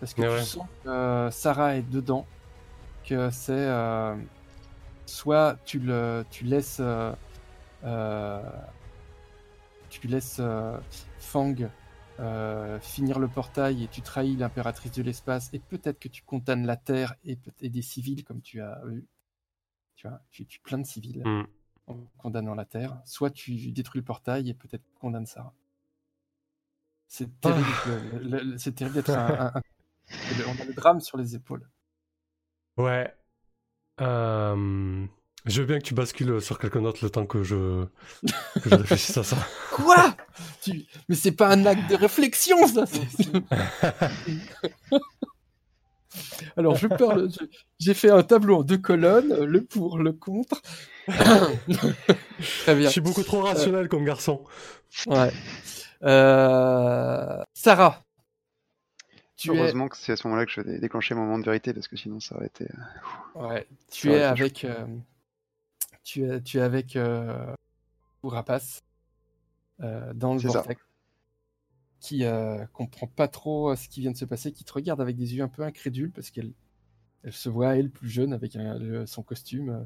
[0.00, 2.26] Parce que tu sens que euh, Sarah est dedans,
[3.04, 4.16] que c'est euh,
[5.06, 7.12] soit tu le tu laisses euh,
[7.84, 8.42] euh,
[9.90, 10.78] tu laisses euh,
[11.18, 11.54] Fang
[12.20, 16.66] euh, finir le portail et tu trahis l'impératrice de l'espace et peut-être que tu condamnes
[16.66, 19.06] la Terre et, des civils comme tu as vu.
[19.96, 21.44] Tu vois, tu tues plein de civils Hmm.
[21.86, 25.52] en condamnant la Terre, soit tu détruis le portail et peut-être condamnes Sarah.
[27.08, 27.66] C'est terrible,
[28.12, 29.62] le- le- le- c'est terrible d'être un, un- un-
[30.48, 31.68] On a le drame sur les épaules.
[32.76, 33.14] Ouais.
[34.00, 35.04] Euh,
[35.46, 37.84] Je veux bien que tu bascules sur quelqu'un d'autre le temps que je,
[38.62, 39.36] que je réfléchisse à ça.
[39.72, 40.14] Quoi?
[40.62, 42.84] Tu- Mais c'est pas un acte de réflexion, ça
[46.56, 47.28] Alors, je parle.
[47.30, 47.44] je-
[47.80, 50.62] J'ai fait un tableau en deux colonnes, le pour, le contre.
[51.06, 51.18] Très
[51.68, 52.88] Je bien.
[52.88, 54.44] suis beaucoup trop rationnel comme garçon.
[55.06, 55.32] Ouais.
[56.04, 58.03] Euh, Sarah.
[59.44, 61.44] Tu es, Heureusement que c'est à ce moment-là que je vais déclencher mon moment de
[61.44, 62.64] vérité parce que sinon ça aurait été.
[62.64, 62.82] euh,
[63.34, 64.86] ouais, tu es avec, euh,
[66.02, 67.54] tu es, tu es avec euh,
[68.22, 68.82] Rapace
[69.82, 70.48] euh, dans le ça.
[70.52, 70.82] vortex,
[72.00, 75.16] qui euh, comprend pas trop ce qui vient de se passer, qui te regarde avec
[75.16, 76.52] des yeux un peu incrédules parce qu'elle
[77.24, 79.70] elle se voit elle plus jeune avec un- le- son costume.
[79.70, 79.84] euh.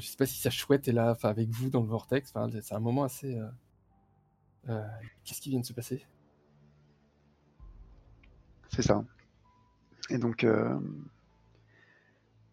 [0.00, 2.30] Je sais pas si sa chouette est là, enfin avec vous dans le vortex.
[2.34, 3.36] Enfin, c'est un moment assez.
[3.38, 3.46] euh,
[4.68, 4.86] euh,
[5.24, 6.04] Qu'est-ce qui vient de se passer?
[8.70, 9.04] C'est ça.
[10.10, 10.78] Et donc, euh,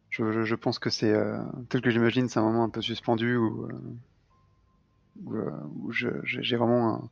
[0.10, 2.82] je, je- je pense que c'est, euh, tel que j'imagine, c'est un moment un peu
[2.82, 7.10] suspendu où, euh, où, j'ai vraiment un,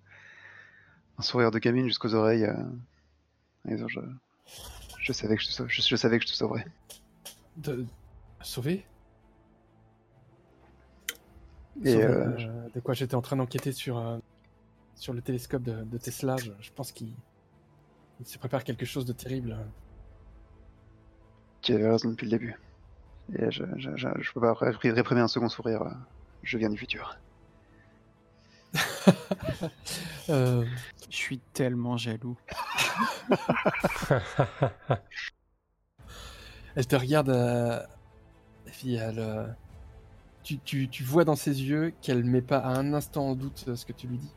[1.17, 2.47] un sourire de gamine jusqu'aux oreilles.
[3.65, 3.99] je,
[4.99, 6.65] je savais que je, te sau- je, je savais que je te sauverais.
[7.57, 7.85] De
[8.41, 8.85] sauver?
[11.83, 14.19] Et Sauver, euh, de quoi j'étais en train d'enquêter sur,
[14.95, 16.37] sur le télescope de, de Tesla.
[16.37, 17.13] Je, je pense qu'il
[18.19, 19.57] il se prépare quelque chose de terrible.
[21.61, 22.55] tu avais raison depuis le début.
[23.37, 25.83] Et je, je, je, je peux pas ré- réprimer un second sourire.
[26.43, 27.17] Je viens du futur.
[30.29, 30.65] Euh,
[31.09, 32.37] Je suis tellement jaloux.
[36.75, 37.79] elle te regarde euh,
[38.67, 39.47] et puis elle, euh,
[40.43, 43.65] tu, tu, tu vois dans ses yeux qu'elle met pas à un instant en doute
[43.69, 44.33] euh, ce que tu lui dis.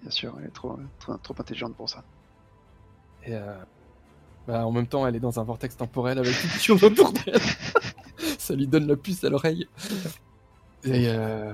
[0.00, 2.04] Bien sûr, elle est trop, trop, trop intelligente pour ça.
[3.26, 3.54] Et euh,
[4.46, 7.40] bah, en même temps, elle est dans un vortex temporel avec qui tourne autour d'elle.
[8.38, 9.68] Ça lui donne la puce à l'oreille.
[10.84, 11.52] Et euh,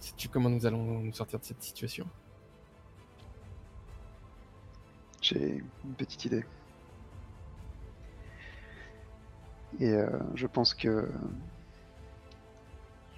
[0.00, 2.06] sais-tu comment nous allons nous sortir de cette situation?
[5.22, 6.44] J'ai une petite idée.
[9.78, 11.08] Et euh, je pense que.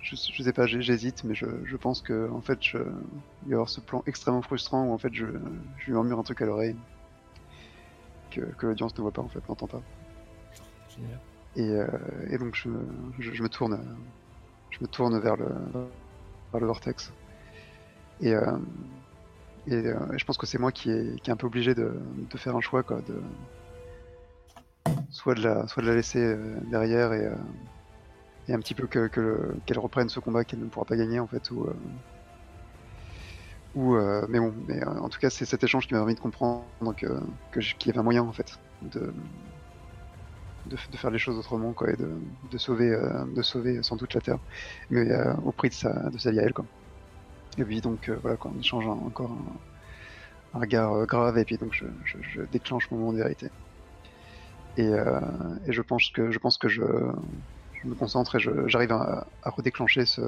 [0.00, 3.52] Je, sais pas, j'hésite, mais je, je pense que en fait, je, il va y
[3.52, 5.26] avoir ce plan extrêmement frustrant où en fait je,
[5.76, 6.76] je lui murmure un truc à l'oreille
[8.30, 9.82] que, que l'audience ne voit pas en fait, n'entend pas.
[10.96, 11.18] Génial.
[11.56, 11.86] Et, euh,
[12.30, 12.68] et donc je,
[13.18, 13.78] je, je me tourne,
[14.70, 15.46] je me tourne vers le,
[16.52, 17.12] vers le vortex.
[18.20, 18.56] Et, euh,
[19.66, 21.92] et euh, je pense que c'est moi qui est, qui est un peu obligé de,
[22.30, 23.20] de faire un choix, quoi, de
[25.10, 26.36] soit de la, soit de la laisser
[26.70, 27.30] derrière et,
[28.46, 30.96] et un petit peu que, que le- qu'elle reprenne ce combat qu'elle ne pourra pas
[30.96, 31.66] gagner en fait, ou,
[33.74, 36.14] ou euh, mais bon, mais euh, en tout cas c'est cet échange qui m'a permis
[36.14, 39.12] de comprendre qu'il y avait un moyen en fait de
[40.66, 42.10] de, faire les choses autrement quoi et de,
[42.50, 44.38] de sauver euh, de sauver sans doute la terre
[44.90, 45.06] mais
[45.44, 46.64] au prix de sa de sa vie à elle quoi.
[47.58, 49.30] Et puis donc voilà quoi on échange encore
[50.54, 53.50] un, regard grave et puis donc je, je, déclenche mon moment de vérité.
[54.76, 54.90] Et,
[55.66, 56.82] et je pense que je pense que je,
[57.84, 60.20] me concentre et j'arrive à redéclencher ce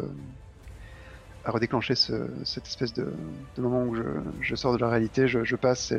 [1.44, 3.14] à redéclencher ce, cette espèce de,
[3.58, 5.98] moment où je, sors de la réalité je, passe et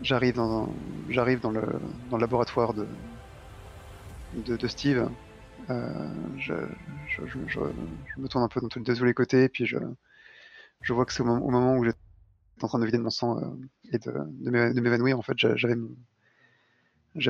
[0.00, 2.74] j'arrive dans le laboratoire
[4.32, 5.08] de Steve.
[5.70, 6.54] Euh, je,
[8.16, 11.12] me tourne un peu dans tous- de tous les côtés et puis je vois que
[11.12, 11.98] c'est au, moment- où j'étais
[12.62, 13.56] en train de vider de mon sang euh,
[13.92, 15.76] et de, de m'é- de m'évanouir en fait j'a- j'avais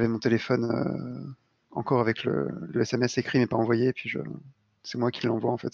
[0.08, 1.34] mon téléphone euh,
[1.70, 2.48] encore avec le,
[2.80, 4.12] SMS écrit mais pas envoyé puis
[4.82, 5.72] c'est moi qui l'envoie en fait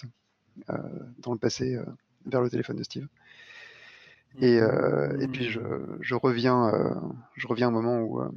[1.18, 1.84] dans le passé euh,
[2.26, 3.06] vers le téléphone de Steve
[4.40, 5.60] et, euh, et puis je,
[6.00, 6.94] je reviens, euh,
[7.36, 8.28] je reviens au moment où, euh,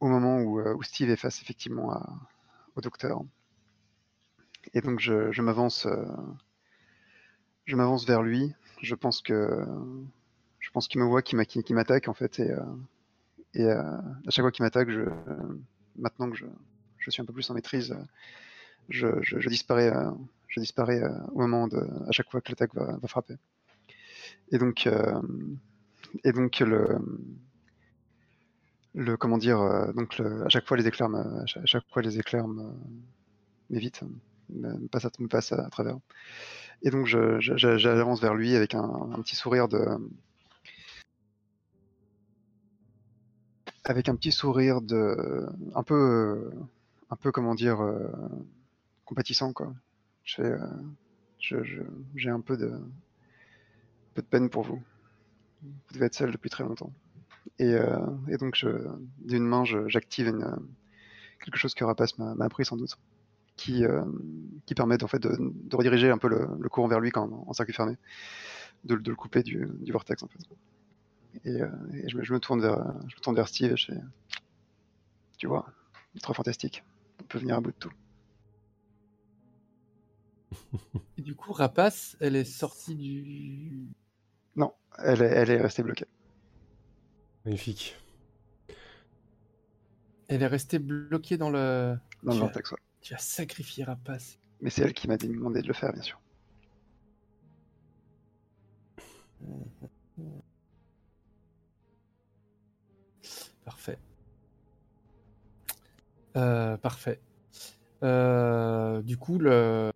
[0.00, 2.08] au moment où, euh, où Steve est face effectivement à-
[2.76, 3.22] au docteur.
[4.74, 6.04] Et donc je, je m'avance, euh,
[7.66, 8.52] je m'avance vers lui.
[8.82, 9.64] Je pense que,
[10.58, 12.38] je pense qu'il me voit, qu'il m'a- qu'il qu'il m'attaque en fait.
[12.38, 12.60] Et, euh,
[13.54, 15.02] et euh, à chaque fois qu'il m'attaque, je,
[15.96, 16.46] maintenant que je,
[16.98, 18.02] je suis un peu plus en maîtrise, euh,
[18.88, 20.10] je, je, je disparais, euh,
[20.50, 23.36] je disparais euh, au moment de, à chaque fois que l'attaque va, va frapper.
[24.52, 25.20] Et donc, euh,
[26.24, 26.98] et donc le,
[28.94, 32.18] le comment dire, euh, donc le- à chaque fois les éclairs, à chaque, fois les
[32.18, 32.46] éclairs
[33.70, 34.02] m'évitent,
[34.50, 34.88] me, me
[35.28, 35.96] passent, à, à, travers.
[36.82, 38.82] Et donc j'avance vers lui avec un,
[39.12, 39.84] un petit sourire de,
[43.84, 46.50] avec un petit sourire de, un peu,
[47.10, 48.08] un peu comment dire, euh,
[49.04, 49.72] compatissant quoi.
[50.38, 50.58] Euh,
[51.38, 52.72] j'ai un peu de,
[54.30, 54.82] peine pour vous.
[55.62, 56.92] Vous devez être seul depuis très longtemps.
[57.58, 57.98] Et, euh,
[58.38, 58.64] donc,
[59.18, 60.56] d'une main, j'active une,
[61.44, 62.96] quelque chose que Rapace m'a appris sans doute,
[63.56, 64.04] qui, euh,
[64.76, 65.36] permet en fait de,
[65.74, 67.96] rediriger un peu le, courant vers lui en circuit fermé,
[68.84, 70.24] de, le- couper du, vortex.
[71.44, 71.68] Et, euh,
[72.06, 74.00] je, me, tourne vers, Steve et je fais,
[75.38, 75.66] tu vois,
[76.22, 76.84] trop fantastique,
[77.20, 77.92] on peut venir à bout de tout.
[81.18, 83.88] Et du coup, Rapace, elle est sortie du.
[84.56, 86.06] Non, elle est, elle est restée bloquée.
[87.44, 87.96] Magnifique.
[90.28, 91.96] Elle est restée bloquée dans le.
[92.22, 92.44] Dans le Ok.
[92.44, 92.78] vortex, ouais.
[93.00, 94.38] Tu as sacrifié Rapace.
[94.60, 96.20] Mais c'est elle qui m'a demandé de le faire, bien sûr.
[103.64, 103.98] Parfait.
[106.36, 107.20] Euh, parfait.
[108.02, 109.92] Euh, du coup, le.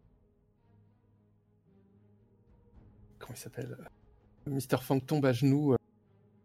[3.24, 3.76] Comment il s'appelle
[4.46, 4.76] Mr.
[4.82, 5.76] Fang tombe à genoux, euh,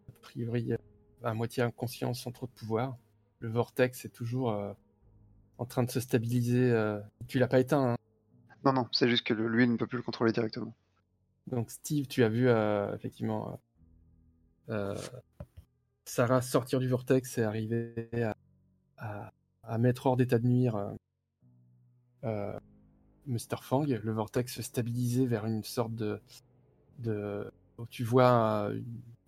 [0.08, 0.78] a priori euh,
[1.24, 2.96] à moitié inconscient, sans trop de pouvoir.
[3.40, 4.72] Le vortex est toujours euh,
[5.58, 6.72] en train de se stabiliser.
[6.72, 7.98] euh, Tu l'as pas éteint, hein
[8.64, 10.74] Non, non, c'est juste que lui il ne peut plus le contrôler directement.
[11.48, 13.60] Donc Steve, tu as vu euh, effectivement
[14.70, 14.98] euh, euh,
[16.06, 18.36] Sarah sortir du vortex et arriver à,
[18.98, 19.32] à-
[19.64, 20.94] à mettre hors d'état de nuire euh,
[22.24, 22.60] euh,
[23.28, 23.58] Mr.
[23.62, 23.84] Fang.
[23.86, 26.20] Le vortex se stabiliser vers une sorte de...
[27.08, 28.82] où tu vois euh,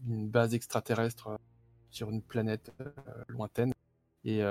[0.07, 1.37] une, base extraterrestre euh,
[1.89, 2.91] sur une planète euh,
[3.27, 3.73] lointaine
[4.23, 4.43] et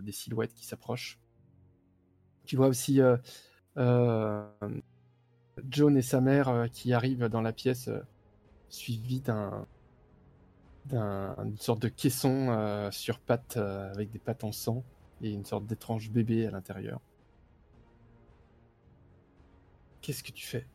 [0.00, 1.18] des silhouettes qui s'approchent.
[2.44, 3.00] Tu vois aussi
[5.70, 7.88] John et sa mère qui arrivent dans la pièce,
[8.68, 9.66] suivis d'un
[10.84, 14.84] d'un- d'une sorte de caisson sur pattes avec des pattes en sang
[15.22, 17.00] et une sorte d'étrange bébé à l'intérieur.
[20.02, 20.66] Qu'est-ce que tu fais?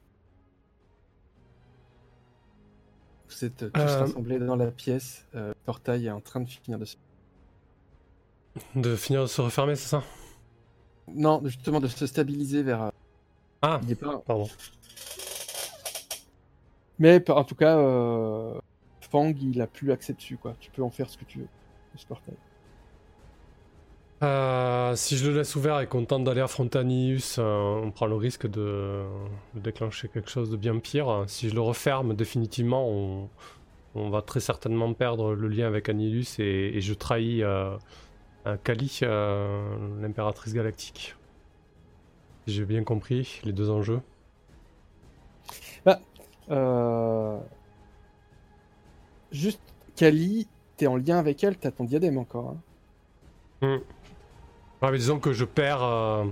[3.30, 3.99] Vous êtes tous Euh.
[3.99, 5.26] rassemblés dans la pièce.
[5.35, 6.95] euh, le portail est en train de finir de se...
[8.76, 10.03] De finir de se refermer, c'est ça?
[11.07, 12.81] Non, justement de se stabiliser vers...
[12.84, 12.89] euh,
[13.61, 14.18] Ah, il est pas...
[14.19, 14.49] pardon.
[16.97, 18.60] Mais en tout cas, euh,
[19.10, 20.56] Fang, il a plus accès dessus, quoi.
[20.60, 21.47] Tu peux en faire ce que tu veux,
[21.95, 22.35] ce portail.
[24.21, 28.05] Euh, si je le laisse ouvert et qu'on tente d'aller affronter Annius, euh, on prend
[28.05, 29.03] le risque de,
[29.53, 31.23] de déclencher quelque chose de bien pire.
[31.27, 33.29] Si je le referme définitivement, on,
[33.95, 37.77] on va très certainement perdre le lien avec Annihilus et, et je trahis euh,
[38.63, 41.15] Kali, l'impératrice galactique.
[42.45, 44.01] J'ai bien compris les deux enjeux.
[46.51, 47.39] Euh...
[49.31, 49.61] Juste,
[49.95, 50.47] Kali,
[50.77, 52.55] t'es en lien avec elle, t'as ton diadème encore.
[53.61, 53.81] hein.
[54.81, 56.26] Mais disons que je perds, euh,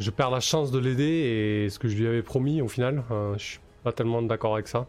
[0.00, 3.04] je perds la chance de l'aider et ce que je lui avais promis au final,
[3.10, 4.86] euh, je suis pas tellement d'accord avec ça.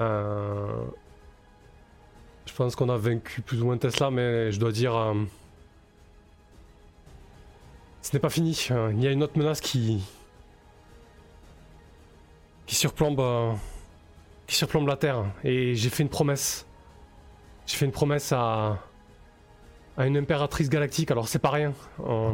[0.00, 0.84] Euh,
[2.46, 5.14] je pense qu'on a vaincu plus ou moins Tesla, mais je dois dire, euh,
[8.02, 8.68] ce n'est pas fini.
[8.70, 10.02] Il y a une autre menace qui,
[12.66, 13.20] qui surplombe,
[14.46, 16.66] qui surplombe la Terre et j'ai fait une promesse.
[17.66, 18.78] J'ai fait une promesse à
[19.96, 21.72] à une impératrice galactique, alors c'est pas rien.
[22.06, 22.32] Euh,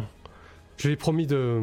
[0.77, 1.63] je lui ai promis de,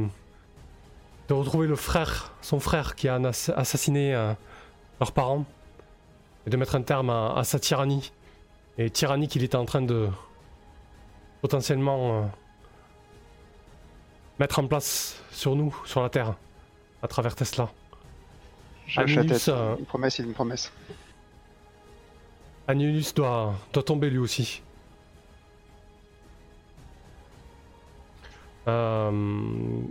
[1.30, 4.34] de retrouver le frère, son frère qui a ass- assassiné euh,
[5.00, 5.46] leurs parents,
[6.46, 8.12] et de mettre un terme à, à sa tyrannie.
[8.78, 10.10] Et tyrannie qu'il était en train de
[11.42, 12.26] potentiellement euh,
[14.40, 16.36] mettre en place sur nous, sur la Terre,
[17.02, 17.70] à travers Tesla.
[18.98, 20.72] Euh, Une promesse, c'est une promesse.
[22.68, 24.62] Annihilus doit, doit tomber lui aussi.
[28.68, 29.82] Euh...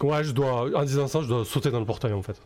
[0.00, 2.40] Ouais, je dois, en disant ça, je dois sauter dans le portail en fait.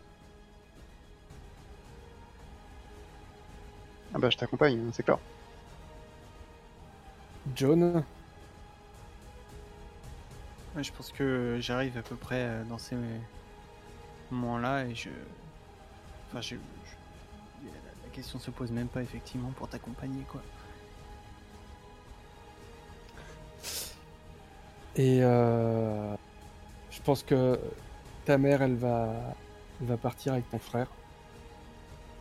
[4.13, 5.19] Ah bah je t'accompagne, hein, c'est clair.
[7.55, 8.05] John,
[10.75, 12.97] Ouais, je pense que j'arrive à peu près euh, dans ces
[14.31, 15.11] moments-là et je.
[16.29, 16.57] Enfin, je.
[16.57, 20.43] la question se pose même pas effectivement pour t'accompagner quoi.
[24.97, 26.17] Et euh,
[26.91, 27.61] je pense que
[28.25, 29.39] ta mère, elle va,
[29.81, 30.89] elle va partir avec ton frère.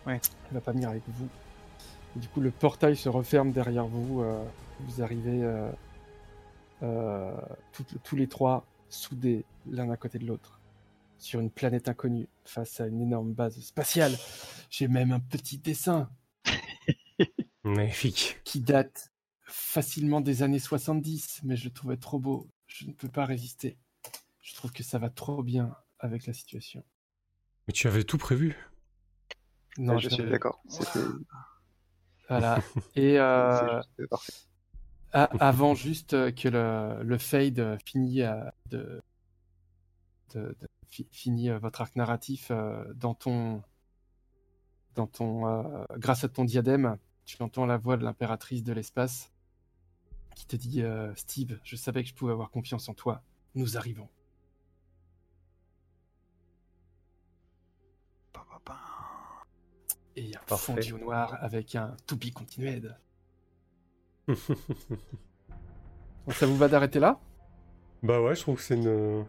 [0.06, 0.22] Ouais.
[0.48, 1.30] Elle va pas venir avec vous.
[2.16, 4.22] Et du coup, le portail se referme derrière vous.
[4.22, 4.44] euh,
[4.80, 5.72] vous arrivez euh,
[6.84, 7.36] euh,
[8.04, 10.62] tous les trois soudés l'un à côté de l'autre
[11.18, 14.20] sur une planète inconnue face à une énorme base spatiale.
[14.70, 16.10] J'ai même un petit dessin
[17.64, 18.42] Magnifique.
[18.44, 19.12] qui date
[19.46, 22.50] facilement des années 70, mais je le trouvais trop beau.
[22.74, 23.78] Je ne peux pas résister.
[24.42, 26.84] Je trouve que ça va trop bien avec la situation.
[27.68, 28.58] Mais tu avais tout prévu.
[29.78, 30.60] Non, je suis d'accord.
[32.28, 32.62] Voilà.
[32.96, 33.90] Et euh, juste
[35.14, 39.04] avant juste euh, que le, le fade finit euh, de,
[40.34, 42.52] de, de- fi- finit euh, votre arc narratif
[42.96, 43.62] dans ton
[44.96, 49.32] dans ton euh, grâce à ton diadème, tu entends la voix de l'impératrice de l'espace
[50.36, 53.22] qui te dit euh, Steve, je savais que je pouvais avoir confiance en toi.
[53.56, 54.10] Nous arrivons.
[58.32, 58.78] Pa, pa, pa.
[60.16, 60.74] Et un Parfait.
[60.74, 62.96] fondu au noir avec un to be continued.
[66.30, 67.20] Ça vous va d'arrêter là?
[68.02, 69.26] Bah ouais, je trouve que c'est une...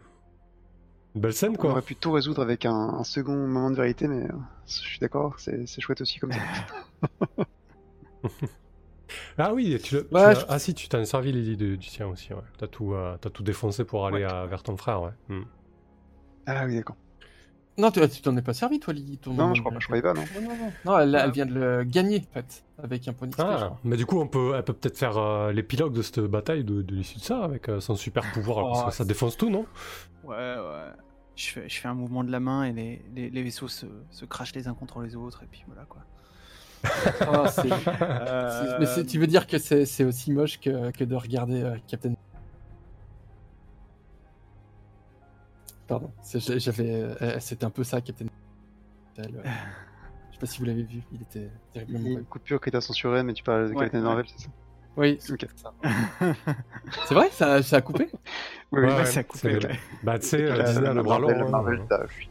[1.15, 1.71] une belle scène On quoi.
[1.71, 4.33] aurait pu tout résoudre avec un, un second moment de vérité, mais euh,
[4.65, 6.39] je suis d'accord, c'est c'est chouette aussi comme ça.
[9.37, 10.03] Ah oui, tu Ouais,
[10.35, 12.41] je- ah si, tu t'en es servi Lily de- du tien aussi, ouais.
[12.57, 14.31] T'as tout, euh, t'as tout défoncé pour aller Ouais.
[14.31, 15.11] à- vers ton frère, ouais.
[15.29, 15.43] Hmm.
[16.47, 16.95] Ah oui, d'accord.
[17.77, 19.17] Non, tu tu t'en es pas servi, toi, Lily.
[19.17, 20.23] ton Non, je crois, pas- je croyais pas, non.
[20.35, 20.71] Non, non, non.
[20.85, 23.79] Non, elle, elle vient de le gagner, en fait, avec un je Ah, crois.
[23.83, 26.81] mais du coup, on peut, elle peut peut-être faire euh, l'épilogue de cette bataille de,
[26.81, 29.49] de l'issue de ça avec euh, son super pouvoir, Oh, parce que ça défonce tout,
[29.49, 29.65] non?
[30.23, 30.91] Ouais, ouais.
[31.35, 33.85] Je fais, je fais un mouvement de la main et les, les, les vaisseaux se,
[34.09, 36.01] se crachent les uns contre les autres, et puis voilà quoi.
[37.27, 37.69] Ah, c'est-
[38.01, 42.13] Euh, Mais tu veux dire que c'est aussi moche que, que de regarder euh, Captain.
[45.87, 46.89] Pardon, j'avais.
[47.21, 48.25] euh, C'était un peu ça, Captain.
[49.19, 52.19] Euh, Je sais pas si vous l'avez vu, il était terriblement.
[52.19, 54.03] Une coupure qui t'a censuré, mais tu parles de Ouais, Captain ouais.
[54.03, 54.49] Marvel, c'est ça?
[54.97, 58.09] Oui, c'est vrai ça, ça a coupé?
[58.71, 59.79] Oui, Ouais, ça a coupé, c'est- ouais.
[60.03, 61.27] Bah, tu sais, Euh, euh, Disney le bras long.
[61.27, 61.51] Marvel, hein.
[61.51, 62.29] Marvel, t'as fui.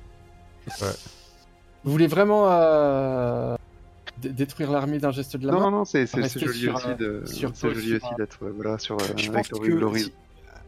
[1.84, 3.54] Vous voulez vraiment euh,
[4.18, 6.06] détruire l'armée d'un geste de la main non, non, c'est
[6.52, 7.20] joli aussi euh,
[7.96, 9.64] aussi euh, d'être euh, voilà sur euh, Je avec pense que
[9.98, 10.12] si-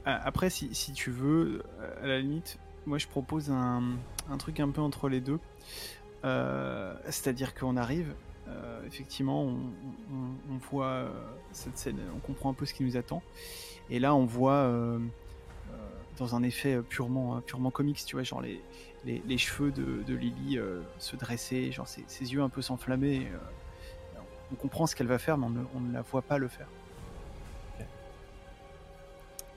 [0.04, 3.82] après, si, si tu veux, euh, à la limite, moi je propose un,
[4.30, 5.38] un truc un peu entre les deux.
[6.24, 8.12] Euh, C'est-à-dire qu'on arrive,
[8.48, 9.56] euh, effectivement, on,
[10.12, 11.08] on- on voit euh,
[11.52, 13.22] cette scène, on comprend un peu ce qui nous attend.
[13.90, 15.76] Et là, on voit euh, euh,
[16.18, 18.60] dans un effet purement, purement comics, tu vois, genre les,
[19.06, 22.60] les, les cheveux de, de Lily euh, se dresser, genre ses, ses yeux un peu
[22.60, 23.28] s'enflammer.
[23.32, 23.38] euh,
[24.52, 26.48] on comprend ce qu'elle va faire, mais on ne, on ne la voit pas le
[26.48, 26.68] faire.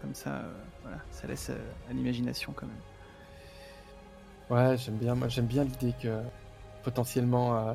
[0.01, 1.57] Comme ça, euh, voilà, ça laisse euh,
[1.89, 2.81] à l'imagination quand même.
[4.49, 5.13] Ouais, j'aime bien.
[5.15, 6.21] Moi, j'aime bien l'idée que
[6.83, 7.73] potentiellement euh,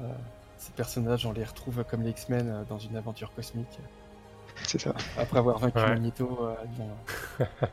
[0.57, 3.79] ces personnages, on les retrouve comme les X-Men euh, dans une aventure cosmique.
[4.63, 4.95] C'est ça.
[5.19, 5.89] Après avoir vaincu Ouais.
[5.91, 7.45] Magneto, euh.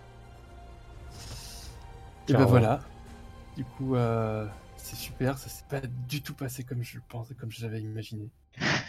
[2.27, 2.81] Et ben voilà.
[3.55, 4.47] Du coup, euh,
[4.77, 5.37] c'est super.
[5.37, 8.29] Ça s'est pas du tout passé comme je le pensais, comme je l'avais imaginé.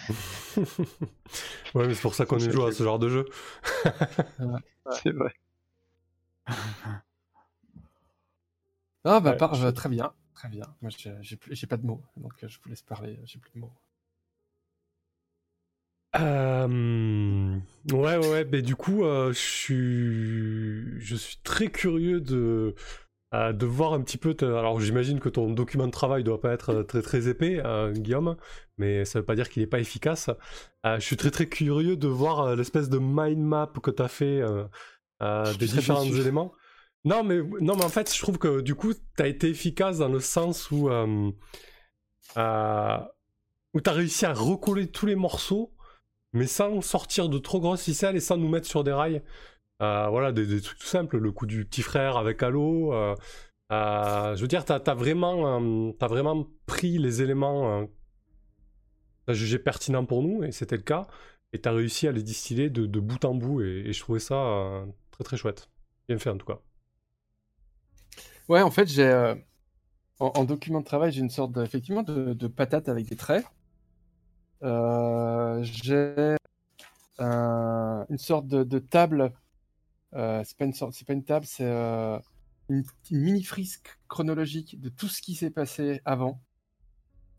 [1.74, 3.24] ouais, mais c'est pour ça qu'on joue à ce genre de jeu.
[5.02, 5.32] C'est vrai.
[9.04, 10.66] Ah bah Ouais, par- je- euh, très bien, très bien.
[10.80, 13.18] Moi, j'ai j'ai plus- j'ai pas de mots, donc euh, je vous laisse parler.
[13.24, 13.72] J'ai plus de mots.
[16.16, 17.58] Euh,
[17.92, 22.74] Ouais, ouais, ouais, mais du coup, euh, je suis, je suis très curieux de,
[23.34, 24.34] euh, de voir un petit peu.
[24.34, 27.60] te- Alors, j'imagine que ton document de travail doit pas être euh, très très épais,
[27.64, 28.36] euh, Guillaume,
[28.78, 30.30] mais ça veut pas dire qu'il est pas efficace.
[30.84, 34.42] Je suis très très curieux de voir l'espèce de mind map que tu as fait
[35.20, 36.20] des différents déçu.
[36.20, 36.52] éléments.
[37.04, 39.98] Non, mais non, mais en fait, je trouve que du coup, tu as été efficace
[39.98, 40.88] dans le sens où
[43.74, 45.72] où tu as réussi à recoller tous les morceaux
[46.34, 49.22] mais sans sortir de trop grosses ficelles et sans nous mettre sur des rails.
[49.80, 52.92] Euh, voilà, des, trucs tout simples, le coup du petit frère avec Halo.
[52.92, 53.16] euh,
[53.72, 55.60] euh, je veux dire, t'as as vraiment,
[56.00, 57.88] vraiment pris les éléments
[59.26, 61.06] t'as jugé pertinents pour nous, et c'était le cas,
[61.52, 65.24] et t'as réussi à les distiller de, bout en bout, et, je trouvais ça très
[65.24, 65.68] très chouette.
[66.08, 66.58] Bien fait en tout cas.
[68.48, 69.34] Ouais, en fait, j'ai
[70.20, 73.44] en, en document de travail, j'ai une sorte de, effectivement de, patate avec des traits.
[74.60, 76.36] J'ai
[77.18, 79.32] un- une sorte de table.
[80.14, 82.18] Euh, c'est pas une sorte, c'est pas une table, c'est euh,
[82.68, 86.40] une, une mini frisque chronologique de tout ce qui s'est passé avant.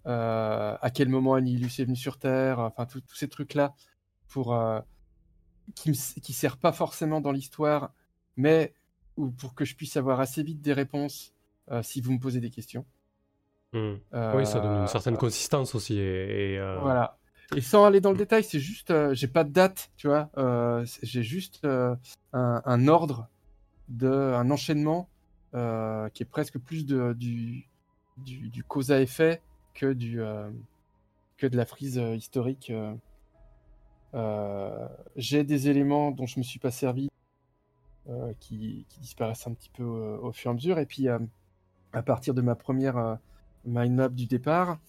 [0.06, 3.74] Euh, à quel moment Annihilus est venu sur Terre, enfin tous ces trucs-là,
[4.28, 4.82] pour euh,
[5.76, 7.94] qui me, qui sert pas forcément dans l'histoire,
[8.36, 8.74] mais
[9.16, 11.34] ou pour que je puisse avoir assez vite des réponses
[11.82, 12.86] si vous me posez des questions.
[13.72, 13.96] Hmm.
[14.36, 17.18] Oui, ça donne une certaine consistance aussi, et, et, Voilà.
[17.56, 20.30] Et sans aller dans le détail, c'est juste, euh, j'ai pas de date, tu vois.
[20.38, 21.96] euh, j'ai juste euh,
[22.34, 23.28] un, ordre
[23.90, 25.08] de, un enchaînement
[25.54, 27.66] qui est presque plus de, du,
[28.68, 29.42] cause à effet
[29.76, 30.20] que du,
[31.38, 32.72] que de la frise historique.
[35.16, 37.10] j'ai des éléments dont je me suis pas servi
[38.40, 40.80] qui, qui disparaissent un petit peu euh, au fur et à mesure.
[40.80, 43.20] Et puis, à partir de ma première
[43.66, 44.80] mind map du départ,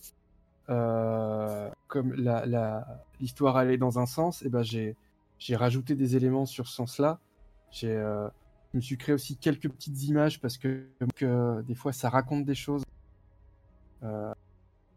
[0.70, 4.96] euh, comme la- la- l'histoire allait dans un sens, et ben j'ai
[5.56, 7.20] rajouté des éléments sur ce sens-là.
[7.70, 8.28] J'ai euh,
[8.72, 12.44] je me suis créé aussi quelques petites images parce que, que des fois ça raconte
[12.44, 12.82] des choses.
[14.02, 14.32] Euh,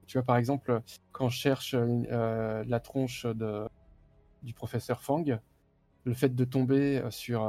[0.08, 0.82] tu vois par exemple
[1.12, 3.68] quand je cherche la tronche de,
[4.44, 5.24] du professeur Fang,
[6.06, 7.42] le fait de tomber sur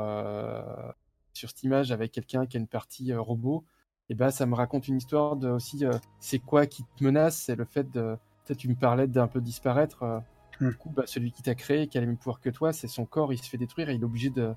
[1.32, 3.64] sur cette image avec quelqu'un qui a une partie robot,
[4.10, 7.36] et ben ça me raconte une histoire de aussi euh, c'est quoi qui te menace,
[7.36, 10.02] c'est le fait de peut-être tu me parlais d'un peu disparaître.
[10.02, 10.20] euh,
[10.60, 10.70] Hmm.
[10.70, 12.88] Du coup, bah, celui qui t'a créé, qui a les mêmes pouvoirs que toi, c'est
[12.88, 14.54] son corps, il se fait détruire et il est obligé de,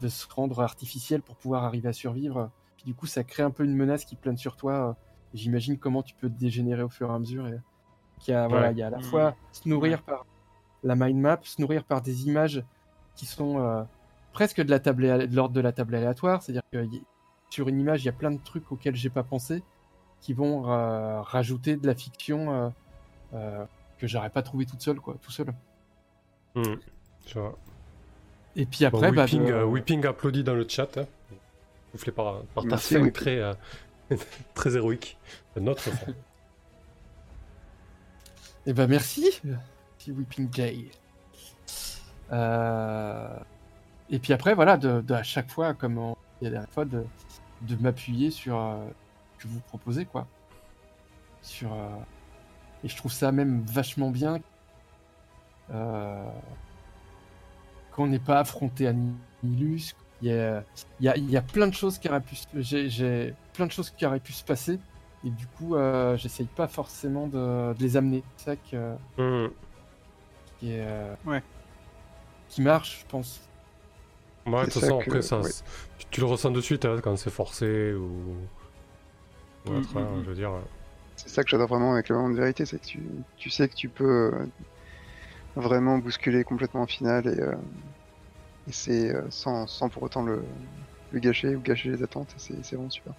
[0.00, 2.50] de se rendre artificiel pour pouvoir arriver à survivre.
[2.76, 4.96] Puis du coup, ça crée un peu une menace qui plane sur toi.
[5.34, 7.46] J'imagine comment tu peux te dégénérer au fur et à mesure.
[7.46, 7.60] Et...
[8.18, 9.04] Qu'il y a, voilà, il y a à la Mhm.
[9.04, 10.26] fois se nourrir par
[10.82, 12.64] la mind map, se nourrir par des images
[13.14, 13.84] qui sont euh,
[14.32, 16.42] presque de la table de l'ordre de la table aléatoire.
[16.42, 16.84] C'est-à-dire que
[17.50, 19.62] sur une image, il y a plein de trucs auxquels j'ai pas pensé
[20.20, 22.68] qui vont euh, rajouter de la fiction euh,
[23.34, 23.64] euh,
[23.98, 25.52] que j'aurais pas trouvé toute seule, quoi, tout seul.
[26.54, 26.74] Hmm.
[27.34, 27.56] Vois.
[28.56, 30.98] Et puis Bon, après, bah, Weeping, euh, Weeping applaudit dans le chat.
[30.98, 31.06] Hein.
[31.92, 33.54] Soufflé par, par ta très, euh,
[34.54, 35.16] très héroïque.
[35.56, 36.12] Notre fin.
[38.66, 39.40] Eh ben merci,
[39.98, 40.90] petit Weeping Jay.
[42.32, 43.38] Euh,
[44.10, 46.84] Et puis après, voilà, de, de- à chaque fois, comme on dit la dernière fois,
[46.84, 47.04] de,
[47.62, 48.86] de m'appuyer sur euh,
[49.38, 50.26] ce que vous proposez, quoi.
[51.42, 51.88] Sur, euh,
[52.84, 54.38] Et je trouve ça même vachement bien
[55.70, 56.28] euh,
[57.92, 59.94] qu'on n'ait pas affronté Annihilus.
[60.20, 60.64] Il y a,
[61.00, 63.34] il y, a, il y a plein de choses qui auraient pu, se- j'ai, j'ai
[63.52, 64.78] plein de choses qui auraient pu se passer.
[65.24, 68.22] Et du coup, euh, j'essaye pas forcément de, de les amener.
[68.36, 69.50] C'est ça que, Hmm.
[70.58, 71.42] qui est, euh, Ouais.
[72.48, 73.47] qui marche, je pense.
[74.52, 75.50] Ouais, de toute C'est façon, ça que- après, ça, ouais.
[75.98, 78.04] tu, tu le ressens de suite hein, quand c'est forcé ou.
[79.66, 80.24] ou Mm, autre, hein, mm, mm.
[80.24, 80.52] je veux dire.
[81.16, 83.02] C'est ça que j'adore vraiment avec le moment de vérité, c'est que tu,
[83.36, 84.46] tu sais que tu peux euh,
[85.56, 87.52] vraiment bousculer complètement en finale et, euh,
[88.68, 90.44] et c'est euh, sans, sans pour autant le,
[91.12, 93.12] le gâcher ou gâcher les attentes, et c'est vraiment super.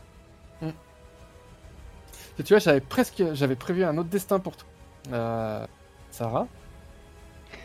[2.39, 4.67] Et tu vois, j'avais presque, j'avais prévu un autre destin pour toi,
[5.11, 5.65] euh,
[6.11, 6.47] Sarah,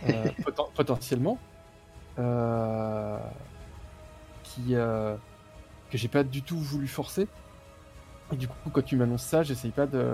[0.04, 1.38] Euh, poten- potentiellement,
[2.18, 3.18] euh,
[4.54, 5.14] qui euh,
[5.90, 7.26] que j'ai pas du tout voulu forcer.
[8.32, 10.12] Et du coup, quand tu m'annonces ça, j'essaye pas de,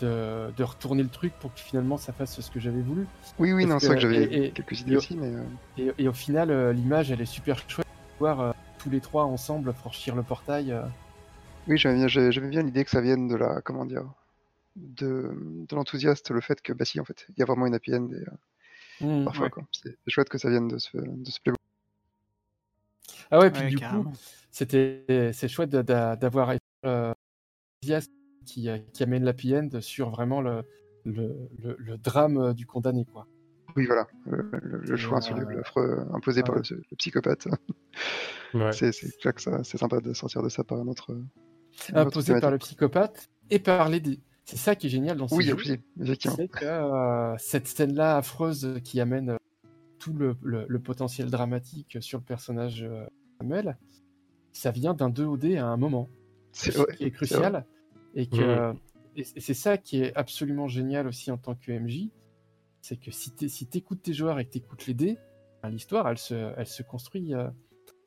[0.00, 3.06] de de retourner le truc pour que finalement ça fasse ce que j'avais voulu.
[3.38, 5.42] Oui, oui, Parce non, c'est vrai que j'avais quelques idées et- aussi, mais euh,
[5.78, 7.86] Et, et au final, euh, l'image, elle est super chouette.
[7.86, 10.70] de Voir euh, tous les trois ensemble franchir le portail.
[10.72, 10.82] euh.
[11.66, 12.06] oui, j'aimais
[12.48, 14.04] bien, l'idée que ça vienne de la, comment dire,
[14.76, 15.32] de,
[15.68, 17.94] de l'enthousiaste, le fait que, bah si, en fait, il y a vraiment une happy
[17.94, 18.26] end et, euh,
[19.00, 19.24] Mm.
[19.24, 19.50] parfois, ouais.
[19.50, 19.64] quoi.
[19.72, 21.58] C'est c'est chouette que ça vienne de ce, de ce playbook.
[23.30, 24.04] Ah ouais, puis Ouais, du carrément.
[24.04, 24.16] coup,
[24.50, 26.52] c'était c'est chouette d'avoir
[26.86, 27.12] euh,
[27.82, 28.08] Diaz
[28.46, 30.62] qui, euh, qui amène l'happy end sur vraiment le,
[31.04, 33.26] le, le, le drame euh, du condamné, quoi.
[33.76, 36.62] Oui, voilà, le, choix Euh, insoluble, affreux, imposé par ouais.
[36.70, 37.48] le, le psychopathe.
[38.54, 38.70] Ouais.
[38.72, 41.16] C'est c'est clair que ça- c'est sympa de sortir de ça par un autre.
[41.92, 44.20] Imposé par le psychopathe et par les dés.
[44.44, 45.54] C'est ça qui est génial dans ce Oui, jeu.
[45.54, 46.36] aussi, effectivement.
[46.36, 49.36] c'est que euh, cette scène-là affreuse qui amène euh,
[50.04, 53.06] tout le, le- le potentiel dramatique sur le personnage euh,
[53.40, 53.78] Samuel,
[54.52, 56.08] ça vient d'un 2 au dé à un moment.
[56.52, 57.64] C'est ouais, qui est crucial.
[58.14, 58.78] Et que Mhm.
[59.16, 62.10] et c'est ça qui est absolument génial aussi en tant que MJ,
[62.82, 65.16] c'est que si tu si écoutes tes joueurs et que tu écoutes les dés,
[65.62, 67.32] ben, l'histoire elle se, elle se construit.
[67.34, 67.48] euh,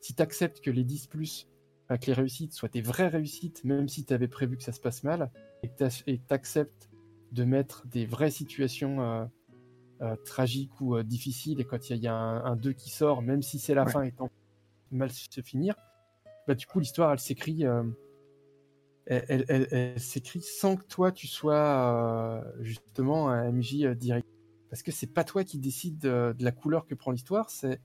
[0.01, 1.47] si tu acceptes que les 10 plus,
[1.85, 4.71] enfin, que les réussites soient tes vraies réussites, même si tu avais prévu que ça
[4.71, 5.31] se passe mal,
[5.63, 5.83] et tu
[6.29, 6.89] acceptes
[7.31, 9.29] de mettre des vraies situations
[10.01, 12.55] euh, tragiques ou euh, difficiles, et quand il y, a- il y a un, un
[12.55, 13.91] 2 qui sort, même si c'est la Ouais.
[13.91, 14.29] fin étant
[14.91, 15.75] mal se finir,
[16.47, 17.65] bah, du coup l'histoire elle s'écrit.
[17.65, 17.83] euh,
[19.05, 24.27] elle, elle- elle- elle s'écrit sans que toi tu sois justement un MJ direct.
[24.69, 27.79] Parce que c'est pas toi qui décide de, de la couleur que prend l'histoire, c'est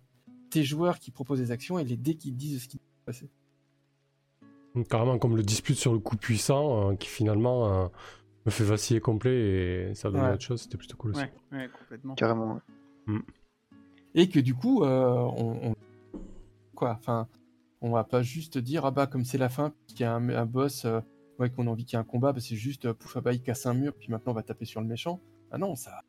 [0.51, 3.21] tes joueurs qui proposent des actions et les dés qui disent ce qui va se
[3.21, 3.31] passer.
[4.89, 7.89] Carrément comme le dispute sur le coup puissant euh, qui finalement euh,
[8.47, 10.33] me fait vaciller complet et ça donne Ouais.
[10.33, 10.63] autre chose.
[10.63, 11.23] C'était plutôt cool aussi.
[11.23, 12.15] Ouais, ouais, complètement.
[12.15, 12.61] Carrément.
[13.09, 13.15] ouais.
[14.15, 15.75] Et que du coup, euh, on, on-
[16.75, 17.29] quoi, enfin,
[17.81, 20.29] on va pas juste dire ah bah comme c'est la fin, qu'il y a un,
[20.29, 21.01] un boss, euh,
[21.39, 23.21] ouais qu'on a envie qu'il y ait un combat, bah, c'est juste euh, pouf ah
[23.21, 25.21] bah il casse un mur, puis maintenant on va taper sur le méchant.
[25.51, 26.03] Ah non, ça,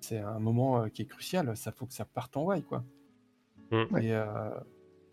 [0.00, 1.56] c'est un moment euh, qui est crucial.
[1.56, 2.84] Ça faut que ça parte en white quoi.
[3.70, 3.96] Mm.
[3.98, 4.50] Et, euh,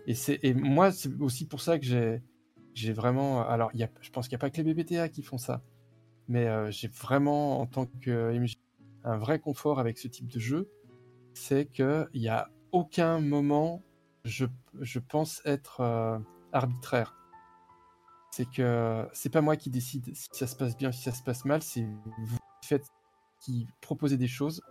[0.05, 2.21] et c'est et moi c'est aussi pour ça que j'ai
[2.73, 5.09] j'ai vraiment alors il y a je pense qu'il n'y a pas que les BBTA
[5.09, 5.61] qui font ça,
[6.27, 8.55] mais euh, j'ai vraiment en tant que MJ
[9.03, 10.69] un vrai confort avec ce type de jeu
[11.37, 13.83] c'est que il y a aucun moment,
[14.25, 14.45] je,
[14.81, 16.17] je pense être euh,
[16.51, 17.15] arbitraire.
[18.31, 21.23] C'est que c'est pas moi qui décide si ça se passe bien, si ça se
[21.23, 22.87] passe mal, c'est vous qui faites,
[23.39, 24.61] qui proposez des choses,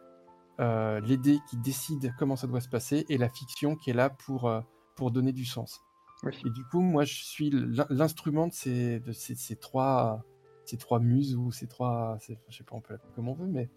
[0.60, 3.94] euh, les dés qui décident comment ça doit se passer et la fiction qui est
[3.94, 4.60] là pour, euh,
[4.94, 5.80] pour donner du sens.
[6.22, 6.32] Oui.
[6.44, 10.24] Et du coup, moi, je suis l'in- l'instrument de ces, de ces, ces trois,
[10.66, 13.34] ces trois muses ou ces trois, c'est- je sais pas, on peut l'appeler comme on
[13.34, 13.68] veut, mais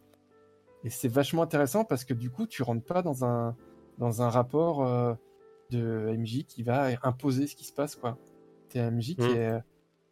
[0.84, 3.56] et c'est vachement intéressant parce que du coup, tu rentres pas dans un,
[3.98, 5.14] dans un rapport euh,
[5.72, 8.18] de MJ qui va imposer ce qui se passe, quoi.
[8.70, 9.36] T'es un MJ qui, Mm.
[9.36, 9.64] est,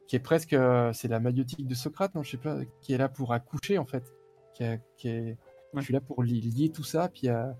[0.07, 0.53] qui est presque.
[0.53, 3.77] euh, c'est la maïotique de Socrate, non Je sais pas, qui est là pour accoucher,
[3.77, 4.13] en fait.
[4.53, 5.37] Qui, a- qui est,
[5.73, 5.81] Ouais.
[5.81, 7.27] Je suis là pour li- lier tout ça, puis.
[7.29, 7.51] euh,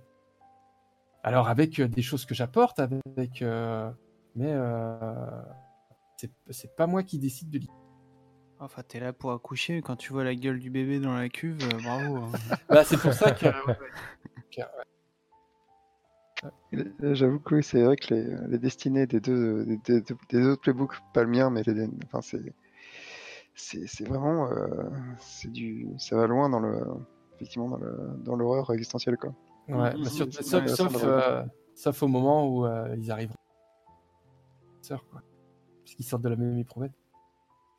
[1.24, 3.42] Alors, avec des choses que j'apporte, avec.
[3.42, 3.92] euh,
[4.36, 5.42] mais euh,
[6.50, 7.60] c'est pas moi qui décide de.
[8.60, 9.82] Enfin, t'es là pour accoucher.
[9.82, 12.18] Quand tu vois la gueule du bébé dans la cuve, euh, bravo.
[12.18, 12.32] hein.
[12.70, 13.46] Bah, c'est pour ça que.
[16.74, 20.46] Euh, J'avoue que oui, c'est vrai que les, les destinées des deux, des, des- des
[20.46, 24.90] autres playbooks, pas le mien, mais les, enfin, c'est, c'est, vraiment, euh,
[25.20, 26.80] c'est du, ça va loin dans le,
[27.36, 29.34] effectivement, dans le, dans l'horreur existentielle, quoi.
[29.68, 31.44] Ouais, bah, sur- sauf, sauf, euh,
[31.74, 33.34] sauf au moment où euh, ils arrivent.
[34.82, 35.22] Sœurs, quoi.
[35.84, 36.92] Parce qu'ils sortent de la même éprouvette.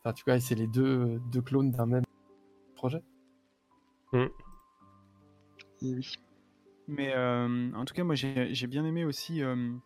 [0.05, 2.05] Enfin, tu vois, c'est les deux, deux clones d'un même
[2.77, 3.03] projet.
[4.15, 6.15] Et oui.
[6.87, 9.43] Mais euh, en tout cas, moi, j'ai j'ai bien aimé aussi.
[9.43, 9.77] euh,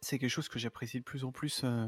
[0.00, 1.86] c'est quelque chose que j'apprécie de plus en plus euh,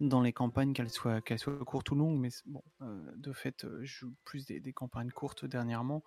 [0.00, 2.18] dans les campagnes, qu'elles soient, qu'elles soient courtes ou longues.
[2.18, 6.04] Mais bon, euh, de fait, euh, je joue plus des, des campagnes courtes dernièrement.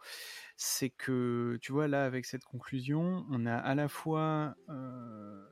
[0.56, 4.56] C'est que, tu vois, là, avec cette conclusion, on a à la fois.
[4.70, 5.46] euh,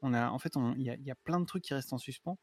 [0.00, 1.92] on a, en fait, il y, a, il y a plein de trucs qui restent
[1.92, 2.38] en suspens.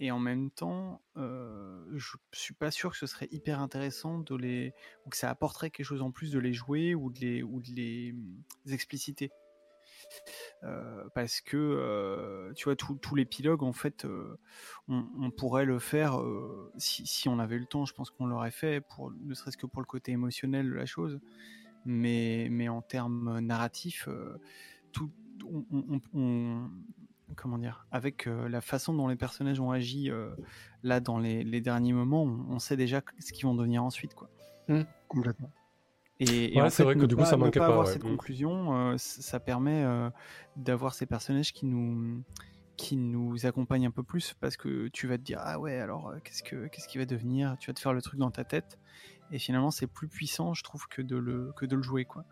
[0.00, 4.36] Et en même temps, euh, je suis pas sûr que ce serait hyper intéressant de
[4.36, 7.42] les, ou que ça apporterait quelque chose en plus de les jouer ou de les,
[7.42, 8.42] ou de les hum,
[8.72, 9.32] expliciter.
[11.14, 14.06] Parce que tu vois tout, l'épilogue en fait
[14.88, 16.20] on, pourrait le faire
[16.76, 19.56] si, si on avait eu le temps je pense qu'on l'aurait fait pour ne serait-ce
[19.56, 21.20] que pour le côté émotionnel de la chose
[21.84, 24.08] mais, mais en termes narratifs
[24.92, 25.10] tout
[26.14, 26.70] on-
[27.36, 30.30] comment dire avec euh, la façon dont les personnages ont agi euh,
[30.82, 34.14] là dans les, les derniers moments on, on sait déjà ce qu'ils vont devenir ensuite
[34.14, 34.28] quoi
[35.08, 35.50] Complètement.
[36.20, 37.92] et, et Ouais, c'est vrai que du coup, ça ne manquait pas pas, avoir ouais.
[37.92, 38.08] cette Mm.
[38.10, 40.10] conclusion, euh, ça permet euh,
[40.56, 42.22] d'avoir ces personnages qui nous
[42.76, 46.10] qui nous accompagnent un peu plus parce que tu vas te dire ah ouais alors
[46.10, 47.56] euh, qu'est-ce que qu'est-ce qui va devenir?
[47.58, 48.78] Tu vas te faire le truc dans ta tête
[49.32, 52.24] et finalement c'est plus puissant je trouve que de le que de le jouer quoi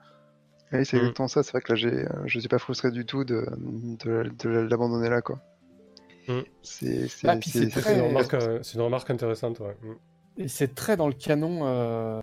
[0.73, 1.01] Oui, c'est Mm.
[1.01, 1.43] exactement ça.
[1.43, 3.47] C'est vrai que là, j'ai, euh, je suis pas frustré du tout de,
[4.05, 5.41] de, de l'abandonner là, quoi.
[6.29, 6.41] Mm.
[6.63, 9.61] C'est, c'est, Ah, c'est C'est très- une, remarque, euh, c'est une remarque intéressante.
[9.61, 9.77] Ouais.
[9.83, 9.95] Mm.
[10.39, 12.21] Et c'est très dans le canon euh,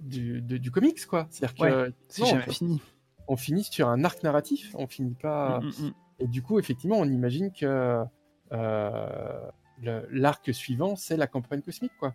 [0.00, 1.26] du, de- du comics, quoi.
[1.30, 2.82] C'est-à-dire que Ouais, c'est non, jamais on- fini
[3.30, 5.60] on finit sur un arc narratif, on finit pas.
[6.18, 8.02] Et du coup, effectivement, on imagine que
[8.52, 9.50] euh,
[9.82, 12.14] le- l'arc suivant, c'est la campagne cosmique, quoi.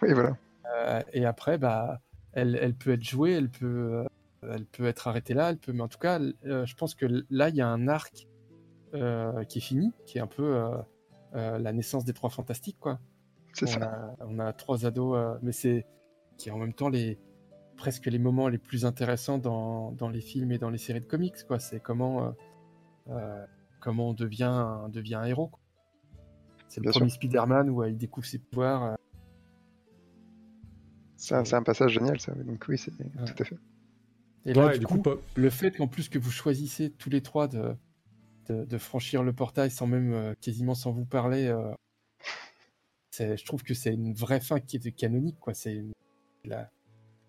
[0.00, 0.36] Oui, voilà.
[0.76, 2.00] Euh, et après, bah,
[2.32, 4.04] elle, elle peut être jouée, elle peut, euh,
[4.42, 5.72] elle peut être arrêtée là, elle peut.
[5.72, 8.26] Mais en tout cas, euh, je pense que là, il y a un arc
[8.94, 10.60] euh, qui est fini, qui est un peu
[11.34, 13.00] la naissance des trois fantastiques, quoi.
[13.54, 13.84] C'est on, ça.
[13.84, 15.86] A, on a trois ados, mais c'est
[16.38, 17.18] qui est en même temps les
[17.76, 21.06] presque les moments les plus intéressants dans, dans les films et dans les séries de
[21.06, 21.58] comics, quoi.
[21.58, 22.34] C'est comment
[23.10, 23.46] euh,
[23.80, 25.50] comment on devient un, devient un héros.
[26.68, 28.96] C'est le Bien premier Spider-Man où il découvre ses pouvoirs.
[31.24, 32.32] C'est un, passage génial, ça.
[32.34, 33.56] Donc oui, c'est tout à fait.
[34.44, 35.00] Et là, Ouais, du, du coup,
[35.36, 37.76] le fait qu'en plus que vous choisissez tous les trois de,
[38.48, 41.72] de, de franchir le portail sans même euh, quasiment sans vous parler, euh,
[43.10, 45.54] c'est- je trouve que c'est une vraie fin qui est canonique, quoi.
[45.54, 45.84] C'est
[46.44, 46.70] la,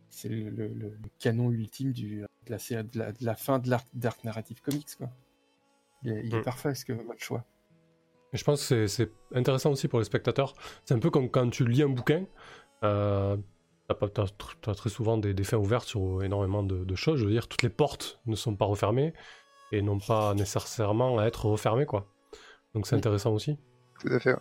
[0.10, 3.36] c'est le, le- le- le canon ultime du, de, la, série- de, la, de la
[3.36, 5.11] fin de l'arc Dark Narrative Comics, quoi.
[6.03, 6.44] Il est, il est Mm.
[6.44, 7.45] parfait, ce que votre choix.
[8.34, 10.56] Et je pense que c'est- c'est intéressant aussi pour les spectateurs.
[10.84, 12.26] C'est un peu comme quand tu lis un bouquin.
[12.84, 13.38] Euh,
[13.88, 16.95] t'as pas- t'as tr- t'as très souvent des, des fins ouvertes sur énormément de, de
[16.95, 17.19] choses.
[17.19, 19.14] Je veux dire, toutes les portes ne sont pas refermées
[19.72, 22.07] et n'ont pas nécessairement à être refermées, quoi.
[22.73, 22.99] Donc c'est Oui.
[22.99, 23.57] intéressant aussi.
[23.99, 24.34] Tout à fait.
[24.34, 24.39] ouais.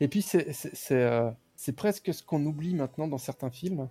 [0.00, 3.88] Et puis, c'est c'est- c'est, euh, c'est presque ce qu'on oublie maintenant dans certains films,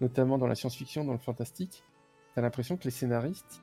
[0.00, 1.82] notamment dans la science-fiction, dans le fantastique.
[2.34, 3.62] T'as l'impression que les scénaristes,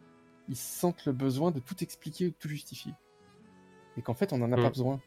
[0.49, 2.93] ils sentent le besoin de tout expliquer ou de tout justifier.
[3.97, 4.61] Et qu'en fait, on n'en a Mm.
[4.63, 4.99] pas besoin.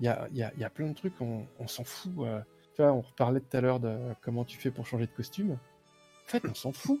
[0.00, 1.84] Il y a, il y, a, il y a plein de trucs, on, on s'en
[1.84, 2.12] fout.
[2.20, 2.40] euh.
[2.76, 5.52] Tu vois, on reparlait tout à l'heure de comment tu fais pour changer de costume.
[5.52, 5.58] En
[6.30, 7.00] fait, on s'en fout.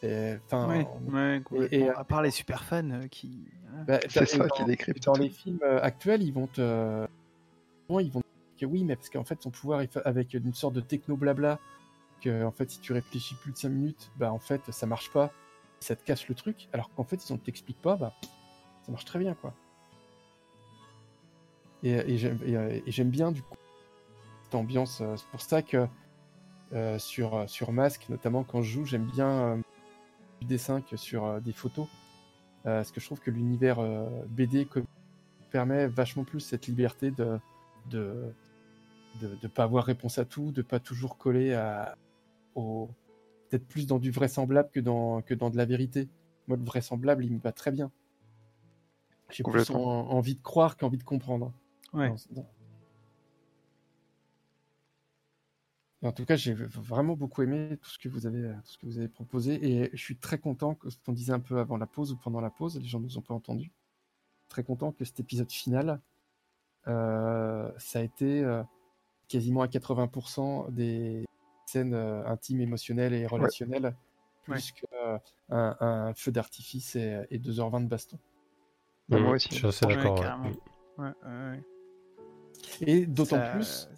[0.00, 1.78] C'est- Enfin, ouais, on- ouais, complètement.
[1.86, 3.84] et- à part les super fans euh, qui voilà.
[3.84, 5.22] bah, C'est dans- ça dans- qui décrypte dans tout.
[5.22, 7.06] les films euh, actuels, ils vont te.
[7.88, 10.34] Bon, ils vont te dire que oui, mais parce qu'en fait, son pouvoir, fait- avec
[10.34, 11.58] une sorte de techno-blabla,
[12.20, 15.12] que en fait, si tu réfléchis plus de 5 minutes, bah en fait, ça marche
[15.12, 15.32] pas,
[15.80, 18.12] ça te casse le truc, alors qu'en fait, si on t'explique pas, bah
[18.84, 19.54] ça marche très bien, quoi.
[21.84, 23.54] Et, et j'aime bien, du coup,
[24.48, 25.00] cette ambiance.
[25.02, 25.86] euh, C'est pour ça que
[26.72, 29.56] euh, sur, sur Mask, notamment quand je joue, j'aime bien euh,
[30.40, 31.86] du dessin que sur euh, des photos.
[32.66, 34.66] Euh, parce que je trouve que l'univers euh, BD
[35.50, 37.38] permet vachement plus cette liberté de
[37.90, 38.32] de
[39.20, 41.96] de, de pas avoir réponse à tout, de pas toujours coller à
[42.54, 42.88] au
[43.48, 46.08] peut-être plus dans du vraisemblable que dans que dans de la vérité.
[46.48, 47.90] Moi, le vraisemblable, il me va très bien.
[49.30, 51.52] J'ai plus en- envie de croire qu'envie de comprendre.
[51.92, 52.08] Ouais.
[52.08, 52.48] Dans- dans-
[56.02, 58.78] Et En tout cas, j'ai vraiment beaucoup aimé tout ce que vous avez, tout ce
[58.78, 61.58] que vous avez proposé, et je suis très content que ce qu'on disait un peu
[61.58, 63.72] avant la pause ou pendant la pause, les gens ne nous ont pas entendus.
[64.48, 66.00] très content que cet épisode final,
[66.86, 68.62] euh, ça a été euh,
[69.28, 71.26] quasiment à 80% des
[71.66, 73.94] scènes euh, intimes, émotionnelles et relationnelles,
[74.44, 75.20] plus qu'un
[75.50, 78.18] un feu d'artifice et, et 2h20 de baston.
[79.08, 79.48] Bah, moi Mm, aussi.
[79.50, 80.14] Je suis assez d'accord.
[80.14, 80.20] ouais.
[80.22, 80.50] carrément.
[80.96, 81.62] Ouais, ouais, ouais.
[82.80, 83.88] Et d'autant Ça- plus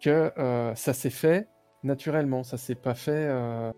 [0.00, 1.48] que euh, ça s'est fait
[1.82, 3.72] naturellement, ça s'est pas fait euh,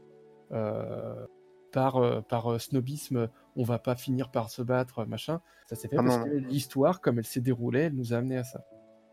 [0.53, 1.27] euh,
[1.73, 5.41] par, euh, par snobisme, on va pas finir par se battre, machin.
[5.69, 8.19] Ça s'est fait Ah parce non, que l'histoire, comme elle s'est déroulée, elle nous a
[8.19, 8.65] amené à ça.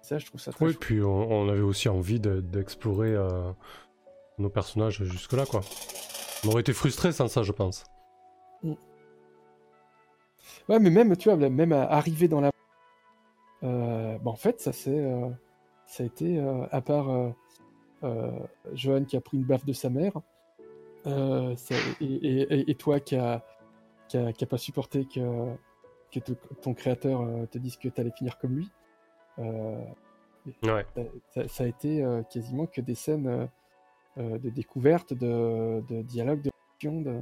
[0.02, 0.82] Ça, je trouve ça très Oui, chouette.
[0.82, 3.52] puis on, on avait aussi envie de- d'explorer euh,
[4.38, 5.62] nos personnages jusque-là, quoi.
[6.46, 7.84] On aurait été frustré sans ça, je pense.
[10.68, 12.52] Ouais, mais même, tu vois, même à arriver dans la.
[13.64, 15.30] Euh, bah, en fait, ça c'est, euh,
[15.90, 17.30] ça a été euh, à part euh,
[18.04, 18.32] euh,
[18.74, 20.14] Johan qui a pris une baffe de sa mère,
[21.08, 23.44] euh, ça- et, et- et- et toi qui a,
[24.08, 25.54] qui a, qui a pas supporté que,
[26.12, 28.70] que te- ton créateur te dise que tu allais finir comme lui.
[29.40, 29.84] euh,
[30.64, 30.86] Ouais.
[30.96, 31.02] ça,
[31.34, 33.48] ça- ça a été euh, quasiment que des scènes
[34.18, 36.52] de découverte, de, de dialogue, de
[36.84, 37.22] de.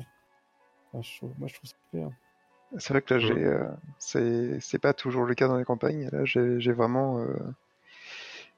[0.94, 2.10] Enfin, je trouve- moi, je trouve ça super.
[2.78, 6.10] C'est vrai que là, j'ai, euh, c'est pas toujours le cas dans les campagnes.
[6.12, 7.36] Là, j'ai j'ai vraiment euh,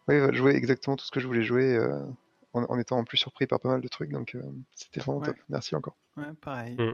[0.10, 2.04] ouais, joué exactement tout ce que je voulais jouer euh,
[2.54, 4.12] en, en étant en plus surpris par pas mal de trucs.
[4.12, 4.42] Donc, euh,
[4.76, 5.28] c'était vraiment Ouais.
[5.28, 5.38] top.
[5.50, 5.96] Merci encore.
[6.18, 6.76] Ouais, pareil.
[6.78, 6.94] Mm.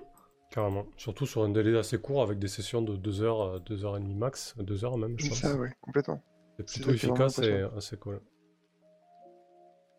[0.52, 0.86] Carrément.
[0.98, 4.00] Surtout sur un délai assez court avec des sessions de 2 heures, 2 heures et
[4.00, 5.40] demie max, 2 heures même, je C'est pense.
[5.40, 6.22] ça, ouais, complètement.
[6.58, 8.22] C'est plutôt efficace et assez cool.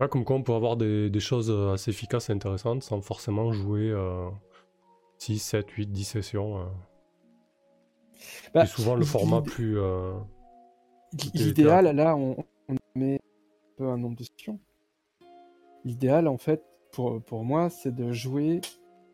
[0.01, 3.52] Ouais, comme quoi on peut avoir des, des choses assez efficaces et intéressantes sans forcément
[3.52, 4.28] jouer euh,
[5.18, 6.60] 6, 7, 8, 10 sessions.
[6.60, 6.64] euh.
[8.55, 9.78] Bah, et souvent le format plus.
[9.78, 10.14] euh,
[11.34, 12.36] L'idéal, là, on,
[12.97, 14.60] met un peu un nombre de sessions.
[15.85, 16.62] L'idéal, en fait,
[16.93, 18.60] pour, pour moi, c'est de jouer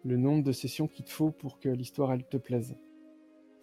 [0.04, 2.76] le nombre de sessions qu'il te faut pour que l'histoire, elle te plaise.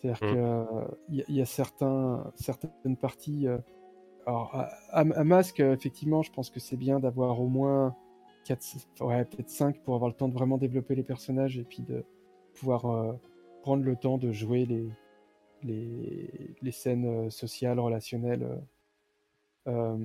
[0.01, 0.31] C'est-à-dire Mm.
[0.33, 3.47] que euh, il y, a- il y a certains, certaines parties.
[3.47, 3.57] euh,
[4.27, 7.95] alors, à, à, à Masque, effectivement, je pense que c'est bien d'avoir au moins
[8.45, 8.63] 4,
[9.01, 12.05] ouais, peut-être 5 pour avoir le temps de vraiment développer les personnages et puis de
[12.55, 13.13] pouvoir euh,
[13.63, 14.89] prendre le temps de jouer les,
[15.63, 18.61] les, les scènes euh, sociales, relationnelles.
[19.69, 19.97] Euh.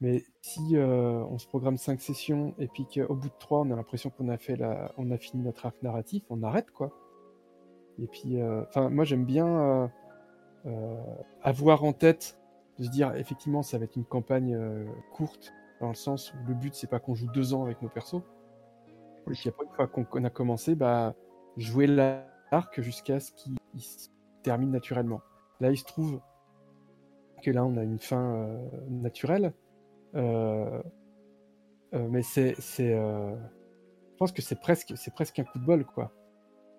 [0.00, 3.70] Mais si euh, on se programme 5 sessions et puis qu'au bout de 3, on
[3.70, 4.92] a l'impression qu'on a, fait la...
[4.96, 6.90] on a fini notre arc narratif, on arrête quoi.
[7.98, 9.90] Et puis, euh, enfin, moi j'aime bien
[11.42, 12.38] avoir en tête
[12.78, 14.58] de se dire effectivement ça va être une campagne
[15.12, 17.88] courte dans le sens où le but c'est pas qu'on joue deux ans avec nos
[17.88, 18.22] persos.
[19.30, 21.14] Et puis après, une fois qu'on a commencé, bah,
[21.58, 24.08] jouer l'arc jusqu'à ce qu'il il se
[24.42, 25.20] termine naturellement.
[25.60, 26.20] Là, il se trouve
[27.40, 29.52] que là, on a une fin euh, naturelle.
[30.14, 30.82] Euh,
[31.94, 32.54] euh, mais c'est.
[32.60, 33.34] c'est, euh,
[34.12, 36.12] je pense que c'est presque, c'est presque un coup de bol, quoi.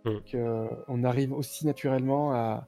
[0.06, 0.18] Mm.
[0.32, 2.68] Que, on arrive aussi naturellement à,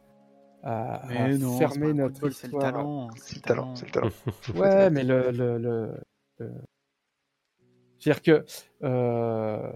[0.64, 2.74] à, non, fermer notre bol, c'est le histoire.
[2.74, 3.10] talent.
[3.18, 4.10] C'est le talent, c'est le talent.
[4.56, 5.32] Ouais, mais le.
[5.32, 5.94] le, le,
[6.40, 6.52] le-
[8.00, 8.46] C'est-à-dire que,
[8.84, 9.72] euh,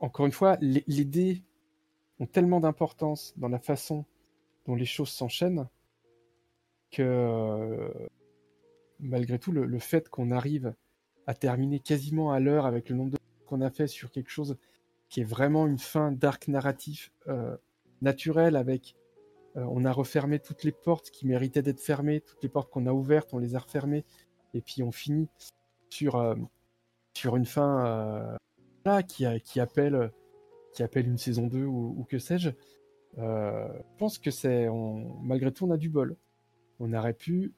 [0.00, 1.44] encore une fois, les, les dés
[2.18, 4.04] ont tellement d'importance dans la façon
[4.66, 5.68] dont les choses s'enchaînent
[6.90, 7.92] que,
[8.98, 10.74] malgré tout, le, le fait qu'on arrive
[11.26, 13.18] à terminer quasiment à l'heure avec le nombre de
[13.50, 14.56] qu'on a fait sur quelque chose
[15.08, 17.56] qui est vraiment une fin d'arc narratif euh,
[18.00, 18.94] naturel avec
[19.56, 22.86] euh, on a refermé toutes les portes qui méritaient d'être fermées, toutes les portes qu'on
[22.86, 24.04] a ouvertes, on les a refermées,
[24.54, 25.28] et puis on finit
[25.90, 26.36] sur, euh,
[27.14, 28.38] sur une fin
[28.84, 30.12] là, qui, qui, appelle,
[30.72, 32.50] qui appelle une saison 2 ou, ou que sais-je.
[33.16, 34.68] Je pense que c'est.
[35.22, 36.16] Malgré tout, on a du bol.
[36.80, 37.52] On aurait pu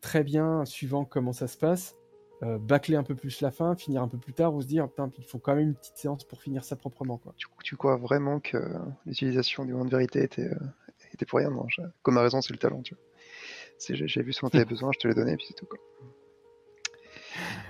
[0.00, 1.94] très bien, suivant comment ça se passe,
[2.42, 4.88] euh, bâcler un peu plus la fin, finir un peu plus tard, ou se dire,
[4.88, 7.18] putain, il faut quand même une petite séance pour finir ça proprement.
[7.18, 7.34] Quoi.
[7.36, 8.56] Tu, tu crois vraiment que
[9.06, 10.58] l'utilisation du moment de vérité était, euh,
[11.12, 11.50] était pour rien?
[11.50, 11.66] Non,
[12.02, 13.04] comme à raison, c'est le talent, tu vois.
[13.78, 15.46] C'est- J'ai j'ai vu ce dont tu avais besoin, je te l'ai donné, et puis
[15.46, 15.78] c'est tout, quoi.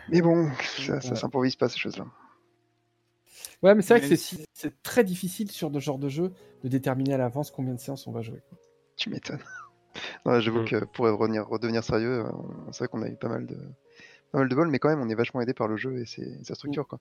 [0.09, 1.17] Mais bon, ça, ça Ouais.
[1.17, 2.07] s'improvise pas, ces choses-là.
[3.63, 7.15] Ouais, mais c'est vrai que c'est très difficile sur ce genre de jeu de déterminer
[7.15, 8.41] à l'avance combien de séances on va jouer.
[8.49, 8.59] quoi.
[8.97, 9.39] Tu m'étonnes.
[10.25, 10.69] Non, J'avoue Mm.
[10.69, 12.31] que pour revenir, redevenir sérieux, euh,
[12.71, 13.57] c'est vrai qu'on a eu pas mal de
[14.31, 16.07] pas mal de bol, mais quand même, on est vachement aidé par le jeu et,
[16.07, 16.89] ses- et sa structure.
[16.89, 17.01] Quoi.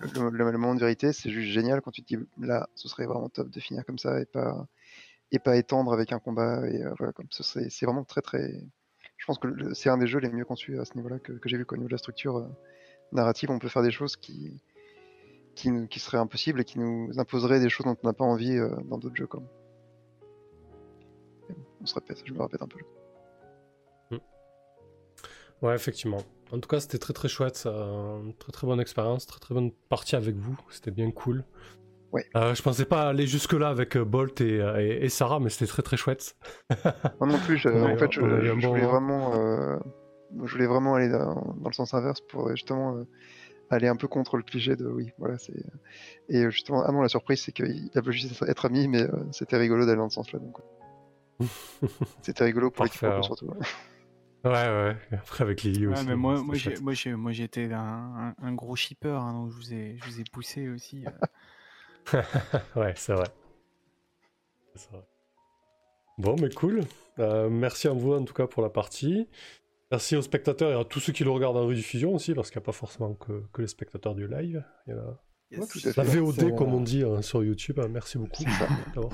[0.00, 2.88] Le, le- le moment de vérité, c'est juste génial quand tu te dis là, ce
[2.88, 4.66] serait vraiment top de finir comme ça et pas
[5.30, 6.68] et pas étendre avec un combat.
[6.68, 8.52] Et euh, voilà, comme ce serait, c'est vraiment très très.
[9.16, 11.48] Je pense que c'est un des jeux les mieux conçus à ce niveau-là que, que
[11.48, 11.64] j'ai vu.
[11.64, 11.76] Quoi.
[11.76, 12.48] Au niveau de la structure euh,
[13.12, 14.60] narrative, on peut faire des choses qui
[15.54, 18.56] qui, qui seraient impossibles et qui nous imposeraient des choses dont on n'a pas envie
[18.56, 19.26] euh, dans d'autres jeux.
[19.28, 19.42] Quoi.
[21.82, 22.78] On se répète, je me répète un peu.
[25.60, 26.18] Ouais, effectivement.
[26.50, 27.56] En tout cas, c'était très très chouette.
[27.56, 27.70] ça.
[28.38, 30.58] Très très bonne expérience, très très bonne partie avec vous.
[30.70, 31.44] C'était bien cool.
[32.36, 35.48] Euh, je pensais pas aller jusque-là avec euh, Bolt et, euh, et- et Sarah, mais
[35.48, 36.36] c'était très très chouette.
[37.20, 38.26] Moi non plus, je- en fait, je, bon
[38.68, 38.90] voulais moment.
[38.90, 39.78] vraiment, euh,
[40.44, 43.04] je voulais vraiment aller dans, dans le sens inverse pour justement euh,
[43.70, 45.54] aller un peu contre le cliché de oui, voilà, c'est.
[46.28, 49.56] Et justement, ah non, la surprise, c'est qu'il a voulu juste être ami, mais c'était
[49.56, 50.38] rigolo d'aller dans ce sens-là.
[50.38, 50.58] Donc,
[52.22, 53.46] c'était rigolo pour l'équipe surtout.
[53.46, 53.56] ouais.
[54.44, 54.96] Ouais.
[55.12, 56.06] Après avec Lily Ouais, aussi.
[56.06, 56.80] mais moi, c'était moi, j'ai- chouette.
[56.82, 60.04] moi, j'ai- moi, j'étais un, un- un gros shipper, hein, donc je vous ai, je
[60.10, 61.04] vous ai poussé aussi.
[61.06, 62.22] euh.
[62.76, 63.28] ouais, c'est vrai.
[64.74, 65.02] C'est vrai.
[66.18, 66.80] Bon, mais cool.
[67.18, 69.28] Euh, merci à vous en tout cas pour la partie.
[69.90, 72.58] Merci aux spectateurs et à tous ceux qui le regardent en rediffusion aussi, parce qu'il
[72.58, 74.64] n'y a pas forcément que, que les spectateurs du live.
[74.86, 76.02] Il y a la.
[76.04, 77.78] VOD, comme on dit hein, sur YouTube.
[77.78, 77.88] hein.
[77.90, 78.42] Merci beaucoup.
[78.94, 79.12] D'avoir-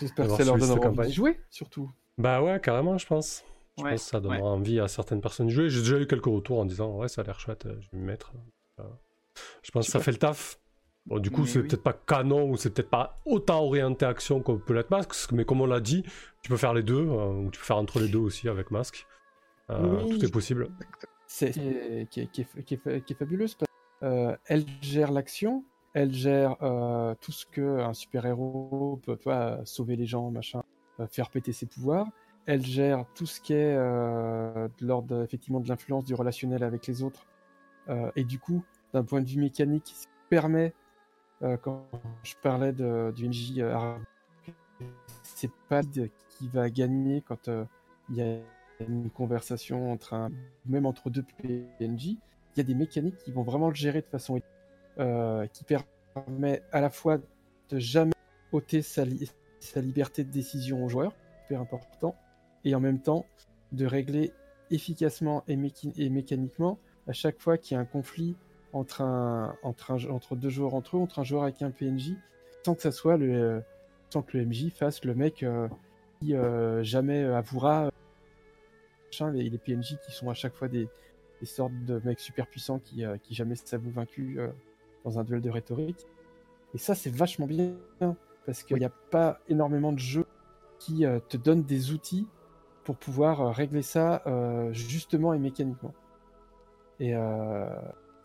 [0.00, 1.90] J'espère que ça leur donnera envie d'y jouer, surtout.
[2.18, 3.44] Bah ouais, carrément, je pense.
[3.78, 4.44] Je Ouais, pense que ça donnera ouais.
[4.44, 5.70] envie à certaines personnes de jouer.
[5.70, 7.98] J'ai déjà eu quelques retours en disant ouais, ça a l'air chouette, euh, je vais
[7.98, 8.32] m'y mettre.
[8.80, 8.84] Euh,
[9.62, 10.58] je pense que ça fait le taf.
[11.06, 11.66] Bon, du coup, Mais c'est oui.
[11.68, 15.44] peut-être pas canon ou c'est peut-être pas autant orienté action qu'on peut l'être masque, mais
[15.44, 16.04] comme on l'a dit,
[16.42, 18.70] tu peux faire les deux, euh, ou tu peux faire entre les deux aussi avec
[18.70, 19.06] masque.
[19.70, 20.10] Euh, Oui.
[20.18, 20.68] Tout est possible.
[21.26, 21.60] C'est qui,
[22.20, 23.54] est, qui est- qui est fa- qui est fabuleuse.
[23.54, 23.68] parce
[24.02, 25.64] euh, elle gère l'action,
[25.94, 30.62] elle gère euh, tout ce que un super-héros peut tu vois, sauver les gens, machin,
[31.00, 32.06] euh, faire péter ses pouvoirs.
[32.46, 36.86] Elle gère tout ce qui est euh, de l'ordre effectivement de l'influence du relationnel avec
[36.86, 37.26] les autres.
[38.14, 38.62] Et du coup,
[38.92, 40.72] d'un point de vue mécanique, ce qui permet,
[41.40, 41.84] quand
[42.22, 43.60] je parlais de, du MJ,
[45.24, 47.50] c'est pas qui va gagner quand
[48.08, 48.38] il y a
[48.88, 50.30] une conversation entre un,
[50.64, 52.04] même entre deux PNJ,
[52.54, 54.36] il y a des mécaniques qui vont vraiment le gérer de façon
[54.98, 57.18] euh, qui permet à la fois
[57.70, 58.12] de jamais
[58.52, 59.04] ôter sa,
[59.58, 61.14] sa liberté de décision aux joueurs,
[61.44, 62.14] super important,
[62.64, 63.26] et en même temps
[63.72, 64.32] de régler
[64.70, 68.36] efficacement et, mécaniquement à chaque fois qu'il y a un conflit
[68.72, 72.12] entre, un, entre, un- entre deux joueurs entre eux, entre un joueur avec un PNJ,
[72.64, 73.62] sans que ça soit le,
[74.10, 75.68] sans que le MJ fasse le mec euh,
[76.20, 77.90] qui euh, jamais avouera
[79.32, 80.88] les, PNJ qui sont à chaque fois des,
[81.40, 84.38] des sortes de mecs super puissants qui, qui jamais s'avouent vaincus
[85.04, 86.06] dans un duel de rhétorique.
[86.74, 87.74] Et ça, c'est vachement bien,
[88.46, 90.26] parce qu'il n'y a pas énormément de jeux
[90.78, 92.26] qui euh, te donnent des outils
[92.84, 95.94] pour pouvoir euh, régler ça euh, justement et mécaniquement.
[97.00, 97.14] Et,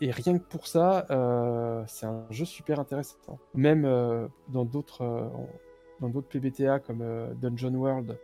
[0.02, 1.08] et rien que pour ça,
[1.88, 3.40] c'est un jeu super intéressant.
[3.56, 3.82] Même
[4.50, 5.32] dans d'autres
[6.00, 7.04] dans d'autres PBTA comme
[7.42, 8.20] Dungeon World,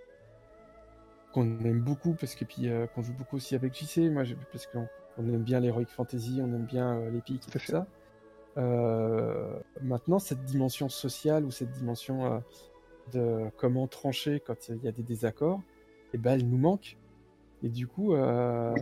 [1.33, 4.87] qu'on aime beaucoup parce que puis qu'on joue beaucoup aussi avec JC, moi parce qu'on
[5.17, 7.87] on aime bien l'heroic fantasy, on aime bien l'épique et Tout ça.
[8.57, 12.39] Euh, maintenant, cette dimension sociale ou cette dimension euh,
[13.13, 15.61] de comment trancher quand il y a des désaccords,
[16.13, 16.97] et ben elle nous manque.
[17.63, 18.75] Et du coup, euh,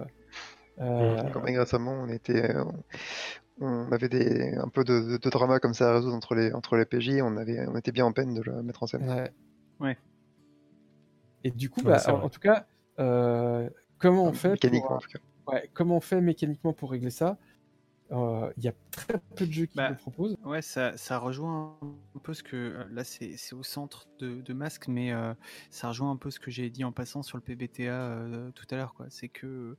[0.79, 5.59] euh, Comme récemment, on était, on, on avait des, un peu de, de- de drama
[5.59, 8.11] comme ça à résoudre entre les, entre les PJ, on, avait, on était bien en
[8.11, 9.07] peine de le mettre en scène.
[9.09, 9.31] Ouais.
[9.79, 9.97] Ouais.
[11.43, 12.65] Et du coup, Ouais, bah, en, tout cas,
[12.99, 13.69] euh,
[13.99, 15.19] comment on fait Mécaniquement, pour, en tout cas.
[15.53, 17.29] ouais, comment on fait mécaniquement pour régler ça?
[17.29, 17.35] Euh,
[18.11, 20.37] Il y a très peu de jeux qui Bah, le proposent.
[20.43, 21.77] Ouais, ça, ça rejoint
[22.15, 22.55] un peu ce que.
[22.57, 25.33] euh, Là, c'est au centre de, de Masque, mais euh,
[25.69, 28.65] ça rejoint un peu ce que j'ai dit en passant sur le PBTA euh, tout
[28.71, 28.95] à l'heure.
[29.09, 29.77] C'est que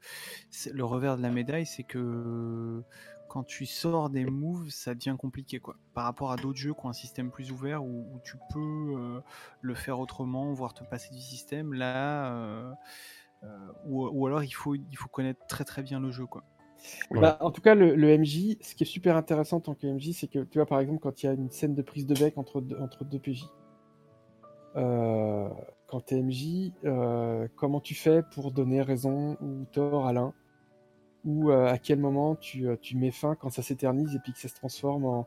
[0.73, 2.83] le revers de la médaille, c'est que
[3.29, 5.59] quand tu sors des moves, ça devient compliqué.
[5.61, 5.77] quoi.
[5.95, 8.95] Par rapport à d'autres jeux qui ont un système plus ouvert où, où tu peux
[8.99, 9.21] euh,
[9.63, 12.33] le faire autrement, voire te passer du système, là.
[12.35, 12.73] euh,
[13.45, 16.27] euh, ou, ou alors il faut, il faut connaître très très bien le jeu.
[16.27, 16.45] quoi.
[17.11, 20.13] Bah, en tout cas, le, MJ, ce qui est super intéressant en tant que MJ,
[20.13, 22.15] c'est que tu vois, par exemple, quand il y a une scène de prise de
[22.15, 23.45] bec entre deux, PJ,
[24.77, 25.49] euh,
[25.87, 30.33] quand tu es MJ, euh, comment tu fais pour donner raison ou tort à l'un?
[31.25, 34.33] Ou euh, à quel moment tu, euh, tu mets fin quand ça s'éternise et puis
[34.33, 35.25] que ça se transforme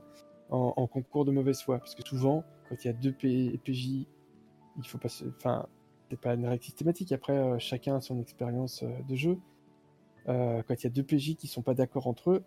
[0.50, 1.78] en, concours de mauvaise foi?
[1.78, 4.08] Parce que souvent, quand il y a deux PJ,
[4.78, 5.26] il faut pas se.
[5.38, 5.68] Enfin,
[6.10, 7.12] c'est pas une règle systématique.
[7.12, 9.38] Après, chacun a son expérience de jeu.
[10.28, 12.44] Euh, quand il y a deux PJ qui sont pas d'accord entre eux,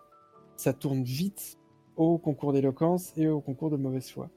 [0.56, 1.58] ça tourne vite
[1.96, 4.30] au concours d'éloquence et au concours de mauvaise foi.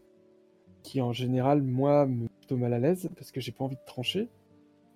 [0.83, 3.85] Qui en général, moi, me plutôt mal à l'aise parce que j'ai pas envie de
[3.85, 4.29] trancher.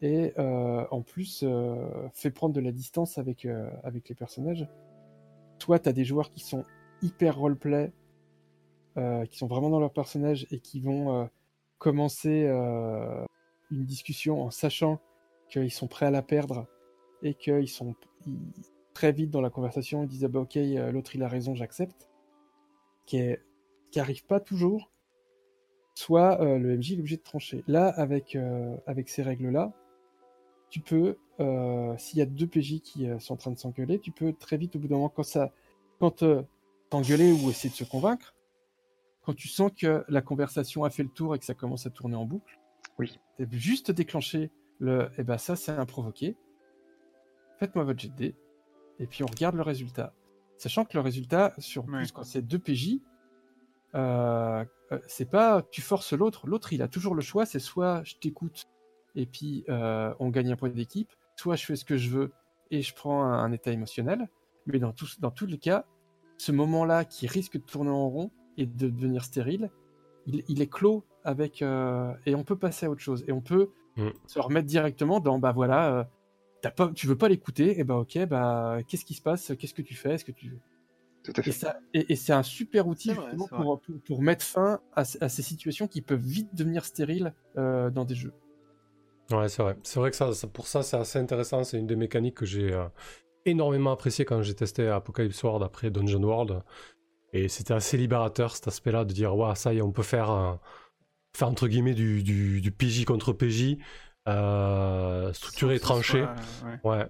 [0.01, 3.47] Et euh, en plus, euh, fait prendre de la distance avec,
[3.83, 4.67] avec les personnages.
[5.59, 6.63] Toi, tu as des joueurs qui sont
[7.01, 7.91] hyper roleplay,
[9.29, 11.29] qui sont vraiment dans leur personnage et qui vont
[11.79, 12.45] commencer
[13.71, 14.99] une discussion en sachant
[15.49, 16.67] qu'ils sont prêts à la perdre
[17.21, 17.95] et qu'ils sont
[18.93, 21.55] très vite dans la conversation, ils disent ah bah ok, euh, l'autre il a raison,
[21.55, 22.09] j'accepte.
[23.05, 23.43] Qui, est,
[23.91, 24.91] qui arrive pas toujours.
[25.93, 27.63] Soit euh, le MJ est obligé de trancher.
[27.67, 29.71] Là, avec, euh, avec ces règles-là,
[30.69, 34.11] tu peux, euh, s'il y a deux PJ qui sont en train de s'engueuler, tu
[34.11, 35.51] peux très vite, au bout d'un moment, quand ça,
[35.99, 36.25] quand
[36.89, 38.35] t'engueuler ou essayer de se convaincre,
[39.21, 41.89] quand tu sens que la conversation a fait le tour et que ça commence à
[41.89, 42.59] tourner en boucle,
[42.99, 43.19] Oui.
[43.51, 46.35] juste déclenché le eh ben ça c'est un provoqué.
[47.59, 48.35] Faites-moi votre jet de dés.
[48.99, 50.13] Et puis on regarde le résultat.
[50.57, 52.99] Sachant que le résultat, sur plus quand c'est 2 PJ,
[53.93, 56.47] euh, euh, c'est pas tu forces l'autre.
[56.47, 58.67] L'autre il a toujours le choix, c'est soit je t'écoute
[59.15, 62.31] et puis euh, on gagne un point d'équipe, soit je fais ce que je veux
[62.71, 64.29] et je prends un, un état émotionnel.
[64.65, 65.85] Mais dans, tous dans tous les cas,
[66.37, 69.69] ce moment-là qui risque de tourner en rond et de devenir stérile,
[70.25, 73.41] il, il est clos avec euh, et on peut passer à autre chose et on
[73.41, 74.09] peut Mm.
[74.27, 76.03] se remettre directement dans bah voilà euh,
[76.65, 79.53] t'as pas tu veux pas l'écouter et bah ok bah qu'est-ce qui se passe?
[79.59, 80.15] Qu'est-ce que tu fais?
[80.15, 80.57] Est-ce que tu
[81.23, 81.51] Tout à et fait.
[81.51, 85.05] ça et, et c'est un super outil vrai, justement pour, pour, pour mettre fin à,
[85.05, 88.33] ces situations qui peuvent vite devenir stériles euh, dans des jeux
[89.31, 89.75] Ouais, c'est vrai.
[89.83, 91.63] C'est vrai que ça, ça- pour ça, c'est assez intéressant.
[91.63, 92.87] C'est une des mécaniques que j'ai euh,
[93.45, 96.63] énormément apprécié quand j'ai testé Apocalypse World après Dungeon World.
[97.33, 100.59] Et c'était assez libérateur cet aspect-là de dire, ouais, ça y est, on peut faire,
[101.35, 103.77] faire entre guillemets du, du, du PJ contre PJ,
[104.27, 106.23] euh, structuré et Sans que ce tranché.
[106.23, 106.97] soit, euh, ouais.
[106.99, 107.07] Ouais.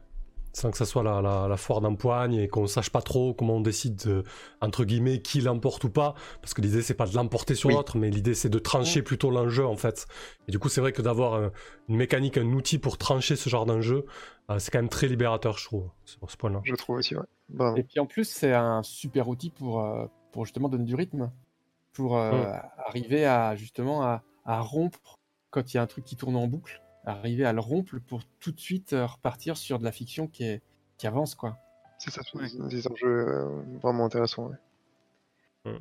[0.53, 3.55] Sans que ça soit la, la, la foire d'empoigne et qu'on sache pas trop comment
[3.57, 4.23] on décide, de,
[4.61, 6.15] entre guillemets, qui l'emporte ou pas.
[6.41, 7.75] Parce que l'idée, c'est pas de l'emporter sur Oui.
[7.75, 10.07] l'autre, mais l'idée, c'est de trancher plutôt l'enjeu, en fait.
[10.47, 11.49] Et du coup, c'est vrai que d'avoir euh,
[11.89, 14.05] une mécanique, un outil pour trancher ce genre d'enjeu,
[14.49, 16.61] euh, c'est quand même très libérateur, je trouve, sur ce point-là.
[16.63, 17.23] Je trouve aussi, ouais.
[17.49, 17.75] Bravo.
[17.77, 21.31] et puis en plus c'est un super outil pour euh, pour justement donner du rythme
[21.93, 22.61] pour euh, Mm.
[22.87, 25.19] arriver à justement à, à rompre
[25.51, 28.21] quand il y a un truc qui tourne en boucle arriver à le rompre pour
[28.39, 30.61] tout de suite euh, repartir sur de la fiction qui est
[30.97, 31.57] qui avance quoi
[31.99, 32.47] C'est ça, c'est Ouais.
[32.69, 34.49] des enjeux euh, vraiment intéressants.
[35.65, 35.71] ouais.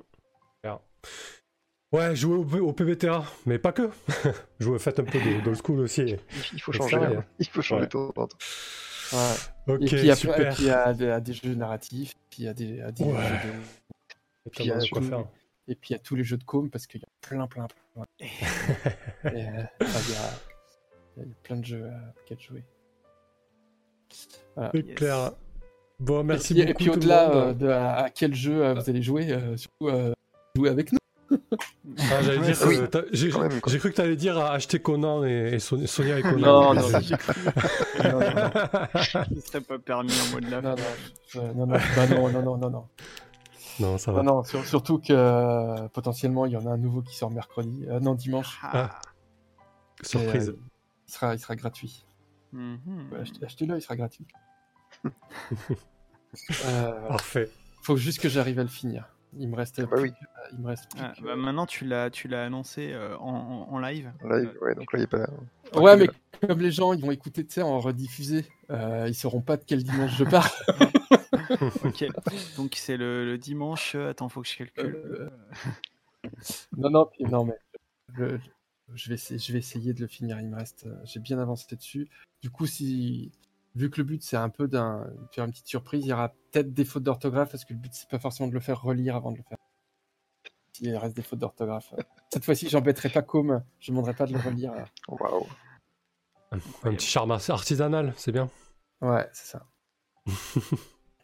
[1.92, 3.88] Ouais, jouer au, au PBTA, mais pas que.
[4.59, 6.01] jouer, faites un peu de- d'old school aussi.
[6.02, 6.18] Il,
[6.55, 6.96] il faut changer.
[6.98, 7.24] ça, hein.
[7.38, 7.88] Il faut changer Ouais.
[7.88, 8.12] temps.
[8.16, 9.18] Ouais.
[9.68, 10.40] Ok, et puis il y a, super.
[10.40, 12.80] et puis il y a des, à des jeux narratifs puis il y a des,
[12.80, 13.12] à des Ouais.
[13.12, 13.55] jeux de-
[14.46, 15.24] Il y a puis il y a tellement de quoi tout- faire.
[15.68, 17.46] et puis il y a tous les jeux de com parce qu'il y a plein
[17.46, 20.36] plein plein et, euh, enfin,
[21.16, 22.65] il y a, plein de jeux à jouer
[24.11, 24.95] C'est Yes.
[24.97, 25.32] clair.
[26.01, 26.70] Bon, merci et puis, beaucoup.
[26.70, 29.89] et puis au-delà euh, de à, à quel jeu euh, vous allez jouer, euh, surtout
[29.89, 30.12] euh,
[30.57, 30.99] jouer avec nous.
[31.99, 32.77] Ah, j'allais dire, oui.
[32.78, 36.74] euh, j'ai cru que t'allais dire à acheter Conan et, et Son- Sonia et Conan.
[36.74, 37.32] Non, non, J'ai cru.
[38.05, 40.74] non, non, non, Il serait pas permis en mode la non,
[41.35, 42.89] non, non, non, bah non, non, non, non, non.
[43.81, 44.23] non, ça va.
[44.23, 47.31] Non, non, sur- surtout que euh, potentiellement il y en a un nouveau qui sort
[47.31, 48.59] mercredi, euh, non dimanche.
[48.62, 49.01] Ah.
[50.03, 50.55] Surprise.
[51.09, 52.05] Il sera, il sera gratuit.
[52.52, 52.78] Ouais,
[53.20, 54.26] achetez- Achetez-le, il sera gratuit.
[56.66, 57.51] euh, Parfait.
[57.82, 59.09] faut juste que j'arrive à le finir.
[59.36, 59.81] Il me reste.
[59.82, 60.12] Ah bah oui.
[60.52, 60.89] il me reste.
[60.98, 64.12] Ah, bah maintenant tu l'as tu l'as annoncé euh, en, en- live.
[64.22, 65.26] En live, ouais, donc là, il est pas.
[65.74, 66.12] Ouais, mais là.
[66.47, 69.64] comme les gens, ils vont écouter, tu sais, en rediffusé, euh, ils sauront pas de
[69.66, 70.48] quel dimanche je parle.
[71.85, 72.05] ok.
[72.56, 73.97] Donc c'est le, le dimanche.
[73.97, 74.97] euh, Attends, faut que je calcule.
[75.05, 75.31] Euh,
[76.76, 77.59] Non, non, puis- non, mais
[78.16, 78.36] je,
[78.95, 80.41] je vais essayer, je vais essayer de le finir.
[80.41, 82.09] Il me reste, euh, j'ai bien avancé dessus.
[82.43, 83.33] Du coup, si
[83.75, 86.12] vu que le but c'est un peu d'un de faire une petite surprise, il y
[86.12, 88.81] aura peut-être des fautes d'orthographe parce que le but c'est pas forcément de le faire
[88.81, 89.59] relire avant de le faire.
[90.73, 91.95] S'il reste des fautes d'orthographe.
[92.33, 93.62] Cette fois-ci, j'embêterai pas Com.
[93.79, 94.73] Je ne demanderai pas de le relire.
[95.07, 95.47] Waouh.
[96.51, 96.59] Un
[96.95, 98.51] petit charme artisanal, c'est bien.
[99.01, 99.66] Ouais, c'est ça.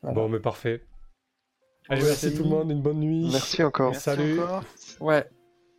[0.02, 0.14] Voilà.
[0.14, 0.82] Bon, mais parfait.
[1.90, 3.28] Allez, merci c'est tout le monde, une bonne nuit.
[3.30, 3.90] Merci encore.
[3.90, 4.40] Merci Salut.
[4.40, 4.64] encore.
[5.00, 5.28] Ouais,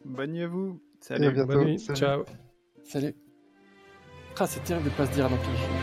[0.05, 0.81] Bonne nuit à vous.
[1.09, 1.31] Et à Salut.
[1.31, 1.47] bientôt.
[1.47, 1.79] Bonne nuit.
[1.79, 1.99] Salut.
[1.99, 2.25] Ciao.
[2.83, 3.15] salut.
[4.39, 5.80] Ah, c'est terrible de pas se dire quel jeu.